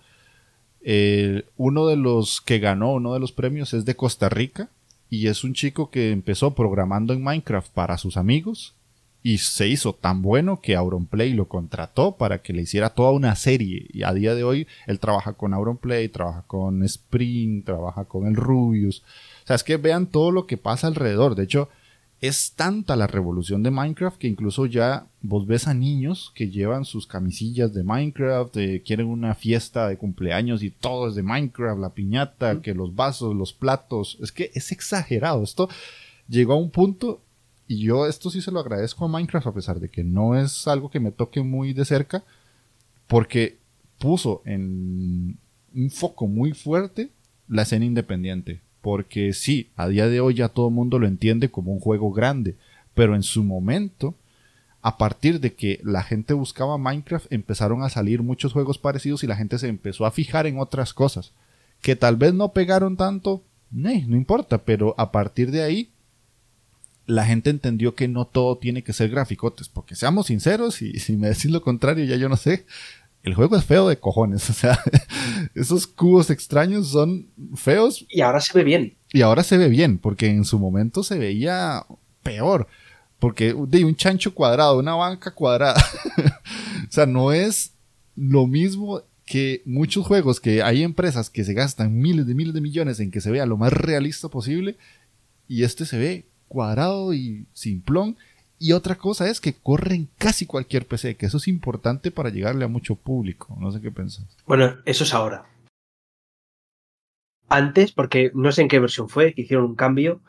eh, 0.82 1.46
uno 1.58 1.86
de 1.86 1.96
los 1.96 2.42
que 2.42 2.58
ganó 2.58 2.94
uno 2.94 3.14
de 3.14 3.20
los 3.20 3.32
premios 3.32 3.74
es 3.74 3.86
de 3.86 3.96
Costa 3.96 4.30
Rica 4.30 4.70
y 5.13 5.28
es 5.28 5.43
un 5.43 5.54
chico 5.54 5.91
que 5.91 6.10
empezó 6.10 6.56
programando 6.56 7.13
en 7.13 7.23
Minecraft 7.23 7.71
para 7.71 7.99
sus 7.99 8.17
amigos 8.17 8.73
y 9.21 9.38
se 9.38 9.68
hizo 9.68 9.93
tan 9.93 10.24
bueno 10.24 10.59
que 10.59 10.76
Auronplay 10.76 11.34
lo 11.34 11.47
contrató 11.47 12.18
para 12.18 12.41
que 12.41 12.51
le 12.51 12.64
hiciera 12.64 12.89
toda 12.89 13.11
una 13.11 13.36
serie 13.36 13.86
y 13.93 14.01
a 14.01 14.11
día 14.11 14.34
de 14.34 14.43
hoy 14.43 14.66
él 14.88 14.99
trabaja 14.99 15.34
con 15.34 15.53
Auronplay, 15.53 16.09
trabaja 16.09 16.43
con 16.47 16.82
Spring, 16.82 17.64
trabaja 17.64 18.05
con 18.05 18.26
el 18.26 18.36
Rubius. 18.36 19.03
O 19.43 19.47
sea, 19.47 19.55
es 19.55 19.64
que 19.64 19.78
vean 19.78 20.07
todo 20.07 20.32
lo 20.32 20.47
que 20.47 20.57
pasa 20.57 20.88
alrededor. 20.88 21.36
De 21.36 21.43
hecho, 21.43 21.70
es 22.24 22.53
tanta 22.53 22.95
la 22.95 23.05
revolución 23.05 23.63
de 23.63 23.71
Minecraft 23.71 24.17
que 24.17 24.30
incluso 24.30 24.65
ya 24.65 25.07
vos 25.21 25.45
ves 25.45 25.67
a 25.67 25.74
niños 25.74 26.32
que 26.34 26.49
llevan 26.49 26.86
sus 26.86 27.05
camisillas 27.05 27.74
de 27.74 27.84
Minecraft, 27.84 28.55
eh, 28.55 28.82
quieren 28.82 29.07
una 29.07 29.36
fiesta 29.36 29.89
de 29.89 29.97
cumpleaños 29.97 30.63
y 30.63 30.69
todo 30.69 31.09
es 31.09 31.15
de 31.15 31.24
Minecraft, 31.24 31.82
la 31.82 31.89
piñata, 31.89 32.61
que 32.61 32.74
los 32.74 32.95
vasos, 32.95 33.36
los 33.36 33.51
platos. 33.51 34.17
Es 34.21 34.32
que 34.32 34.51
es 34.53 34.71
exagerado. 34.71 35.43
Esto 35.43 35.67
llegó 36.30 36.53
a 36.53 36.57
un 36.57 36.69
punto 36.69 37.19
y 37.67 37.80
yo 37.80 38.07
esto 38.07 38.30
sí 38.30 38.39
se 38.39 38.51
lo 38.51 38.61
agradezco 38.61 39.03
a 39.03 39.09
Minecraft 39.09 39.47
a 39.47 39.53
pesar 39.53 39.82
de 39.82 39.89
que 39.89 40.05
no 40.05 40.38
es 40.38 40.65
algo 40.65 40.89
que 40.89 41.01
me 41.01 41.11
toque 41.11 41.41
muy 41.41 41.74
de 41.74 41.84
cerca 41.84 42.24
porque 43.07 43.57
puso 43.99 44.41
en 44.45 45.38
un 45.76 45.89
foco 45.89 46.28
muy 46.28 46.53
fuerte 46.53 47.09
la 47.49 47.63
escena 47.63 47.84
independiente 47.84 48.61
porque 48.84 49.32
sí, 49.32 49.70
a 49.78 49.88
día 49.88 50.10
de 50.10 50.20
hoy 50.20 50.34
ya 50.34 50.50
todo 50.50 50.68
el 50.68 50.74
mundo 50.74 51.00
lo 51.00 51.08
entiende 51.08 51.50
como 51.50 51.72
un 51.72 51.80
juego 51.80 52.12
grande, 52.12 52.58
pero 52.94 53.16
en 53.16 53.24
su 53.24 53.42
momento, 53.42 54.14
a 54.82 54.98
partir 54.98 55.40
de 55.40 55.54
que 55.54 55.80
la 55.86 56.04
gente 56.04 56.34
buscaba 56.34 56.78
Minecraft, 56.78 57.32
empezaron 57.32 57.82
a 57.82 57.90
salir 57.90 58.24
muchos 58.24 58.52
juegos 58.52 58.78
parecidos 58.78 59.24
y 59.24 59.28
la 59.28 59.38
gente 59.38 59.58
se 59.58 59.70
empezó 59.70 60.06
a 60.06 60.12
fijar 60.12 60.48
en 60.48 60.60
otras 60.60 60.94
cosas, 60.94 61.32
que 61.82 61.96
tal 61.96 62.18
vez 62.18 62.34
no 62.34 62.52
pegaron 62.52 62.98
tanto, 62.98 63.42
no 63.72 63.90
importa, 63.90 64.58
pero 64.58 64.96
a 64.98 65.14
partir 65.14 65.52
de 65.52 65.64
ahí 65.64 65.90
la 67.06 67.26
gente 67.26 67.52
entendió 67.52 67.96
que 67.96 68.10
no 68.10 68.26
todo 68.26 68.58
tiene 68.58 68.84
que 68.84 68.92
ser 68.92 69.10
graficotes, 69.10 69.70
porque 69.70 69.96
seamos 69.96 70.28
sinceros, 70.28 70.82
y 70.82 71.00
si 71.00 71.16
me 71.16 71.30
decís 71.30 71.52
lo 71.52 71.62
contrario, 71.62 72.04
ya 72.04 72.18
yo 72.18 72.28
no 72.28 72.36
sé, 72.36 72.66
el 73.24 73.34
juego 73.34 73.55
es 73.55 73.63
feo 73.63 73.88
de 73.88 73.97
cojones, 73.97 74.49
o 74.49 74.53
sea, 74.53 74.80
esos 75.55 75.88
cubos 75.88 76.30
extraños 76.30 76.89
son 76.89 77.28
feos. 77.55 78.05
Y 78.09 78.21
ahora 78.21 78.41
se 78.41 78.57
ve 78.57 78.63
bien. 78.63 78.95
Y 79.11 79.21
ahora 79.21 79.43
se 79.43 79.57
ve 79.57 79.69
bien, 79.69 79.97
porque 79.97 80.28
en 80.28 80.45
su 80.45 80.59
momento 80.59 81.03
se 81.03 81.17
veía 81.17 81.86
peor, 82.21 82.67
porque 83.19 83.55
de 83.67 83.86
un 83.86 83.95
chancho 83.95 84.34
cuadrado, 84.34 84.78
una 84.78 84.95
banca 84.95 85.32
cuadrada, 85.32 85.82
o 86.88 86.91
sea, 86.91 87.05
no 87.05 87.32
es 87.32 87.74
lo 88.15 88.45
mismo 88.45 89.01
que 89.26 89.61
muchos 89.65 90.05
juegos 90.05 90.39
que 90.39 90.61
hay 90.61 90.84
empresas 90.84 91.30
que 91.30 91.45
se 91.45 91.53
gastan 91.53 91.97
miles 91.97 92.28
de 92.28 92.36
miles 92.36 92.53
de 92.53 92.61
millones 92.61 92.99
en 92.99 93.09
que 93.09 93.21
se 93.21 93.32
vea 93.32 93.45
lo 93.45 93.57
más 93.57 93.71
realista 93.71 94.28
posible, 94.28 94.78
y 95.47 95.63
este 95.63 95.86
se 95.86 95.97
ve 95.97 96.26
cuadrado 96.47 97.13
y 97.13 97.45
simplón. 97.53 98.17
Y 98.64 98.72
otra 98.72 98.95
cosa 98.95 99.30
es 99.30 99.41
que 99.41 99.51
corre 99.51 99.93
en 99.93 100.07
casi 100.18 100.45
cualquier 100.45 100.86
PC, 100.86 101.18
que 101.18 101.26
eso 101.26 101.36
es 101.36 101.49
importante 101.49 102.11
para 102.11 102.30
llegarle 102.30 102.64
a 102.64 102.70
mucho 102.70 102.95
público. 102.95 103.57
No 103.59 103.70
sé 103.74 103.82
qué 103.82 103.91
pensás. 103.91 104.26
Bueno, 104.45 104.78
eso 104.86 105.03
es 105.03 105.14
ahora. 105.14 105.49
Antes, 107.49 107.91
porque 107.91 108.32
no 108.34 108.53
sé 108.53 108.61
en 108.61 108.70
qué 108.70 108.80
versión 108.80 109.09
fue, 109.09 109.34
que 109.34 109.41
hicieron 109.41 109.66
un 109.66 109.76
cambio, 109.76 110.22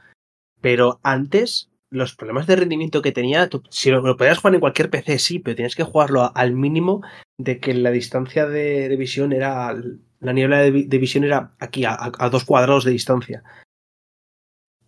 pero 0.61 0.99
antes 1.05 1.71
los 1.91 2.17
problemas 2.17 2.49
de 2.49 2.57
rendimiento 2.57 3.03
que 3.03 3.13
tenía, 3.13 3.49
si 3.71 3.93
lo, 3.93 4.17
podías 4.17 4.39
jugar 4.39 4.55
en 4.55 4.61
cualquier 4.61 4.91
PC, 4.91 5.21
sí, 5.21 5.39
pero 5.39 5.55
tienes 5.55 5.77
que 5.77 5.85
jugarlo 5.85 6.33
al 6.35 6.55
mínimo 6.55 7.03
de 7.39 7.61
que 7.61 7.73
la 7.73 7.93
distancia 7.93 8.47
de, 8.47 8.97
visión 8.97 9.33
era, 9.33 9.73
la 10.19 10.33
niebla 10.33 10.59
de, 10.59 10.99
visión 10.99 11.23
era 11.23 11.53
aquí, 11.61 11.85
a, 11.85 12.11
dos 12.33 12.45
cuadrados 12.45 12.83
de 12.83 12.91
distancia. 12.91 13.45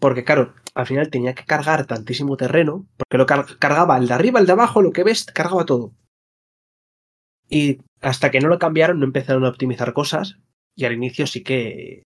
Porque 0.01 0.24
claro, 0.24 0.53
al 0.77 0.87
final 0.87 1.09
tenía 1.09 1.35
que 1.35 1.47
cargar 1.47 1.87
tantísimo 1.87 2.37
terreno, 2.37 2.87
porque 2.99 3.16
lo 3.16 3.24
cargaba 3.59 3.97
el 3.97 4.09
de 4.09 4.14
arriba, 4.14 4.41
el 4.41 4.47
de 4.47 4.53
abajo, 4.53 4.83
lo 4.83 4.93
que 4.93 5.05
ves, 5.05 5.24
cargaba 5.24 5.64
todo. 5.64 5.95
Y 7.49 7.79
hasta 8.03 8.31
que 8.31 8.41
no 8.41 8.49
lo 8.49 8.59
cambiaron, 8.59 9.01
no 9.01 9.07
empezaron 9.07 9.47
a 9.47 9.49
optimizar 9.49 9.95
cosas, 9.95 10.39
y 10.74 10.85
al 10.85 10.93
inicio 10.93 11.27
sí 11.27 11.43
que 11.43 12.03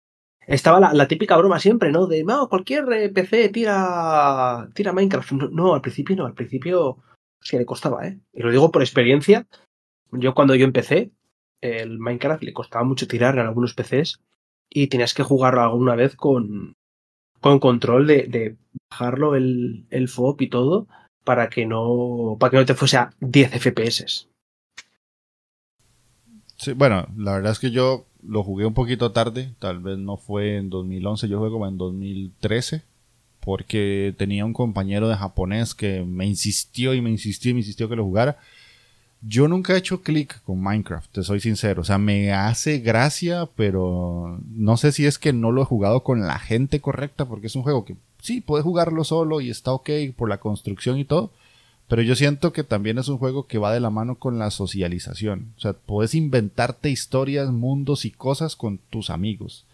estaba 0.46 0.80
la, 0.80 1.08
típica 1.08 1.36
broma 1.36 1.60
siempre, 1.60 1.92
¿no? 1.92 2.06
De, 2.06 2.24
no, 2.24 2.48
cualquier 2.48 2.90
eh, 2.94 3.10
PC 3.10 3.50
tira, 3.50 4.70
tira 4.74 4.94
Minecraft. 4.94 5.32
No, 5.32 5.74
al 5.74 5.82
principio 5.82 6.16
no, 6.16 6.24
al 6.24 6.34
principio 6.34 7.02
sí 7.42 7.58
le 7.58 7.66
costaba, 7.66 8.08
¿eh? 8.08 8.18
Y 8.32 8.42
lo 8.42 8.50
digo 8.50 8.72
por 8.72 8.80
experiencia. 8.80 9.46
Yo 10.10 10.32
cuando 10.32 10.54
yo 10.54 10.64
empecé, 10.64 11.10
el 11.60 11.98
Minecraft 11.98 12.42
le 12.42 12.54
costaba 12.54 12.84
mucho 12.84 13.06
tirar 13.06 13.34
en 13.34 13.46
algunos 13.46 13.74
PCs 13.74 14.22
y 14.70 14.86
tenías 14.86 15.12
que 15.12 15.22
jugarlo 15.22 15.60
alguna 15.60 15.96
vez 15.96 16.16
con, 16.16 16.76
con 17.44 17.58
control 17.58 18.06
de, 18.06 18.56
bajarlo 18.90 19.34
el, 19.34 19.84
el 19.90 20.08
FOB 20.08 20.40
y 20.40 20.48
todo 20.48 20.86
para 21.24 21.50
que 21.50 21.66
no 21.66 22.38
para 22.40 22.50
que 22.50 22.56
no 22.56 22.64
te 22.64 22.72
fuese 22.72 22.96
a 22.96 23.10
10 23.20 23.50
FPS. 23.50 24.26
Sí, 26.56 26.72
bueno, 26.72 27.06
la 27.18 27.34
verdad 27.34 27.52
es 27.52 27.58
que 27.58 27.70
yo 27.70 28.06
lo 28.22 28.42
jugué 28.42 28.64
un 28.64 28.72
poquito 28.72 29.12
tarde, 29.12 29.52
tal 29.58 29.80
vez 29.80 29.98
no 29.98 30.16
fue 30.16 30.56
en 30.56 30.70
2011, 30.70 31.28
yo 31.28 31.36
jugué 31.36 31.50
como 31.50 31.68
en 31.68 31.76
2013, 31.76 32.80
porque 33.40 34.14
tenía 34.16 34.46
un 34.46 34.54
compañero 34.54 35.06
de 35.10 35.16
japonés 35.16 35.74
que 35.74 36.02
me 36.02 36.24
insistió 36.24 36.94
y 36.94 37.02
me 37.02 37.10
insistió 37.10 37.50
y 37.50 37.54
me 37.54 37.60
insistió 37.60 37.90
que 37.90 37.96
lo 37.96 38.04
jugara. 38.04 38.38
Yo 39.26 39.48
nunca 39.48 39.74
he 39.74 39.78
hecho 39.78 40.02
clic 40.02 40.42
con 40.42 40.60
Minecraft, 40.60 41.10
te 41.10 41.22
soy 41.22 41.40
sincero. 41.40 41.82
O 41.82 41.84
sea, 41.84 41.98
me 41.98 42.32
hace 42.32 42.78
gracia, 42.80 43.48
pero 43.56 44.38
no 44.50 44.76
sé 44.76 44.92
si 44.92 45.06
es 45.06 45.18
que 45.18 45.32
no 45.32 45.50
lo 45.50 45.62
he 45.62 45.66
jugado 45.66 46.02
con 46.02 46.26
la 46.26 46.38
gente 46.38 46.80
correcta, 46.80 47.24
porque 47.24 47.46
es 47.46 47.56
un 47.56 47.62
juego 47.62 47.84
que 47.84 47.96
sí, 48.20 48.40
puedes 48.40 48.64
jugarlo 48.64 49.04
solo 49.04 49.40
y 49.40 49.50
está 49.50 49.72
ok 49.72 49.90
por 50.16 50.28
la 50.28 50.38
construcción 50.38 50.98
y 50.98 51.04
todo. 51.04 51.30
Pero 51.88 52.02
yo 52.02 52.16
siento 52.16 52.52
que 52.52 52.64
también 52.64 52.98
es 52.98 53.08
un 53.08 53.18
juego 53.18 53.46
que 53.46 53.58
va 53.58 53.72
de 53.72 53.80
la 53.80 53.90
mano 53.90 54.16
con 54.16 54.38
la 54.38 54.50
socialización. 54.50 55.52
O 55.56 55.60
sea, 55.60 55.74
puedes 55.74 56.14
inventarte 56.14 56.90
historias, 56.90 57.50
mundos 57.50 58.04
y 58.04 58.10
cosas 58.10 58.56
con 58.56 58.78
tus 58.90 59.10
amigos. 59.10 59.64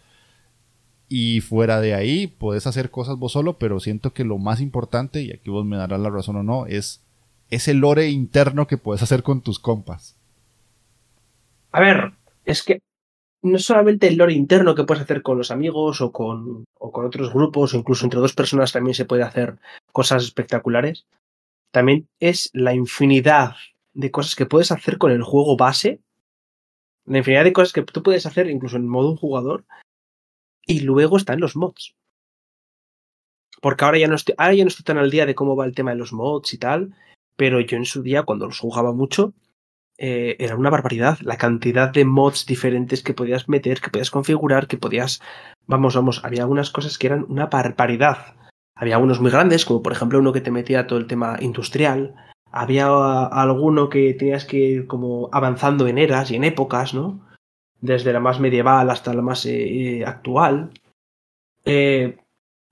Y 1.07 1.41
fuera 1.41 1.81
de 1.81 1.93
ahí, 1.93 2.27
puedes 2.27 2.67
hacer 2.67 2.89
cosas 2.89 3.17
vos 3.17 3.33
solo, 3.33 3.57
pero 3.57 3.79
siento 3.79 4.13
que 4.13 4.23
lo 4.23 4.37
más 4.37 4.61
importante, 4.61 5.21
y 5.21 5.31
aquí 5.31 5.49
vos 5.49 5.65
me 5.65 5.77
darás 5.77 5.99
la 5.99 6.09
razón 6.09 6.37
o 6.37 6.43
no, 6.43 6.67
es 6.67 7.01
ese 7.51 7.73
lore 7.73 8.09
interno 8.09 8.65
que 8.65 8.77
puedes 8.77 9.03
hacer 9.03 9.21
con 9.21 9.41
tus 9.41 9.59
compas. 9.59 10.17
A 11.71 11.79
ver, 11.81 12.13
es 12.45 12.63
que 12.63 12.79
no 13.43 13.59
solamente 13.59 14.07
el 14.07 14.17
lore 14.17 14.33
interno 14.33 14.73
que 14.73 14.85
puedes 14.85 15.03
hacer 15.03 15.21
con 15.21 15.37
los 15.37 15.51
amigos 15.51 16.01
o 16.01 16.11
con, 16.11 16.63
o 16.79 16.91
con 16.91 17.05
otros 17.05 17.33
grupos 17.33 17.73
o 17.73 17.77
incluso 17.77 18.05
entre 18.05 18.19
dos 18.19 18.33
personas 18.33 18.71
también 18.71 18.95
se 18.95 19.05
puede 19.05 19.23
hacer 19.23 19.57
cosas 19.91 20.23
espectaculares. 20.23 21.05
También 21.71 22.07
es 22.19 22.49
la 22.53 22.73
infinidad 22.73 23.55
de 23.93 24.11
cosas 24.11 24.35
que 24.35 24.45
puedes 24.45 24.71
hacer 24.71 24.97
con 24.97 25.11
el 25.11 25.23
juego 25.23 25.57
base. 25.57 25.99
La 27.05 27.17
infinidad 27.17 27.43
de 27.43 27.53
cosas 27.53 27.73
que 27.73 27.83
tú 27.83 28.01
puedes 28.01 28.25
hacer 28.25 28.49
incluso 28.49 28.77
en 28.77 28.87
modo 28.87 29.09
un 29.09 29.17
jugador. 29.17 29.65
Y 30.65 30.81
luego 30.81 31.17
están 31.17 31.39
los 31.39 31.55
mods. 31.55 31.95
Porque 33.61 33.83
ahora 33.83 33.97
ya 33.97 34.07
no 34.07 34.15
estoy, 34.15 34.35
ahora 34.37 34.53
ya 34.53 34.63
no 34.63 34.69
estoy 34.69 34.85
tan 34.85 34.97
al 34.97 35.11
día 35.11 35.25
de 35.25 35.35
cómo 35.35 35.55
va 35.55 35.65
el 35.65 35.75
tema 35.75 35.91
de 35.91 35.97
los 35.97 36.13
mods 36.13 36.53
y 36.53 36.57
tal 36.57 36.95
pero 37.41 37.59
yo 37.59 37.75
en 37.75 37.85
su 37.85 38.03
día, 38.03 38.21
cuando 38.21 38.45
los 38.45 38.59
jugaba 38.59 38.93
mucho, 38.93 39.33
eh, 39.97 40.35
era 40.37 40.55
una 40.55 40.69
barbaridad 40.69 41.17
la 41.21 41.37
cantidad 41.37 41.89
de 41.89 42.05
mods 42.05 42.45
diferentes 42.45 43.01
que 43.01 43.15
podías 43.15 43.49
meter, 43.49 43.81
que 43.81 43.89
podías 43.89 44.11
configurar, 44.11 44.67
que 44.67 44.77
podías... 44.77 45.23
Vamos, 45.65 45.95
vamos, 45.95 46.23
había 46.23 46.43
algunas 46.43 46.69
cosas 46.69 46.99
que 46.99 47.07
eran 47.07 47.25
una 47.29 47.47
barbaridad. 47.47 48.35
Había 48.75 48.99
unos 48.99 49.19
muy 49.19 49.31
grandes, 49.31 49.65
como 49.65 49.81
por 49.81 49.91
ejemplo 49.91 50.19
uno 50.19 50.33
que 50.33 50.41
te 50.41 50.51
metía 50.51 50.85
todo 50.85 50.99
el 50.99 51.07
tema 51.07 51.37
industrial. 51.41 52.13
Había 52.51 53.25
alguno 53.25 53.89
que 53.89 54.13
tenías 54.13 54.45
que 54.45 54.57
ir 54.57 54.85
como 54.85 55.27
avanzando 55.31 55.87
en 55.87 55.97
eras 55.97 56.29
y 56.29 56.35
en 56.35 56.43
épocas, 56.43 56.93
¿no? 56.93 57.27
Desde 57.79 58.13
la 58.13 58.19
más 58.19 58.39
medieval 58.39 58.87
hasta 58.91 59.15
la 59.15 59.23
más 59.23 59.47
eh, 59.47 60.03
actual. 60.05 60.69
Eh, 61.65 62.19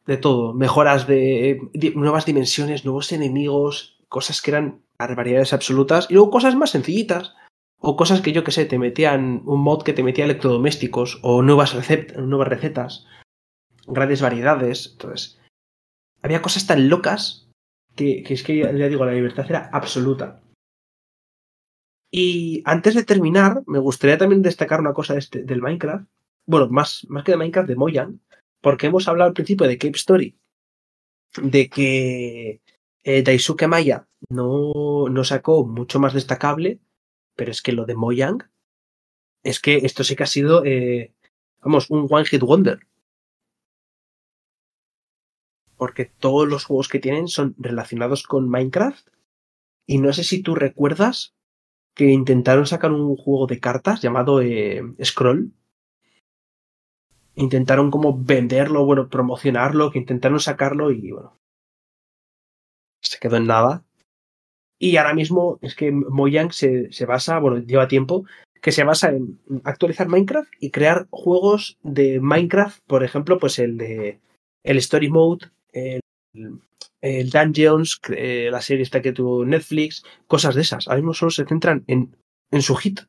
de 0.05 0.17
todo. 0.17 0.53
Mejoras 0.53 1.07
de 1.07 1.59
nuevas 1.95 2.28
dimensiones, 2.28 2.86
nuevos 2.86 3.11
enemigos, 3.11 3.98
cosas 4.10 4.41
que 4.41 4.51
eran 4.51 4.84
barbaridades 4.97 5.53
absolutas 5.53 6.07
y 6.10 6.16
luego 6.16 6.32
cosas 6.32 6.55
más 6.55 6.72
sencillitas 6.72 7.34
o 7.80 7.95
cosas 7.95 8.22
que 8.22 8.34
yo 8.34 8.43
que 8.43 8.51
sé, 8.51 8.66
te 8.66 8.78
metían 8.78 9.41
un 9.45 9.62
mod 9.62 9.84
que 9.84 9.93
te 9.93 10.03
metía 10.03 10.26
electrodomésticos 10.26 11.20
o 11.22 11.41
nuevas, 11.41 11.74
nuevas 12.18 12.47
recetas, 12.47 13.05
grandes 13.88 14.22
variedades. 14.22 14.89
Entonces, 14.91 15.39
había 16.22 16.41
cosas 16.41 16.68
tan 16.68 16.89
locas 16.89 17.49
que, 17.95 18.24
es 18.28 18.43
que 18.43 18.57
ya, 18.57 18.72
digo, 18.72 19.05
la 19.05 19.14
libertad 19.14 19.45
era 19.47 19.70
absoluta. 19.72 20.41
Y 22.12 22.62
antes 22.66 22.95
de 22.95 23.03
terminar, 23.03 23.64
me 23.68 23.80
gustaría 23.80 24.18
también 24.18 24.41
destacar 24.41 24.80
una 24.82 24.93
cosa 24.93 25.16
este, 25.16 25.43
del 25.43 25.62
Minecraft. 25.62 26.10
Bueno, 26.45 26.68
más, 26.70 27.05
más 27.07 27.24
que 27.24 27.32
de 27.32 27.38
Minecraft, 27.38 27.70
de 27.70 27.76
Mojang, 27.76 28.20
porque 28.62 28.88
hemos 28.88 29.07
hablado 29.07 29.30
al 29.30 29.36
principio 29.36 29.68
de 29.68 29.78
Cape 29.78 29.97
Story, 29.97 30.38
de 31.41 31.70
que 31.70 32.62
eh, 33.03 33.23
Daisuke 33.23 33.67
Maya 33.67 34.07
no, 34.29 35.07
no 35.09 35.23
sacó 35.23 35.65
mucho 35.65 35.99
más 35.99 36.13
destacable, 36.13 36.79
pero 37.35 37.51
es 37.51 37.61
que 37.61 37.71
lo 37.71 37.85
de 37.85 37.95
Mojang, 37.95 38.49
es 39.43 39.59
que 39.59 39.77
esto 39.77 40.03
sí 40.03 40.15
que 40.15 40.23
ha 40.23 40.27
sido, 40.27 40.65
eh, 40.65 41.13
vamos, 41.61 41.89
un 41.89 42.07
One 42.09 42.25
Hit 42.25 42.41
Wonder. 42.41 42.79
Porque 45.77 46.05
todos 46.05 46.47
los 46.47 46.65
juegos 46.65 46.89
que 46.89 46.99
tienen 46.99 47.29
son 47.29 47.55
relacionados 47.57 48.23
con 48.23 48.49
Minecraft. 48.49 49.07
Y 49.85 49.99
no 49.99 50.11
sé 50.11 50.25
si 50.25 50.43
tú 50.43 50.55
recuerdas 50.55 51.35
que 51.95 52.05
intentaron 52.05 52.65
sacar 52.65 52.91
un 52.91 53.15
juego 53.15 53.47
de 53.47 53.59
cartas 53.59 54.01
llamado 54.01 54.41
eh, 54.41 54.83
Scroll. 55.03 55.53
Intentaron 57.35 57.89
como 57.89 58.21
venderlo, 58.21 58.85
bueno, 58.85 59.07
promocionarlo, 59.07 59.91
que 59.91 59.99
intentaron 59.99 60.41
sacarlo 60.41 60.91
y 60.91 61.11
bueno, 61.11 61.38
se 63.01 63.19
quedó 63.19 63.37
en 63.37 63.47
nada. 63.47 63.83
Y 64.79 64.97
ahora 64.97 65.13
mismo 65.13 65.59
es 65.61 65.75
que 65.75 65.91
Mojang 65.91 66.51
se, 66.51 66.91
se 66.91 67.05
basa, 67.05 67.39
bueno, 67.39 67.59
lleva 67.59 67.87
tiempo, 67.87 68.25
que 68.61 68.71
se 68.71 68.83
basa 68.83 69.09
en 69.09 69.39
actualizar 69.63 70.07
Minecraft 70.07 70.51
y 70.59 70.71
crear 70.71 71.07
juegos 71.09 71.77
de 71.83 72.19
Minecraft, 72.19 72.79
por 72.87 73.03
ejemplo, 73.03 73.39
pues 73.39 73.59
el 73.59 73.77
de 73.77 74.19
el 74.63 74.77
Story 74.77 75.09
Mode, 75.09 75.47
el, 75.71 76.01
el 77.01 77.29
Dungeons, 77.29 77.99
eh, 78.09 78.49
la 78.51 78.61
serie 78.61 78.83
esta 78.83 79.01
que 79.01 79.13
tuvo 79.13 79.45
Netflix, 79.45 80.03
cosas 80.27 80.55
de 80.55 80.61
esas. 80.61 80.87
Ahora 80.87 80.97
mismo 80.97 81.13
solo 81.13 81.31
se 81.31 81.45
centran 81.45 81.83
en, 81.87 82.15
en 82.51 82.61
su 82.61 82.75
hit. 82.75 83.01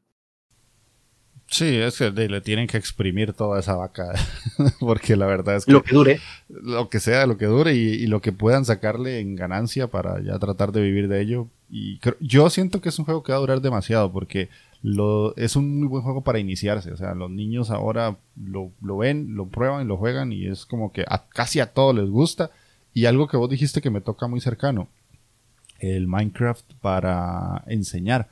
Sí, 1.51 1.77
es 1.77 1.99
que 1.99 2.11
le 2.13 2.41
tienen 2.41 2.69
que 2.69 2.77
exprimir 2.77 3.33
toda 3.33 3.59
esa 3.59 3.75
vaca, 3.75 4.13
porque 4.79 5.17
la 5.17 5.27
verdad 5.27 5.57
es 5.57 5.65
que... 5.65 5.73
Lo 5.73 5.83
que 5.83 5.95
dure. 5.95 6.21
Lo 6.49 6.89
que 6.89 7.01
sea, 7.01 7.27
lo 7.27 7.39
que 7.39 7.47
dure 7.47 7.75
y, 7.75 8.07
lo 8.07 8.21
que 8.21 8.31
puedan 8.31 8.65
sacarle 8.65 9.19
en 9.19 9.35
ganancia 9.35 9.89
para 9.89 10.23
ya 10.23 10.39
tratar 10.39 10.71
de 10.71 10.81
vivir 10.81 11.09
de 11.09 11.21
ello. 11.21 11.49
Y 11.69 11.99
yo 12.21 12.51
siento 12.51 12.81
que 12.81 12.89
es 12.89 12.99
un 13.01 13.05
juego 13.05 13.25
que 13.25 13.33
va 13.33 13.39
a 13.39 13.41
durar 13.41 13.61
demasiado, 13.61 14.13
porque 14.13 14.49
lo, 14.81 15.37
es 15.37 15.57
un 15.57 15.81
muy 15.81 15.89
buen 15.89 16.05
juego 16.05 16.23
para 16.23 16.39
iniciarse. 16.39 16.93
O 16.93 16.97
sea, 16.97 17.15
los 17.15 17.31
niños 17.31 17.71
ahora 17.71 18.17
lo, 18.41 18.71
ven, 18.97 19.35
lo 19.35 19.47
prueban, 19.47 19.89
lo 19.89 19.97
juegan 19.97 20.33
y 20.33 20.47
es 20.47 20.67
como 20.67 20.93
que 20.93 21.05
casi 21.31 21.59
a 21.59 21.73
todos 21.73 21.97
les 21.97 22.09
gusta. 22.09 22.53
Y 22.95 23.07
algo 23.07 23.27
que 23.27 23.37
vos 23.37 23.51
dijiste 23.51 23.81
que 23.81 23.91
me 23.91 24.01
toca 24.01 24.29
muy 24.29 24.41
cercano, 24.41 24.89
el 25.81 26.07
Minecraft 26.07 26.75
para 26.81 27.65
enseñar. 27.67 28.29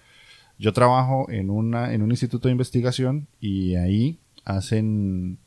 Yo 0.59 0.73
trabajo 0.73 1.31
en, 1.31 1.51
una, 1.51 1.95
en 1.95 2.03
un 2.03 2.11
instituto 2.11 2.49
de 2.49 2.53
investigación 2.53 3.27
y 3.41 3.77
ahí 3.77 4.19
hacen 4.45 5.39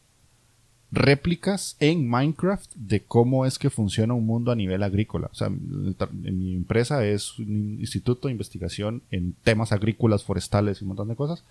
réplicas 0.91 1.77
en 1.79 2.07
Minecraft 2.07 2.73
de 2.75 3.01
cómo 3.03 3.45
es 3.45 3.57
que 3.57 3.69
funciona 3.69 4.13
un 4.13 4.25
mundo 4.25 4.51
a 4.51 4.55
nivel 4.55 4.83
agrícola. 4.83 5.29
O 5.31 5.35
sea, 5.35 5.49
mi 5.49 6.53
empresa 6.53 7.05
es 7.05 7.39
un 7.39 7.77
instituto 7.79 8.27
de 8.27 8.33
investigación 8.33 9.01
en 9.09 9.33
temas 9.43 9.71
agrícolas, 9.71 10.23
forestales 10.23 10.81
y 10.81 10.83
un 10.83 10.89
montón 10.89 11.07
de 11.07 11.15
cosas. 11.15 11.43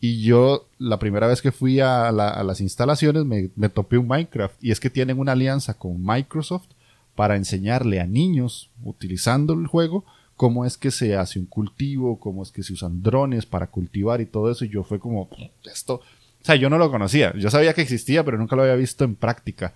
Y 0.00 0.22
yo, 0.22 0.66
la 0.78 0.98
primera 0.98 1.26
vez 1.26 1.42
que 1.42 1.52
fui 1.52 1.80
a, 1.80 2.10
las 2.10 2.60
instalaciones, 2.62 3.26
me, 3.26 3.50
me, 3.54 3.68
topé 3.68 3.98
un 3.98 4.08
Minecraft. 4.08 4.62
Y 4.64 4.70
es 4.70 4.80
que 4.80 4.88
tienen 4.88 5.18
una 5.18 5.32
alianza 5.32 5.74
con 5.74 6.02
Microsoft 6.02 6.68
para 7.14 7.36
enseñarle 7.36 8.00
a 8.00 8.06
niños, 8.06 8.70
utilizando 8.82 9.52
el 9.52 9.66
juego, 9.66 10.06
cómo 10.40 10.64
es 10.64 10.78
que 10.78 10.90
se 10.90 11.16
hace 11.16 11.38
un 11.38 11.44
cultivo, 11.44 12.18
cómo 12.18 12.42
es 12.42 12.50
que 12.50 12.62
se 12.62 12.72
usan 12.72 13.02
drones 13.02 13.44
para 13.44 13.66
cultivar 13.66 14.22
y 14.22 14.24
todo 14.24 14.50
eso. 14.50 14.64
Y 14.64 14.70
yo 14.70 14.82
fue 14.84 14.98
como, 14.98 15.28
esto, 15.70 15.96
o 15.96 16.02
sea, 16.40 16.56
yo 16.56 16.70
no 16.70 16.78
lo 16.78 16.90
conocía. 16.90 17.34
Yo 17.36 17.50
sabía 17.50 17.74
que 17.74 17.82
existía, 17.82 18.24
pero 18.24 18.38
nunca 18.38 18.56
lo 18.56 18.62
había 18.62 18.74
visto 18.74 19.04
en 19.04 19.16
práctica. 19.16 19.74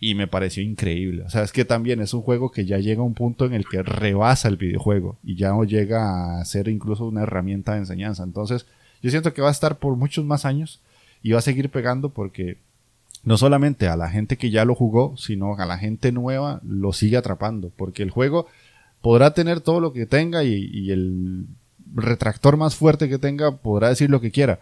Y 0.00 0.16
me 0.16 0.26
pareció 0.26 0.60
increíble. 0.60 1.22
O 1.22 1.30
sea, 1.30 1.44
es 1.44 1.52
que 1.52 1.64
también 1.64 2.00
es 2.00 2.14
un 2.14 2.22
juego 2.22 2.50
que 2.50 2.64
ya 2.64 2.78
llega 2.78 3.00
a 3.00 3.04
un 3.04 3.14
punto 3.14 3.44
en 3.44 3.54
el 3.54 3.64
que 3.64 3.80
rebasa 3.84 4.48
el 4.48 4.56
videojuego 4.56 5.18
y 5.22 5.36
ya 5.36 5.50
no 5.50 5.62
llega 5.62 6.40
a 6.40 6.44
ser 6.46 6.66
incluso 6.66 7.06
una 7.06 7.22
herramienta 7.22 7.74
de 7.74 7.78
enseñanza. 7.78 8.24
Entonces, 8.24 8.66
yo 9.04 9.10
siento 9.10 9.32
que 9.32 9.40
va 9.40 9.50
a 9.50 9.52
estar 9.52 9.78
por 9.78 9.94
muchos 9.94 10.24
más 10.24 10.44
años 10.44 10.80
y 11.22 11.30
va 11.30 11.38
a 11.38 11.42
seguir 11.42 11.70
pegando 11.70 12.08
porque 12.08 12.58
no 13.22 13.36
solamente 13.36 13.86
a 13.86 13.96
la 13.96 14.10
gente 14.10 14.36
que 14.36 14.50
ya 14.50 14.64
lo 14.64 14.74
jugó, 14.74 15.16
sino 15.16 15.54
a 15.56 15.64
la 15.64 15.78
gente 15.78 16.10
nueva 16.10 16.60
lo 16.64 16.92
sigue 16.92 17.18
atrapando. 17.18 17.70
Porque 17.76 18.02
el 18.02 18.10
juego 18.10 18.48
podrá 19.02 19.34
tener 19.34 19.60
todo 19.60 19.80
lo 19.80 19.92
que 19.92 20.06
tenga 20.06 20.44
y, 20.44 20.90
el 20.90 21.46
retractor 21.94 22.56
más 22.56 22.74
fuerte 22.74 23.10
que 23.10 23.18
tenga 23.18 23.58
podrá 23.58 23.90
decir 23.90 24.08
lo 24.08 24.22
que 24.22 24.30
quiera 24.30 24.60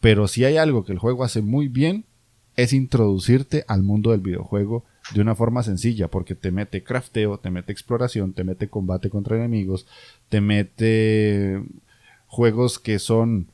pero 0.00 0.28
si 0.28 0.44
hay 0.44 0.56
algo 0.56 0.84
que 0.84 0.92
el 0.92 0.98
juego 0.98 1.24
hace 1.24 1.42
muy 1.42 1.68
bien, 1.68 2.04
es 2.56 2.72
introducirte 2.72 3.64
al 3.68 3.82
mundo 3.82 4.10
del 4.10 4.20
videojuego 4.20 4.84
de 5.14 5.20
una 5.20 5.34
forma 5.34 5.62
sencilla, 5.62 6.08
porque 6.08 6.34
te 6.34 6.50
mete 6.50 6.82
crafteo, 6.82 7.38
te 7.38 7.50
mete 7.50 7.72
exploración, 7.72 8.32
te 8.32 8.44
mete 8.44 8.68
combate 8.68 9.10
contra 9.10 9.36
enemigos, 9.36 9.86
te 10.28 10.40
mete 10.40 11.62
juegos 12.26 12.78
que 12.78 12.98
son 12.98 13.46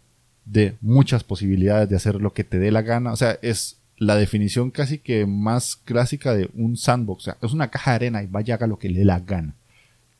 de 0.45 0.77
muchas 0.81 1.25
posibilidades 1.25 1.89
de 1.89 1.97
hacer 1.97 2.17
lo 2.17 2.33
que 2.33 2.45
te 2.45 2.59
dé 2.59 2.71
la 2.71 2.83
gana. 2.83 3.13
O 3.13 3.17
sea, 3.17 3.39
es 3.43 3.79
la 3.97 4.17
definición 4.17 4.71
casi 4.71 4.99
que 4.99 5.27
más 5.27 5.77
clásica 5.77 6.35
de 6.35 6.51
un 6.55 6.77
sandbox. 6.77 7.23
O 7.23 7.25
sea, 7.25 7.37
es 7.43 7.53
una 7.53 7.71
caja 7.71 7.93
de 7.93 7.97
arena 7.97 8.23
y 8.23 8.27
vaya 8.27 8.55
haga 8.55 8.67
lo 8.67 8.79
que 8.79 8.89
le 8.89 9.01
dé 9.01 9.05
la 9.05 9.21
gana. 9.21 9.55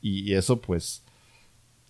Y 0.01 0.33
eso 0.33 0.61
pues 0.61 1.03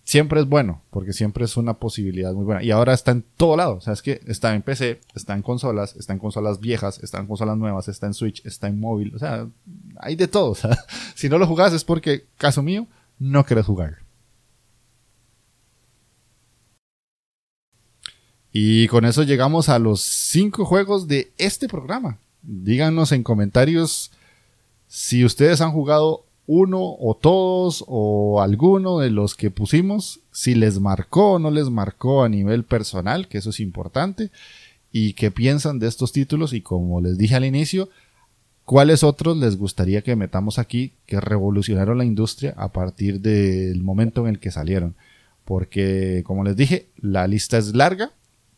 siempre 0.08 0.40
es 0.40 0.48
bueno, 0.48 0.80
porque 0.88 1.12
siempre 1.12 1.44
es 1.44 1.58
una 1.58 1.74
posibilidad 1.74 2.32
muy 2.32 2.46
buena. 2.46 2.62
Y 2.62 2.70
ahora 2.70 2.94
está 2.94 3.10
en 3.10 3.24
todo 3.36 3.58
lado. 3.58 3.74
O 3.74 3.80
sea, 3.82 3.92
es 3.92 4.00
que 4.00 4.22
está 4.26 4.54
en 4.54 4.62
PC, 4.62 5.00
está 5.14 5.34
en 5.34 5.42
consolas, 5.42 5.94
está 5.96 6.14
en 6.14 6.18
consolas 6.18 6.60
viejas, 6.60 6.98
está 7.02 7.18
en 7.18 7.26
consolas 7.26 7.58
nuevas, 7.58 7.88
está 7.88 8.06
en 8.06 8.14
Switch, 8.14 8.44
está 8.46 8.68
en 8.68 8.80
móvil. 8.80 9.14
O 9.14 9.18
sea, 9.18 9.46
hay 9.98 10.16
de 10.16 10.26
todo. 10.26 10.56
Si 11.14 11.28
no 11.28 11.36
lo 11.36 11.46
jugás 11.46 11.74
es 11.74 11.84
porque, 11.84 12.24
caso 12.38 12.62
mío, 12.62 12.86
no 13.18 13.44
querés 13.44 13.66
jugar. 13.66 13.98
Y 18.50 18.88
con 18.88 19.04
eso 19.04 19.24
llegamos 19.24 19.68
a 19.68 19.78
los 19.78 20.00
cinco 20.00 20.64
juegos 20.64 21.06
de 21.06 21.32
este 21.36 21.68
programa. 21.68 22.18
Díganos 22.40 23.12
en 23.12 23.22
comentarios 23.22 24.10
si 24.86 25.22
ustedes 25.24 25.60
han 25.60 25.72
jugado 25.72 26.24
uno 26.48 26.80
o 26.80 27.14
todos 27.14 27.84
o 27.86 28.40
alguno 28.40 28.98
de 28.98 29.10
los 29.10 29.34
que 29.34 29.50
pusimos, 29.50 30.20
si 30.32 30.54
les 30.54 30.80
marcó 30.80 31.34
o 31.34 31.38
no 31.38 31.50
les 31.50 31.68
marcó 31.68 32.24
a 32.24 32.28
nivel 32.30 32.64
personal, 32.64 33.28
que 33.28 33.36
eso 33.36 33.50
es 33.50 33.60
importante, 33.60 34.30
y 34.90 35.12
qué 35.12 35.30
piensan 35.30 35.78
de 35.78 35.88
estos 35.88 36.10
títulos 36.10 36.54
y 36.54 36.62
como 36.62 37.02
les 37.02 37.18
dije 37.18 37.34
al 37.34 37.44
inicio, 37.44 37.90
cuáles 38.64 39.04
otros 39.04 39.36
les 39.36 39.58
gustaría 39.58 40.00
que 40.00 40.16
metamos 40.16 40.58
aquí 40.58 40.94
que 41.04 41.20
revolucionaron 41.20 41.98
la 41.98 42.06
industria 42.06 42.54
a 42.56 42.72
partir 42.72 43.20
del 43.20 43.82
momento 43.82 44.22
en 44.22 44.28
el 44.28 44.40
que 44.40 44.50
salieron. 44.50 44.94
Porque, 45.44 46.22
como 46.26 46.44
les 46.44 46.56
dije, 46.56 46.86
la 46.96 47.26
lista 47.26 47.58
es 47.58 47.74
larga, 47.74 48.12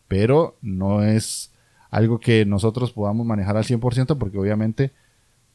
pero 0.06 0.56
no 0.62 1.02
es 1.02 1.50
algo 1.90 2.20
que 2.20 2.44
nosotros 2.44 2.92
podamos 2.92 3.26
manejar 3.26 3.56
al 3.56 3.64
100% 3.64 4.16
porque 4.16 4.38
obviamente 4.38 4.92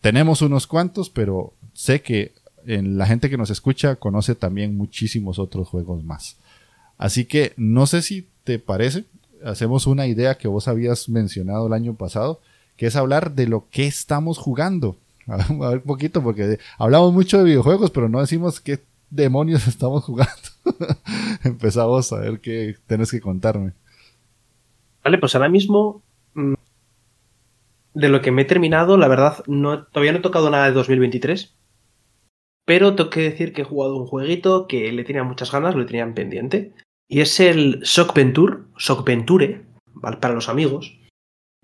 tenemos 0.02 0.42
unos 0.42 0.68
cuantos, 0.68 1.10
pero 1.10 1.54
sé 1.76 2.02
que 2.02 2.34
en 2.66 2.98
la 2.98 3.06
gente 3.06 3.30
que 3.30 3.38
nos 3.38 3.52
escucha 3.52 3.98
conoce 3.98 4.34
también 4.34 4.76
muchísimos 4.76 5.38
otros 5.38 5.68
juegos 5.68 6.04
más. 6.04 6.38
Así 6.98 7.26
que 7.26 7.54
no 7.58 7.86
sé 7.86 8.02
si 8.02 8.28
te 8.44 8.58
parece, 8.58 9.06
hacemos 9.44 9.86
una 9.86 10.08
idea 10.08 10.38
que 10.38 10.48
vos 10.48 10.68
habías 10.68 11.10
mencionado 11.10 11.68
el 11.68 11.74
año 11.74 11.94
pasado, 11.96 12.40
que 12.78 12.88
es 12.88 12.96
hablar 12.96 13.36
de 13.36 13.48
lo 13.48 13.68
que 13.70 13.86
estamos 13.86 14.38
jugando. 14.38 14.98
A 15.28 15.70
ver, 15.70 15.82
poquito, 15.82 16.24
porque 16.24 16.60
hablamos 16.78 17.14
mucho 17.14 17.38
de 17.38 17.44
videojuegos, 17.44 17.92
pero 17.92 18.10
no 18.10 18.22
decimos 18.22 18.60
qué 18.60 18.80
demonios 19.10 19.68
estamos 19.68 20.04
jugando. 20.04 20.34
Empezamos 21.44 22.12
a 22.12 22.20
ver 22.20 22.40
qué 22.40 22.76
tenés 22.88 23.12
que 23.12 23.22
contarme. 23.22 23.74
Vale, 25.04 25.20
pues 25.20 25.36
ahora 25.36 25.50
mismo 25.50 26.02
mm, 26.34 26.54
de 27.94 28.10
lo 28.10 28.22
que 28.22 28.32
me 28.32 28.44
he 28.44 28.46
terminado, 28.46 28.98
la 28.98 29.08
verdad, 29.08 29.44
no, 29.46 29.84
todavía 29.84 30.12
no 30.12 30.20
he 30.20 30.22
tocado 30.22 30.50
nada 30.50 30.66
de 30.66 30.72
2023. 30.72 31.54
Pero 32.66 32.96
tengo 32.96 33.12
que 33.12 33.22
decir 33.22 33.54
que 33.54 33.62
he 33.62 33.66
jugado 33.66 33.96
un 33.96 34.08
jueguito 34.08 34.68
que 34.68 34.92
le 34.92 35.04
tenía 35.04 35.24
muchas 35.24 35.52
ganas, 35.52 35.76
lo 35.76 35.86
tenía 35.86 36.04
en 36.04 36.16
pendiente. 36.16 36.74
Y 37.08 37.22
es 37.22 37.40
el 37.40 37.82
Shock 37.82 38.16
Venture, 38.16 39.66
para 40.02 40.34
los 40.34 40.50
amigos. 40.50 41.00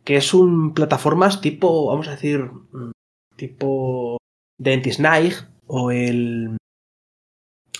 Que 0.03 0.15
es 0.17 0.33
un 0.33 0.73
plataformas 0.73 1.41
tipo, 1.41 1.87
vamos 1.87 2.07
a 2.07 2.11
decir, 2.11 2.43
mm, 2.43 2.91
tipo 3.35 4.17
Dentist 4.59 4.99
Night 4.99 5.33
o 5.67 5.91
el. 5.91 6.57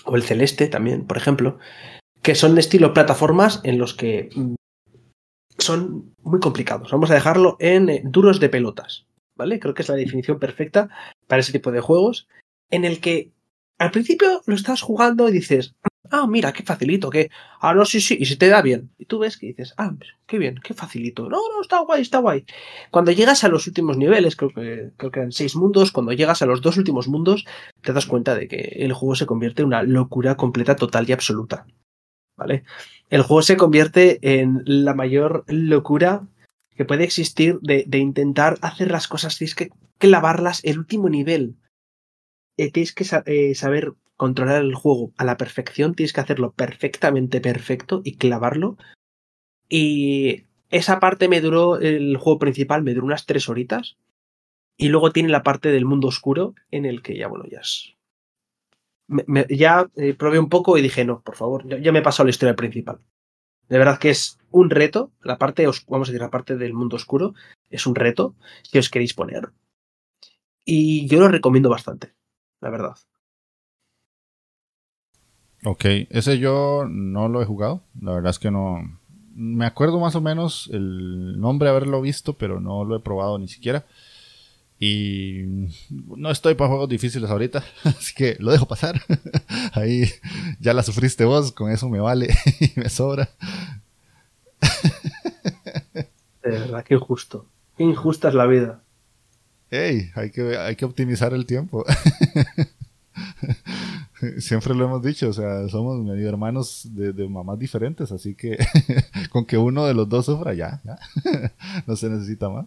o 0.04 0.16
el 0.16 0.22
Celeste 0.22 0.66
también, 0.66 1.06
por 1.06 1.16
ejemplo. 1.16 1.58
Que 2.22 2.34
son 2.34 2.54
de 2.54 2.60
estilo 2.60 2.92
plataformas 2.92 3.60
en 3.64 3.78
los 3.78 3.94
que 3.94 4.30
mm, 4.34 4.54
son 5.58 6.12
muy 6.22 6.40
complicados. 6.40 6.90
Vamos 6.90 7.10
a 7.10 7.14
dejarlo 7.14 7.56
en 7.60 7.88
eh, 7.88 8.02
duros 8.04 8.40
de 8.40 8.48
pelotas. 8.48 9.06
¿Vale? 9.34 9.58
Creo 9.58 9.74
que 9.74 9.82
es 9.82 9.88
la 9.88 9.94
definición 9.94 10.38
perfecta 10.38 10.90
para 11.26 11.40
ese 11.40 11.52
tipo 11.52 11.72
de 11.72 11.80
juegos 11.80 12.28
en 12.72 12.84
el 12.84 13.00
que 13.00 13.30
al 13.78 13.92
principio 13.92 14.42
lo 14.46 14.54
estás 14.56 14.82
jugando 14.82 15.28
y 15.28 15.32
dices, 15.32 15.74
ah, 16.10 16.26
mira, 16.26 16.52
qué 16.52 16.62
facilito, 16.62 17.10
que, 17.10 17.30
ah, 17.60 17.74
no, 17.74 17.84
sí, 17.84 18.00
sí, 18.00 18.16
y 18.18 18.26
se 18.26 18.36
te 18.36 18.48
da 18.48 18.62
bien. 18.62 18.90
Y 18.98 19.04
tú 19.06 19.18
ves 19.18 19.36
que 19.36 19.46
dices, 19.48 19.74
ah, 19.76 19.94
qué 20.26 20.38
bien, 20.38 20.58
qué 20.62 20.74
facilito. 20.74 21.28
No, 21.28 21.38
no, 21.52 21.62
está 21.62 21.80
guay, 21.80 22.02
está 22.02 22.18
guay. 22.18 22.44
Cuando 22.90 23.12
llegas 23.12 23.44
a 23.44 23.48
los 23.48 23.66
últimos 23.66 23.96
niveles, 23.96 24.36
creo 24.36 24.50
que, 24.50 24.90
creo 24.96 25.10
que 25.10 25.20
eran 25.20 25.32
seis 25.32 25.54
mundos, 25.54 25.92
cuando 25.92 26.12
llegas 26.12 26.42
a 26.42 26.46
los 26.46 26.60
dos 26.60 26.76
últimos 26.76 27.08
mundos, 27.08 27.44
te 27.82 27.92
das 27.92 28.06
cuenta 28.06 28.34
de 28.34 28.48
que 28.48 28.56
el 28.56 28.92
juego 28.92 29.14
se 29.14 29.26
convierte 29.26 29.62
en 29.62 29.68
una 29.68 29.82
locura 29.82 30.36
completa, 30.36 30.76
total 30.76 31.08
y 31.08 31.12
absoluta. 31.12 31.66
¿Vale? 32.36 32.64
El 33.10 33.22
juego 33.22 33.42
se 33.42 33.56
convierte 33.56 34.18
en 34.22 34.62
la 34.64 34.94
mayor 34.94 35.44
locura 35.46 36.26
que 36.76 36.84
puede 36.84 37.04
existir 37.04 37.58
de, 37.60 37.86
intentar 37.98 38.58
hacer 38.62 38.90
las 38.90 39.08
cosas, 39.08 39.36
tienes 39.36 39.54
que 39.54 39.70
clavarlas 39.98 40.64
el 40.64 40.78
último 40.78 41.08
nivel 41.08 41.56
eh, 42.56 42.70
tienes 42.70 42.92
que 42.92 43.04
eh, 43.26 43.54
saber 43.54 43.94
controlar 44.16 44.62
el 44.62 44.74
juego 44.74 45.12
a 45.16 45.24
la 45.24 45.36
perfección, 45.36 45.94
tienes 45.94 46.12
que 46.12 46.20
hacerlo 46.20 46.52
perfectamente 46.52 47.40
perfecto 47.40 48.02
y 48.04 48.16
clavarlo. 48.16 48.76
Y 49.68 50.44
esa 50.70 51.00
parte 51.00 51.28
me 51.28 51.40
duró, 51.40 51.78
el 51.78 52.16
juego 52.18 52.38
principal 52.38 52.82
me 52.82 52.94
duró 52.94 53.06
unas 53.06 53.26
tres 53.26 53.48
horitas. 53.48 53.96
Y 54.76 54.88
luego 54.88 55.12
tiene 55.12 55.28
la 55.28 55.42
parte 55.42 55.70
del 55.70 55.84
mundo 55.84 56.08
oscuro 56.08 56.54
en 56.70 56.86
el 56.86 57.02
que 57.02 57.16
ya, 57.16 57.28
bueno, 57.28 57.44
ya 57.50 57.60
es... 57.60 57.94
ya 59.48 59.90
eh, 59.96 60.14
probé 60.14 60.38
un 60.38 60.48
poco 60.48 60.78
y 60.78 60.82
dije, 60.82 61.04
no, 61.04 61.20
por 61.20 61.36
favor, 61.36 61.66
ya, 61.80 61.92
me 61.92 61.98
he 61.98 62.02
pasado 62.02 62.26
la 62.26 62.30
historia 62.30 62.56
principal. 62.56 63.00
De 63.68 63.78
verdad 63.78 63.98
que 63.98 64.10
es 64.10 64.38
un 64.50 64.70
reto, 64.70 65.12
la 65.22 65.38
parte, 65.38 65.66
vamos 65.88 66.08
a 66.08 66.12
decir, 66.12 66.20
la 66.22 66.30
parte 66.30 66.56
del 66.56 66.74
mundo 66.74 66.96
oscuro, 66.96 67.34
es 67.70 67.86
un 67.86 67.94
reto 67.94 68.34
si 68.62 68.78
os 68.78 68.88
queréis 68.88 69.14
poner. 69.14 69.50
Y 70.64 71.06
yo 71.06 71.20
lo 71.20 71.28
recomiendo 71.28 71.70
bastante 71.70 72.14
la 72.62 72.70
verdad. 72.70 72.96
Ok, 75.64 75.84
ese 76.10 76.38
yo 76.38 76.86
no 76.88 77.28
lo 77.28 77.42
he 77.42 77.44
jugado, 77.44 77.82
la 78.00 78.12
verdad 78.12 78.30
es 78.30 78.38
que 78.38 78.50
no... 78.50 78.98
Me 79.34 79.64
acuerdo 79.64 79.98
más 79.98 80.14
o 80.14 80.20
menos 80.20 80.68
el 80.72 81.40
nombre 81.40 81.68
haberlo 81.68 82.02
visto, 82.02 82.34
pero 82.34 82.60
no 82.60 82.84
lo 82.84 82.96
he 82.96 83.00
probado 83.00 83.38
ni 83.38 83.48
siquiera. 83.48 83.86
Y 84.78 85.70
no 85.88 86.30
estoy 86.30 86.54
para 86.54 86.68
juegos 86.68 86.88
difíciles 86.88 87.30
ahorita, 87.30 87.64
así 87.84 88.14
que 88.14 88.36
lo 88.40 88.50
dejo 88.52 88.66
pasar. 88.66 89.00
Ahí 89.72 90.04
ya 90.60 90.74
la 90.74 90.82
sufriste 90.82 91.24
vos, 91.24 91.52
con 91.52 91.70
eso 91.70 91.88
me 91.88 92.00
vale 92.00 92.34
y 92.60 92.78
me 92.78 92.88
sobra. 92.88 93.30
De 96.42 96.50
verdad, 96.50 96.84
qué 96.84 96.94
injusto. 96.94 97.46
Qué 97.76 97.84
injusta 97.84 98.28
es 98.28 98.34
la 98.34 98.46
vida. 98.46 98.82
Ey, 99.72 100.10
hay 100.14 100.30
que, 100.30 100.58
hay 100.58 100.76
que 100.76 100.84
optimizar 100.84 101.32
el 101.32 101.46
tiempo. 101.46 101.82
Siempre 104.38 104.74
lo 104.74 104.84
hemos 104.84 105.02
dicho, 105.02 105.30
o 105.30 105.32
sea, 105.32 105.66
somos 105.70 105.98
medio 106.04 106.28
hermanos 106.28 106.86
de, 106.90 107.26
mamás 107.26 107.58
diferentes, 107.58 108.12
así 108.12 108.34
que 108.34 108.58
con 109.30 109.46
que 109.46 109.56
uno 109.56 109.86
de 109.86 109.94
los 109.94 110.06
dos 110.10 110.26
sufra 110.26 110.52
ya, 110.52 110.82
ya. 110.84 110.98
no 111.86 111.96
se 111.96 112.10
necesita 112.10 112.50
más. 112.50 112.66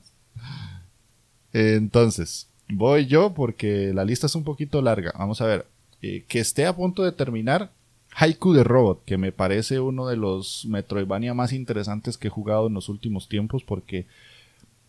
Entonces, 1.54 2.48
voy 2.70 3.06
yo 3.06 3.36
porque 3.36 3.94
la 3.94 4.04
lista 4.04 4.26
es 4.26 4.34
un 4.34 4.44
poquito 4.44 4.82
larga. 4.82 5.14
Vamos 5.16 5.42
a 5.42 5.46
ver, 5.46 5.68
eh, 6.02 6.26
que 6.28 6.40
esté 6.40 6.66
a 6.66 6.76
punto 6.76 7.04
de 7.04 7.12
terminar 7.12 7.70
Haiku 8.16 8.54
de 8.54 8.64
Robot, 8.64 9.06
que 9.06 9.20
me 9.20 9.32
parece 9.32 9.80
uno 9.80 10.08
de 10.08 10.18
los 10.18 10.66
Metroidvania 10.66 11.36
más 11.36 11.54
interesantes 11.54 12.18
que 12.18 12.30
he 12.30 12.32
jugado 12.32 12.66
en 12.66 12.74
los 12.74 12.90
últimos 12.90 13.30
tiempos 13.30 13.64
porque 13.64 14.08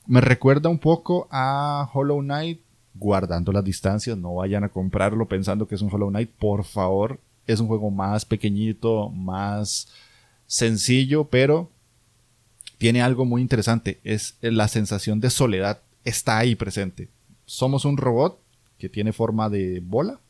me 0.06 0.20
recuerda 0.20 0.68
un 0.68 0.78
poco 0.78 1.28
a 1.30 1.90
Hollow 1.92 2.20
Knight 2.20 2.60
guardando 2.94 3.52
las 3.52 3.64
distancias, 3.64 4.16
no 4.16 4.34
vayan 4.34 4.64
a 4.64 4.68
comprarlo 4.68 5.26
pensando 5.26 5.66
que 5.66 5.74
es 5.74 5.82
un 5.82 5.92
Hollow 5.92 6.08
Knight, 6.08 6.30
por 6.30 6.64
favor, 6.64 7.20
es 7.46 7.60
un 7.60 7.66
juego 7.68 7.90
más 7.90 8.24
pequeñito, 8.24 9.10
más 9.10 9.88
sencillo, 10.46 11.24
pero 11.24 11.70
tiene 12.78 13.02
algo 13.02 13.24
muy 13.24 13.42
interesante, 13.42 14.00
es 14.04 14.36
la 14.40 14.68
sensación 14.68 15.20
de 15.20 15.30
soledad, 15.30 15.80
está 16.04 16.38
ahí 16.38 16.54
presente. 16.54 17.08
Somos 17.44 17.84
un 17.84 17.96
robot 17.96 18.38
que 18.78 18.88
tiene 18.88 19.12
forma 19.12 19.48
de 19.50 19.80
bola, 19.80 20.20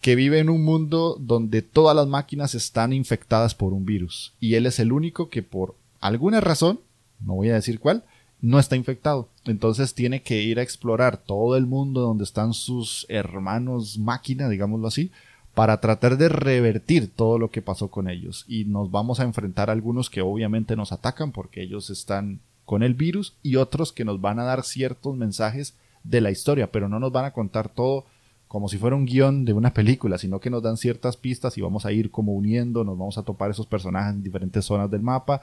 que 0.00 0.16
vive 0.16 0.40
en 0.40 0.48
un 0.48 0.64
mundo 0.64 1.16
donde 1.20 1.62
todas 1.62 1.94
las 1.94 2.08
máquinas 2.08 2.54
están 2.54 2.92
infectadas 2.92 3.54
por 3.54 3.72
un 3.72 3.84
virus, 3.84 4.34
y 4.40 4.54
él 4.54 4.66
es 4.66 4.80
el 4.80 4.92
único 4.92 5.28
que 5.28 5.42
por 5.42 5.76
alguna 6.00 6.40
razón, 6.40 6.80
no 7.20 7.34
voy 7.34 7.50
a 7.50 7.54
decir 7.54 7.78
cuál, 7.78 8.04
no 8.42 8.58
está 8.58 8.76
infectado. 8.76 9.28
Entonces 9.46 9.94
tiene 9.94 10.22
que 10.22 10.42
ir 10.42 10.58
a 10.58 10.62
explorar 10.62 11.16
todo 11.16 11.56
el 11.56 11.66
mundo 11.66 12.02
donde 12.02 12.24
están 12.24 12.52
sus 12.52 13.06
hermanos 13.08 13.98
máquina, 13.98 14.48
digámoslo 14.48 14.88
así, 14.88 15.10
para 15.54 15.80
tratar 15.80 16.18
de 16.18 16.28
revertir 16.28 17.10
todo 17.14 17.38
lo 17.38 17.50
que 17.50 17.62
pasó 17.62 17.88
con 17.88 18.10
ellos. 18.10 18.44
Y 18.48 18.64
nos 18.64 18.90
vamos 18.90 19.20
a 19.20 19.24
enfrentar 19.24 19.70
a 19.70 19.72
algunos 19.72 20.10
que 20.10 20.20
obviamente 20.20 20.76
nos 20.76 20.92
atacan 20.92 21.32
porque 21.32 21.62
ellos 21.62 21.88
están 21.88 22.40
con 22.64 22.82
el 22.82 22.94
virus 22.94 23.34
y 23.42 23.56
otros 23.56 23.92
que 23.92 24.04
nos 24.04 24.20
van 24.20 24.38
a 24.38 24.44
dar 24.44 24.64
ciertos 24.64 25.16
mensajes 25.16 25.74
de 26.04 26.20
la 26.20 26.30
historia, 26.30 26.72
pero 26.72 26.88
no 26.88 26.98
nos 26.98 27.12
van 27.12 27.24
a 27.24 27.32
contar 27.32 27.68
todo 27.68 28.04
como 28.48 28.68
si 28.68 28.76
fuera 28.76 28.96
un 28.96 29.06
guion 29.06 29.46
de 29.46 29.54
una 29.54 29.72
película, 29.72 30.18
sino 30.18 30.38
que 30.38 30.50
nos 30.50 30.62
dan 30.62 30.76
ciertas 30.76 31.16
pistas 31.16 31.56
y 31.56 31.62
vamos 31.62 31.86
a 31.86 31.92
ir 31.92 32.10
como 32.10 32.34
uniendo, 32.34 32.84
nos 32.84 32.98
vamos 32.98 33.16
a 33.16 33.22
topar 33.22 33.50
esos 33.50 33.66
personajes 33.66 34.14
en 34.14 34.22
diferentes 34.22 34.64
zonas 34.64 34.90
del 34.90 35.00
mapa 35.00 35.40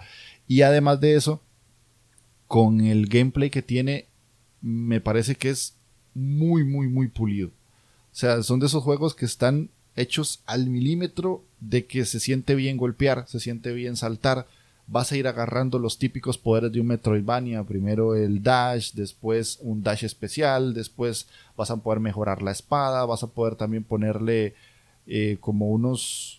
y 0.47 0.62
además 0.62 1.00
de 1.00 1.16
eso 1.16 1.41
con 2.50 2.82
el 2.82 3.06
gameplay 3.06 3.52
que 3.52 3.62
tiene, 3.62 4.08
me 4.60 5.00
parece 5.00 5.36
que 5.36 5.52
es 5.52 5.76
muy, 6.16 6.64
muy, 6.64 6.88
muy 6.88 7.08
pulido. 7.08 7.50
O 7.50 8.16
sea, 8.16 8.41
son 8.41 8.60
de 8.60 8.66
esos 8.66 8.84
juegos 8.84 9.14
que 9.14 9.26
están 9.26 9.70
hechos 9.95 10.41
al 10.47 10.68
milímetro 10.68 11.43
de 11.60 11.86
que 11.86 12.06
se 12.06 12.20
siente 12.20 12.56
bien 12.56 12.76
golpear, 12.76 13.26
se 13.28 13.39
siente 13.39 13.72
bien 13.72 13.95
saltar. 13.95 14.47
Vas 14.88 15.12
a 15.12 15.18
ir 15.18 15.28
agarrando 15.28 15.78
los 15.78 16.00
típicos 16.00 16.39
poderes 16.39 16.72
de 16.72 16.82
un 16.82 16.88
Metroidvania. 16.88 17.64
Primero 17.66 18.16
el 18.16 18.41
dash, 18.41 18.93
después 18.93 19.60
un 19.62 19.84
dash 19.84 20.04
especial, 20.04 20.74
después 20.74 21.28
vas 21.56 21.70
a 21.70 21.78
poder 21.78 22.00
mejorar 22.00 22.41
la 22.41 22.50
espada, 22.52 23.06
vas 23.06 23.22
a 23.22 23.28
poder 23.28 23.58
también 23.58 23.84
ponerle 23.84 24.56
eh, 25.06 25.38
como 25.39 25.70
unos 25.70 26.38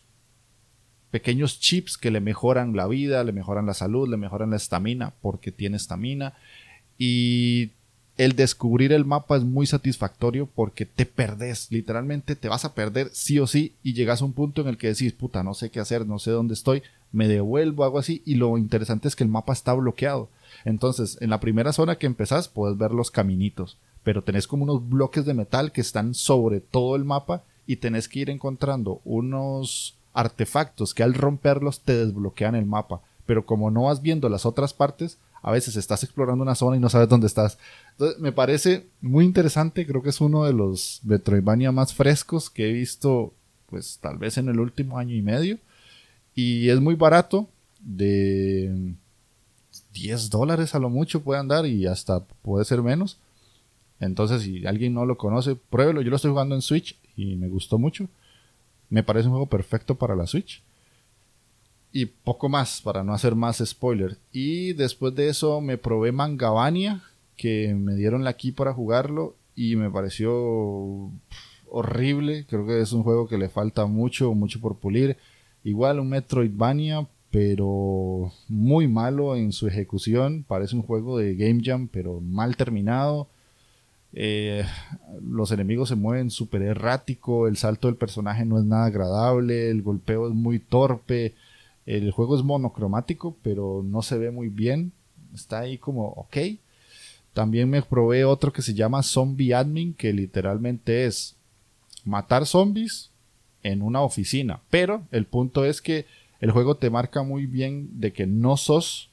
pequeños 1.11 1.61
chips 1.61 1.97
que 1.97 2.11
le 2.11 2.21
mejoran 2.21 2.77
la 2.77 2.87
vida, 2.87 3.25
le 3.25 3.33
mejoran 3.33 3.67
la 3.67 3.75
salud, 3.75 4.09
le 4.09 4.17
mejoran 4.17 4.51
la 4.51 4.57
estamina, 4.57 5.13
porque 5.21 5.53
tiene 5.53 5.77
estamina. 5.77 6.35
Y 6.99 7.71
el 8.17 8.37
descubrir 8.37 8.93
el 8.93 9.07
mapa 9.07 9.37
es 9.37 9.45
muy 9.45 9.67
satisfactorio 9.67 10.47
porque 10.47 10.85
te 10.85 11.07
perdes, 11.07 11.69
literalmente 11.71 12.37
te 12.37 12.49
vas 12.51 12.67
a 12.67 12.75
perder 12.75 13.09
sí 13.13 13.39
o 13.39 13.47
sí 13.47 13.73
y 13.83 13.95
llegas 13.95 14.21
a 14.21 14.27
un 14.27 14.35
punto 14.35 14.61
en 14.61 14.69
el 14.69 14.77
que 14.77 14.89
decís, 14.89 15.15
puta, 15.15 15.43
no 15.43 15.55
sé 15.55 15.71
qué 15.71 15.81
hacer, 15.81 16.07
no 16.07 16.19
sé 16.19 16.31
dónde 16.31 16.53
estoy, 16.53 16.83
me 17.13 17.29
devuelvo, 17.29 17.83
algo 17.85 17.99
así. 17.99 18.23
Y 18.27 18.35
lo 18.35 18.59
interesante 18.59 19.09
es 19.09 19.17
que 19.17 19.25
el 19.25 19.31
mapa 19.31 19.53
está 19.53 19.73
bloqueado. 19.73 20.29
Entonces, 20.65 21.17
en 21.21 21.31
la 21.31 21.41
primera 21.41 21.73
zona 21.73 21.97
que 21.97 22.07
empezás, 22.07 22.49
puedes 22.49 22.77
ver 22.77 22.91
los 22.91 23.11
caminitos, 23.11 23.79
pero 24.05 24.23
tenés 24.23 24.47
como 24.47 24.65
unos 24.65 24.87
bloques 24.87 25.25
de 25.25 25.35
metal 25.35 25.73
que 25.73 25.81
están 25.81 26.15
sobre 26.15 26.61
todo 26.61 26.97
el 26.97 27.05
mapa 27.05 27.45
y 27.67 27.77
tenés 27.77 28.09
que 28.09 28.21
ir 28.21 28.31
encontrando 28.31 29.01
unos 29.05 29.97
artefactos 30.13 30.95
que 30.95 31.03
al 31.03 31.15
romperlos 31.15 31.81
te 31.81 32.05
desbloquean 32.05 32.55
el 32.55 32.67
mapa. 32.67 33.01
Pero 33.27 33.47
como 33.47 33.71
no 33.71 33.85
vas 33.85 34.03
viendo 34.03 34.29
las 34.29 34.45
otras 34.45 34.75
partes, 34.75 35.19
a 35.43 35.51
veces 35.51 35.77
estás 35.77 36.03
explorando 36.03 36.43
una 36.43 36.55
zona 36.55 36.77
y 36.77 36.81
no 36.81 36.89
sabes 36.89 37.09
dónde 37.09 37.27
estás. 37.27 37.59
Entonces 37.93 38.19
me 38.21 38.33
parece 38.33 38.87
muy 39.01 39.25
interesante, 39.25 39.87
creo 39.87 40.03
que 40.03 40.11
es 40.11 40.21
uno 40.21 40.45
de 40.45 40.53
los 40.53 41.01
Metroidvania 41.05 41.73
más 41.73 41.95
frescos 41.95 42.51
que 42.51 42.69
he 42.69 42.73
visto, 42.73 43.33
pues 43.67 43.99
tal 44.01 44.19
vez 44.19 44.37
en 44.39 44.49
el 44.49 44.61
último 44.61 44.99
año 44.99 45.15
y 45.15 45.23
medio. 45.23 45.59
Y 46.35 46.69
es 46.69 46.81
muy 46.81 46.95
barato, 46.95 47.49
de 47.81 48.95
10 49.93 50.31
dólares 50.31 50.75
a 50.75 50.79
lo 50.79 50.91
mucho 50.91 51.23
puede 51.23 51.41
andar 51.41 51.67
y 51.67 51.87
hasta 51.87 52.21
puede 52.43 52.65
ser 52.65 52.83
menos. 52.83 53.19
Entonces 53.99 54.43
si 54.43 54.67
alguien 54.67 54.95
no 54.95 55.05
lo 55.05 55.17
conoce, 55.17 55.57
pruébelo. 55.57 56.03
Yo 56.03 56.11
lo 56.11 56.17
estoy 56.17 56.31
jugando 56.31 56.55
en 56.55 56.63
Switch 56.63 56.97
y 57.17 57.37
me 57.37 57.49
gustó 57.49 57.79
mucho. 57.79 58.09
Me 58.91 59.03
parece 59.03 59.29
un 59.29 59.33
juego 59.33 59.47
perfecto 59.47 59.95
para 59.95 60.17
la 60.17 60.27
Switch. 60.27 60.63
Y 61.93 62.07
poco 62.07 62.49
más, 62.49 62.81
para 62.83 63.03
no 63.03 63.15
hacer 63.15 63.35
más 63.35 63.63
spoiler. 63.65 64.19
Y 64.33 64.75
después 64.75 65.15
de 65.15 65.29
eso 65.29 65.61
me 65.61 65.79
probé 65.79 66.13
Mangavania, 66.13 67.03
que 67.37 67.75
me 67.75 67.95
dieron 67.95 68.23
la 68.23 68.35
key 68.35 68.53
para 68.53 68.75
jugarlo 68.75 69.35
y 69.57 69.77
me 69.77 69.91
pareció 69.91 71.11
horrible. 71.69 72.47
Creo 72.49 72.67
que 72.67 72.81
es 72.81 72.93
un 72.93 73.03
juego 73.03 73.27
que 73.27 73.39
le 73.39 73.49
falta 73.49 73.87
mucho, 73.87 74.35
mucho 74.35 74.61
por 74.61 74.77
pulir. 74.77 75.17
Igual 75.65 76.01
un 76.01 76.11
Metroidvania, 76.11 77.07
pero 77.31 78.33
muy 78.49 78.89
malo 78.89 79.37
en 79.37 79.53
su 79.53 79.67
ejecución. 79.67 80.45
Parece 80.47 80.77
un 80.77 80.83
juego 80.83 81.19
de 81.19 81.35
Game 81.35 81.61
Jam, 81.65 81.89
pero 81.89 82.21
mal 82.21 82.57
terminado. 82.57 83.29
Eh, 84.13 84.65
los 85.23 85.53
enemigos 85.53 85.89
se 85.89 85.95
mueven 85.95 86.31
súper 86.31 86.63
errático, 86.63 87.47
el 87.47 87.57
salto 87.57 87.89
del 87.89 87.97
personaje 87.97 88.45
no 88.45 88.59
es 88.59 88.65
nada 88.65 88.87
agradable, 88.87 89.71
el 89.71 89.83
golpeo 89.83 90.29
es 90.29 90.35
muy 90.35 90.59
torpe, 90.59 91.35
el 91.87 92.11
juego 92.11 92.37
es 92.37 92.43
monocromático, 92.43 93.37
pero 93.43 93.83
no 93.85 94.03
se 94.03 94.19
ve 94.19 94.31
muy 94.31 94.49
bien, 94.49 94.93
está 95.35 95.61
ahí 95.61 95.79
como 95.79 96.09
ok. 96.09 96.37
También 97.33 97.71
me 97.71 97.83
probé 97.83 98.25
otro 98.25 98.53
que 98.53 98.63
se 98.63 98.75
llama 98.75 99.03
Zombie 99.03 99.55
Admin, 99.55 99.95
que 99.95 100.13
literalmente 100.13 101.07
es 101.07 101.37
matar 102.05 102.47
zombies 102.47 103.11
en 103.63 103.83
una 103.83 104.01
oficina, 104.01 104.61
pero 104.71 105.03
el 105.13 105.27
punto 105.27 105.65
es 105.65 105.81
que 105.81 106.07
el 106.41 106.51
juego 106.51 106.77
te 106.77 106.91
marca 106.91 107.23
muy 107.23 107.47
bien 107.47 108.01
de 108.01 108.13
que 108.13 108.27
no 108.27 108.57
sos 108.57 109.11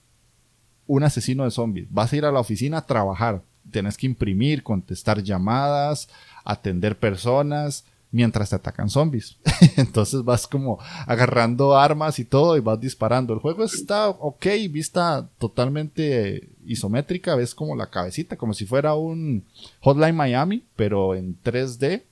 un 0.88 1.04
asesino 1.04 1.44
de 1.44 1.52
zombies, 1.52 1.88
vas 1.92 2.12
a 2.12 2.16
ir 2.16 2.26
a 2.26 2.32
la 2.32 2.40
oficina 2.40 2.80
a 2.80 2.86
trabajar, 2.86 3.42
tienes 3.72 3.98
que 3.98 4.06
imprimir, 4.06 4.64
contestar 4.64 5.22
llamadas, 5.24 6.10
atender 6.44 6.98
personas 6.98 7.86
mientras 8.12 8.50
te 8.50 8.56
atacan 8.56 8.90
zombies. 8.90 9.38
Entonces 9.78 10.24
vas 10.24 10.48
como 10.48 10.80
agarrando 11.06 11.78
armas 11.78 12.20
y 12.20 12.26
todo 12.26 12.58
y 12.58 12.62
vas 12.62 12.80
disparando. 12.80 13.34
El 13.34 13.40
juego 13.40 13.64
está 13.64 14.10
ok, 14.10 14.46
vista 14.70 15.30
totalmente 15.38 16.50
isométrica, 16.66 17.36
ves 17.36 17.54
como 17.54 17.76
la 17.76 17.90
cabecita, 17.90 18.38
como 18.38 18.54
si 18.54 18.66
fuera 18.66 18.96
un 18.96 19.46
Hotline 19.82 20.16
Miami, 20.16 20.64
pero 20.76 21.16
en 21.16 21.38
3D. 21.42 22.04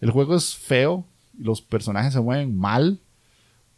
El 0.00 0.10
juego 0.10 0.36
es 0.36 0.54
feo, 0.54 1.04
los 1.38 1.62
personajes 1.62 2.12
se 2.12 2.20
mueven 2.20 2.56
mal, 2.56 3.00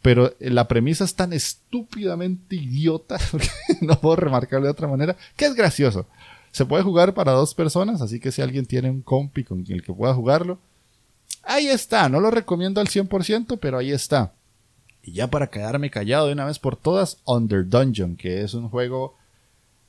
pero 0.01 0.33
la 0.39 0.67
premisa 0.67 1.03
es 1.03 1.15
tan 1.15 1.33
estúpidamente 1.33 2.55
idiota, 2.55 3.17
no 3.81 3.99
puedo 3.99 4.17
remarcarlo 4.17 4.65
de 4.65 4.71
otra 4.71 4.87
manera, 4.87 5.15
que 5.35 5.45
es 5.45 5.55
gracioso. 5.55 6.07
Se 6.51 6.65
puede 6.65 6.83
jugar 6.83 7.13
para 7.13 7.31
dos 7.33 7.53
personas, 7.53 8.01
así 8.01 8.19
que 8.19 8.31
si 8.31 8.41
alguien 8.41 8.65
tiene 8.65 8.89
un 8.89 9.01
compi 9.01 9.43
con 9.43 9.63
el 9.67 9.83
que 9.83 9.93
pueda 9.93 10.13
jugarlo, 10.13 10.57
ahí 11.43 11.67
está. 11.67 12.09
No 12.09 12.19
lo 12.19 12.31
recomiendo 12.31 12.81
al 12.81 12.87
100%, 12.87 13.59
pero 13.59 13.77
ahí 13.77 13.91
está. 13.91 14.33
Y 15.03 15.13
ya 15.13 15.27
para 15.27 15.49
quedarme 15.49 15.89
callado 15.89 16.27
de 16.27 16.33
una 16.33 16.45
vez 16.45 16.59
por 16.59 16.75
todas, 16.75 17.19
Under 17.25 17.67
Dungeon, 17.67 18.15
que 18.15 18.41
es 18.41 18.53
un 18.53 18.69
juego 18.69 19.15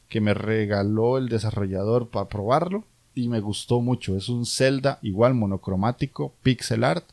que 0.09 0.21
me 0.21 0.35
regaló 0.35 1.19
el 1.19 1.29
desarrollador 1.29 2.09
para 2.09 2.29
probarlo 2.29 2.85
y 3.15 3.29
me 3.29 3.41
gustó 3.41 3.81
mucho. 3.81 4.17
Es 4.17 4.29
un 4.29 4.47
Zelda 4.47 4.99
igual 5.03 5.35
monocromático, 5.35 6.33
pixel 6.43 6.85
art, 6.85 7.05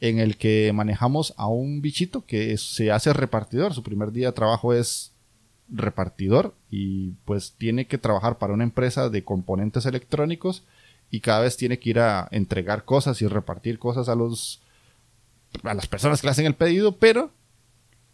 en 0.00 0.18
el 0.18 0.36
que 0.36 0.70
manejamos 0.74 1.34
a 1.36 1.46
un 1.46 1.80
bichito 1.80 2.24
que 2.26 2.56
se 2.58 2.92
hace 2.92 3.12
repartidor. 3.12 3.74
Su 3.74 3.82
primer 3.82 4.12
día 4.12 4.28
de 4.28 4.32
trabajo 4.32 4.74
es 4.74 5.12
repartidor 5.68 6.54
y 6.70 7.10
pues 7.24 7.54
tiene 7.56 7.86
que 7.86 7.98
trabajar 7.98 8.38
para 8.38 8.52
una 8.52 8.64
empresa 8.64 9.08
de 9.08 9.24
componentes 9.24 9.86
electrónicos 9.86 10.64
y 11.10 11.20
cada 11.20 11.40
vez 11.40 11.56
tiene 11.56 11.78
que 11.78 11.90
ir 11.90 12.00
a 12.00 12.28
entregar 12.30 12.84
cosas 12.84 13.22
y 13.22 13.26
repartir 13.26 13.78
cosas 13.78 14.08
a 14.08 14.14
los 14.14 14.60
a 15.62 15.74
las 15.74 15.86
personas 15.86 16.20
que 16.20 16.26
le 16.26 16.32
hacen 16.32 16.46
el 16.46 16.54
pedido, 16.54 16.96
pero 16.96 17.30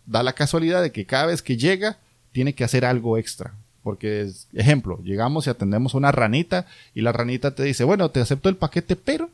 da 0.06 0.22
la 0.22 0.34
casualidad 0.34 0.82
de 0.82 0.92
que 0.92 1.06
cada 1.06 1.26
vez 1.26 1.42
que 1.42 1.56
llega 1.56 1.98
tiene 2.32 2.54
que 2.54 2.64
hacer 2.64 2.84
algo 2.84 3.16
extra. 3.16 3.54
Porque, 3.90 4.20
es, 4.20 4.46
ejemplo, 4.52 5.00
llegamos 5.02 5.48
y 5.48 5.50
atendemos 5.50 5.94
a 5.94 5.98
una 5.98 6.12
ranita 6.12 6.64
y 6.94 7.00
la 7.00 7.10
ranita 7.10 7.56
te 7.56 7.64
dice, 7.64 7.82
bueno, 7.82 8.08
te 8.12 8.20
acepto 8.20 8.48
el 8.48 8.54
paquete, 8.54 8.94
pero 8.94 9.30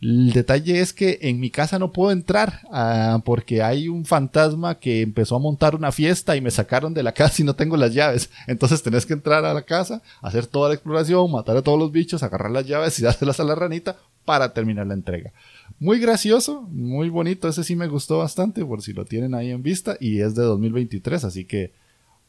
el 0.00 0.32
detalle 0.32 0.80
es 0.80 0.92
que 0.92 1.20
en 1.22 1.38
mi 1.38 1.48
casa 1.48 1.78
no 1.78 1.92
puedo 1.92 2.10
entrar 2.10 2.62
ah, 2.72 3.20
porque 3.24 3.62
hay 3.62 3.86
un 3.86 4.04
fantasma 4.04 4.80
que 4.80 5.00
empezó 5.00 5.36
a 5.36 5.38
montar 5.38 5.76
una 5.76 5.92
fiesta 5.92 6.34
y 6.34 6.40
me 6.40 6.50
sacaron 6.50 6.92
de 6.92 7.04
la 7.04 7.12
casa 7.12 7.40
y 7.40 7.44
no 7.44 7.54
tengo 7.54 7.76
las 7.76 7.94
llaves. 7.94 8.30
Entonces 8.48 8.82
tenés 8.82 9.06
que 9.06 9.12
entrar 9.12 9.44
a 9.44 9.54
la 9.54 9.62
casa, 9.62 10.02
hacer 10.22 10.48
toda 10.48 10.70
la 10.70 10.74
exploración, 10.74 11.30
matar 11.30 11.56
a 11.56 11.62
todos 11.62 11.78
los 11.78 11.92
bichos, 11.92 12.24
agarrar 12.24 12.50
las 12.50 12.66
llaves 12.66 12.98
y 12.98 13.02
dárselas 13.04 13.38
a 13.38 13.44
la 13.44 13.54
ranita 13.54 13.96
para 14.24 14.52
terminar 14.52 14.88
la 14.88 14.94
entrega. 14.94 15.30
Muy 15.78 16.00
gracioso, 16.00 16.62
muy 16.62 17.10
bonito, 17.10 17.46
ese 17.46 17.62
sí 17.62 17.76
me 17.76 17.86
gustó 17.86 18.18
bastante 18.18 18.64
por 18.64 18.82
si 18.82 18.92
lo 18.92 19.04
tienen 19.04 19.36
ahí 19.36 19.52
en 19.52 19.62
vista 19.62 19.96
y 20.00 20.18
es 20.18 20.34
de 20.34 20.42
2023, 20.42 21.22
así 21.22 21.44
que 21.44 21.70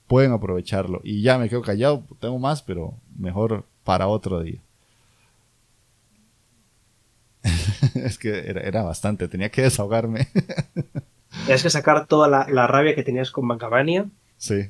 pueden 0.08 0.32
aprovecharlo. 0.32 1.02
Y 1.04 1.22
ya 1.22 1.38
me 1.38 1.50
quedo 1.50 1.62
callado, 1.62 2.04
tengo 2.20 2.40
más, 2.40 2.62
pero 2.62 2.94
mejor 3.18 3.66
para 3.84 4.08
otro 4.08 4.42
día. 4.42 4.60
es 7.96 8.18
que 8.18 8.40
era, 8.50 8.84
bastante, 8.84 9.28
tenía 9.28 9.50
que 9.50 9.64
desahogarme. 9.64 10.28
Tienes 11.46 11.64
que 11.64 11.70
sacar 11.70 12.08
toda 12.08 12.28
la, 12.28 12.68
rabia 12.68 12.96
que 12.96 13.04
tenías 13.04 13.32
con 13.32 13.48
Bancabania. 13.48 14.08
Sí. 14.38 14.70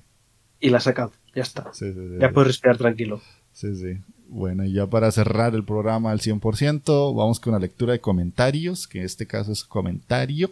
Y 0.60 0.70
la 0.70 0.80
sacado, 0.80 1.12
ya 1.34 1.44
está. 1.44 1.72
ya 2.20 2.32
puedes 2.32 2.48
respirar 2.48 2.78
tranquilo. 2.78 3.22
Sí, 3.54 3.76
sí. 3.76 4.00
Bueno, 4.28 4.66
y 4.66 4.74
ya 4.74 4.88
para 4.88 5.12
cerrar 5.12 5.54
el 5.54 5.64
programa 5.64 6.12
al 6.12 6.20
100%, 6.20 7.16
vamos 7.16 7.40
con 7.40 7.54
una 7.54 7.60
lectura 7.60 7.94
de 7.94 8.02
comentarios, 8.02 8.88
que 8.88 9.00
en 9.00 9.06
este 9.06 9.28
caso 9.28 9.52
es 9.52 9.64
comentario 9.64 10.50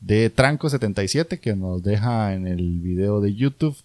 de 0.00 0.32
Tranco77, 0.32 1.40
que 1.40 1.56
nos 1.56 1.82
deja 1.82 2.34
en 2.34 2.46
el 2.46 2.78
video 2.78 3.20
de 3.20 3.34
YouTube 3.34 3.76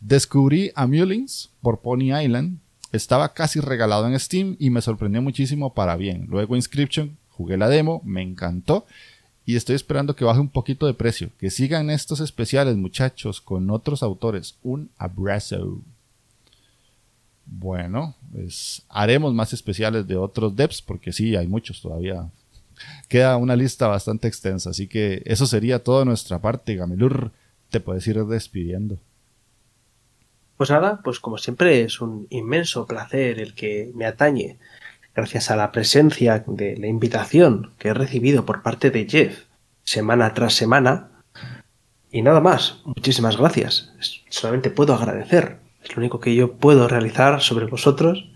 Descubrí 0.00 0.70
a 0.74 0.86
Mulings 0.86 1.50
por 1.62 1.80
Pony 1.80 2.16
Island. 2.18 2.58
Estaba 2.92 3.32
casi 3.32 3.60
regalado 3.60 4.06
en 4.06 4.18
Steam 4.18 4.56
y 4.58 4.70
me 4.70 4.82
sorprendió 4.82 5.22
muchísimo 5.22 5.74
para 5.74 5.96
bien. 5.96 6.26
Luego 6.28 6.56
Inscription, 6.56 7.16
jugué 7.30 7.56
la 7.56 7.68
demo, 7.68 8.00
me 8.04 8.22
encantó 8.22 8.86
y 9.46 9.54
estoy 9.54 9.76
esperando 9.76 10.16
que 10.16 10.24
baje 10.24 10.40
un 10.40 10.48
poquito 10.48 10.86
de 10.86 10.94
precio. 10.94 11.30
Que 11.38 11.50
sigan 11.50 11.88
estos 11.88 12.18
especiales, 12.18 12.76
muchachos, 12.76 13.40
con 13.40 13.70
otros 13.70 14.02
autores. 14.02 14.56
Un 14.64 14.90
abrazo. 14.98 15.80
Bueno, 17.44 18.16
pues 18.32 18.82
haremos 18.88 19.32
más 19.32 19.52
especiales 19.52 20.06
de 20.08 20.16
otros 20.16 20.56
devs 20.56 20.82
porque 20.82 21.12
sí, 21.12 21.36
hay 21.36 21.46
muchos 21.46 21.80
todavía. 21.80 22.28
Queda 23.08 23.36
una 23.36 23.54
lista 23.54 23.86
bastante 23.86 24.26
extensa, 24.26 24.70
así 24.70 24.88
que 24.88 25.22
eso 25.24 25.46
sería 25.46 25.82
toda 25.82 26.04
nuestra 26.04 26.40
parte. 26.40 26.74
Gamelur, 26.74 27.30
te 27.70 27.78
puedes 27.78 28.04
ir 28.08 28.24
despidiendo. 28.24 28.98
Pues 30.56 30.70
nada, 30.70 31.00
pues 31.04 31.20
como 31.20 31.36
siempre 31.36 31.82
es 31.82 32.00
un 32.00 32.26
inmenso 32.30 32.86
placer 32.86 33.40
el 33.40 33.54
que 33.54 33.90
me 33.94 34.06
atañe, 34.06 34.58
gracias 35.14 35.50
a 35.50 35.56
la 35.56 35.70
presencia 35.70 36.44
de 36.46 36.76
la 36.78 36.86
invitación 36.86 37.72
que 37.78 37.88
he 37.88 37.94
recibido 37.94 38.46
por 38.46 38.62
parte 38.62 38.90
de 38.90 39.06
Jeff 39.06 39.44
semana 39.84 40.32
tras 40.32 40.54
semana. 40.54 41.10
Y 42.10 42.22
nada 42.22 42.40
más, 42.40 42.80
muchísimas 42.84 43.36
gracias. 43.36 43.92
Solamente 44.30 44.70
puedo 44.70 44.94
agradecer. 44.94 45.58
Es 45.82 45.94
lo 45.94 46.00
único 46.00 46.20
que 46.20 46.34
yo 46.34 46.54
puedo 46.54 46.88
realizar 46.88 47.42
sobre 47.42 47.66
vosotros. 47.66 48.26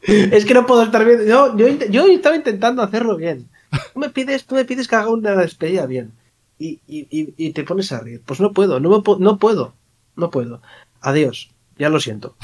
es 0.02 0.46
que 0.46 0.54
no 0.54 0.64
puedo 0.66 0.82
estar 0.82 1.04
bien. 1.04 1.26
Yo, 1.26 1.56
yo, 1.56 2.06
estaba 2.06 2.36
intentando 2.36 2.82
hacerlo 2.82 3.16
bien. 3.16 3.50
Tú 3.92 4.00
me 4.00 4.08
pides, 4.08 4.46
tú 4.46 4.54
me 4.54 4.64
pides 4.64 4.88
que 4.88 4.96
haga 4.96 5.10
una 5.10 5.36
despedida 5.36 5.84
bien 5.84 6.12
y, 6.60 7.50
te 7.52 7.64
pones 7.64 7.90
a 7.92 8.00
reír. 8.00 8.22
Pues 8.24 8.40
no 8.40 8.52
puedo, 8.52 8.80
no, 8.80 9.02
no 9.18 9.38
puedo, 9.38 9.74
no 10.16 10.30
puedo. 10.30 10.60
Adiós, 11.00 11.50
ya 11.78 11.88
lo 11.88 11.98
siento. 11.98 12.36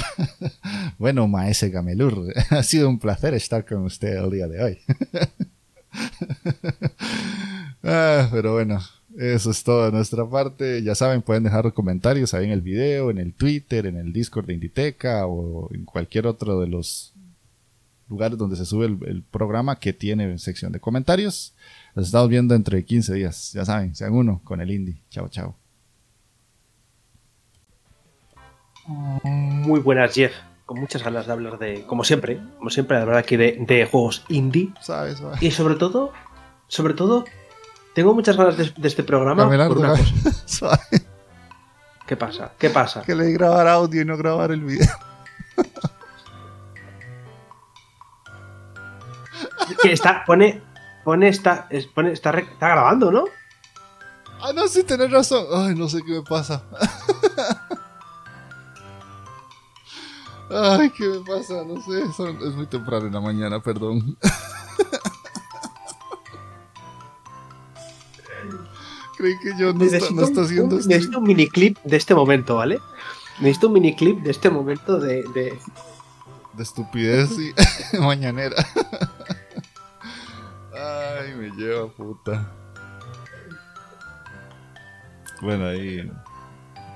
bueno, 0.99 1.29
Maese 1.29 1.69
Gamelur, 1.69 2.33
ha 2.51 2.62
sido 2.62 2.89
un 2.89 2.99
placer 2.99 3.35
estar 3.35 3.64
con 3.67 3.85
usted 3.85 4.17
el 4.17 4.31
día 4.31 4.49
de 4.49 4.62
hoy. 4.62 4.79
Ah, 7.89 8.29
pero 8.33 8.55
bueno, 8.55 8.81
eso 9.17 9.53
es 9.53 9.62
todo 9.62 9.85
de 9.85 9.93
nuestra 9.93 10.29
parte. 10.29 10.83
Ya 10.83 10.97
saben, 10.97 11.23
pueden 11.23 11.45
dejar 11.45 11.73
comentarios 11.73 12.35
ahí 12.35 12.47
en 12.47 12.51
el 12.51 12.62
video, 12.62 13.11
en 13.11 13.19
el 13.19 13.33
Twitter, 13.33 13.87
en 13.87 13.97
el 13.97 14.12
Discord 14.12 14.47
de 14.47 14.55
Inditeca 14.55 15.25
o 15.27 15.73
en 15.73 15.85
cualquier 15.85 16.27
otro 16.27 16.59
de 16.59 16.67
los 16.67 17.14
lugares 18.09 18.39
donde 18.39 18.57
se 18.57 18.65
sube 18.65 18.87
el 18.87 19.23
programa 19.23 19.79
que 19.79 19.93
tiene 19.93 20.39
sección 20.39 20.73
de 20.73 20.81
comentarios. 20.81 21.55
Nos 21.95 22.07
estamos 22.07 22.29
viendo 22.29 22.55
entre 22.55 22.85
15 22.85 23.15
días. 23.15 23.53
Ya 23.53 23.65
saben, 23.65 23.95
sean 23.95 24.13
uno 24.13 24.41
con 24.45 24.61
el 24.61 24.71
indie. 24.71 25.03
Chao, 25.09 25.29
chao. 25.29 25.57
Muy 28.87 29.81
buenas, 29.81 30.15
Jeff. 30.15 30.33
Con 30.67 30.81
muchas 30.81 31.03
ganas 31.03 31.27
de 31.27 31.33
hablar 31.33 31.59
de, 31.59 31.85
como 31.87 32.05
siempre, 32.05 32.41
como 32.59 32.71
siempre, 32.71 32.97
de 32.97 33.03
hablar 33.03 33.19
aquí 33.19 33.37
de, 33.37 33.89
juegos 33.91 34.25
indie. 34.29 34.73
¿Sabes? 34.81 35.23
Y 35.41 35.53
sobre 35.53 35.77
todo, 35.77 36.13
sobre 36.69 36.95
todo, 36.95 37.25
tengo 37.95 38.15
muchas 38.15 38.37
ganas 38.37 38.57
de, 38.57 38.73
este 38.83 39.03
programa 39.03 39.49
por 39.49 39.79
una 39.79 39.91
cosa. 39.91 40.81
¿Qué 42.07 42.17
pasa? 42.17 42.53
¿Qué 42.59 42.71
pasa? 42.71 43.03
Que 43.03 43.15
le 43.15 43.33
grabar 43.33 43.67
audio 43.69 44.03
y 44.03 44.05
no 44.05 44.17
grabar 44.17 44.51
el 44.51 44.61
video. 44.61 44.87
Que 49.83 49.93
está, 49.93 50.25
pone, 50.25 50.62
pone 51.05 51.29
está, 51.29 51.69
pone, 51.95 52.12
está, 52.12 52.31
está 52.31 52.69
grabando, 52.69 53.11
¿no? 53.11 53.25
Ah, 54.41 54.53
no, 54.55 54.69
sí, 54.69 54.85
tenés 54.85 55.11
razón. 55.11 55.47
Ay, 55.53 55.75
no 55.75 55.89
sé 55.89 56.03
qué 56.05 56.12
me 56.12 56.23
pasa. 56.23 56.62
Ay, 60.51 60.91
¿qué 60.91 61.09
me 61.09 61.19
pasa? 61.21 61.64
No 61.64 61.83
sé, 61.83 62.03
es 62.47 62.55
muy 62.55 62.67
temprano 62.67 63.07
en 63.07 63.14
la 63.14 63.21
mañana, 63.21 63.61
perdón. 63.61 64.17
Creí 69.17 69.39
que 69.39 69.57
yo 69.59 69.73
no, 69.73 69.83
está, 69.85 70.11
no 70.11 70.23
está 70.23 70.43
haciendo 70.43 70.77
un, 70.77 70.87
Necesito 70.87 71.19
un 71.19 71.25
miniclip 71.25 71.79
de 71.85 71.97
este 71.97 72.14
momento, 72.14 72.57
¿vale? 72.57 72.79
Necesito 73.41 73.69
un 73.69 73.73
miniclip 73.73 74.21
de 74.21 74.31
este 74.31 74.51
momento 74.51 75.01
de... 75.01 75.23
De, 75.35 75.59
de 76.53 76.62
estupidez 76.62 77.31
y 77.39 77.55
mañanera. 77.99 78.57
Ay, 80.87 81.34
me 81.34 81.51
lleva 81.51 81.89
puta. 81.89 82.47
Bueno, 85.41 85.66
ahí 85.66 86.11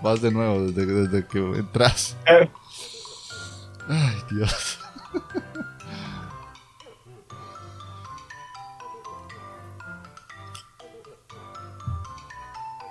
vas 0.03 0.23
de 0.23 0.31
nuevo 0.31 0.61
desde, 0.71 0.87
desde 0.87 1.27
que 1.27 1.39
entras. 1.39 2.17
Ay, 3.89 4.23
Dios. 4.31 4.79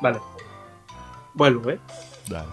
Vale. 0.02 0.20
Vuelvo, 1.34 1.70
¿eh? 1.70 1.80
Dale. 2.28 2.50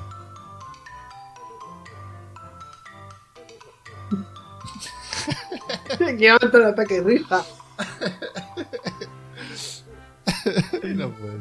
que 6.18 6.28
el 6.28 6.64
ataque 6.64 7.00
de 7.00 7.02
risa. 7.02 7.44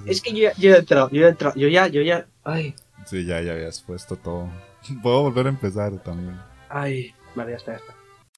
Es 0.05 0.21
que 0.21 0.33
yo, 0.33 0.49
yo 0.57 0.73
he 0.73 0.77
entrado, 0.77 1.09
yo 1.11 1.25
he 1.25 1.29
entrado, 1.29 1.55
yo 1.55 1.67
ya, 1.67 1.88
yo 1.88 2.01
ya, 2.01 2.27
ay. 2.43 2.75
Sí, 3.05 3.25
ya, 3.25 3.41
ya 3.41 3.53
habías 3.53 3.81
puesto 3.81 4.15
todo. 4.15 4.49
Puedo 5.03 5.23
volver 5.23 5.47
a 5.47 5.49
empezar 5.49 5.91
también. 6.03 6.39
Ay, 6.69 7.13
vale, 7.36 7.51
ya 7.51 7.57
está, 7.57 7.71
ya 7.73 7.77
está. 7.77 7.94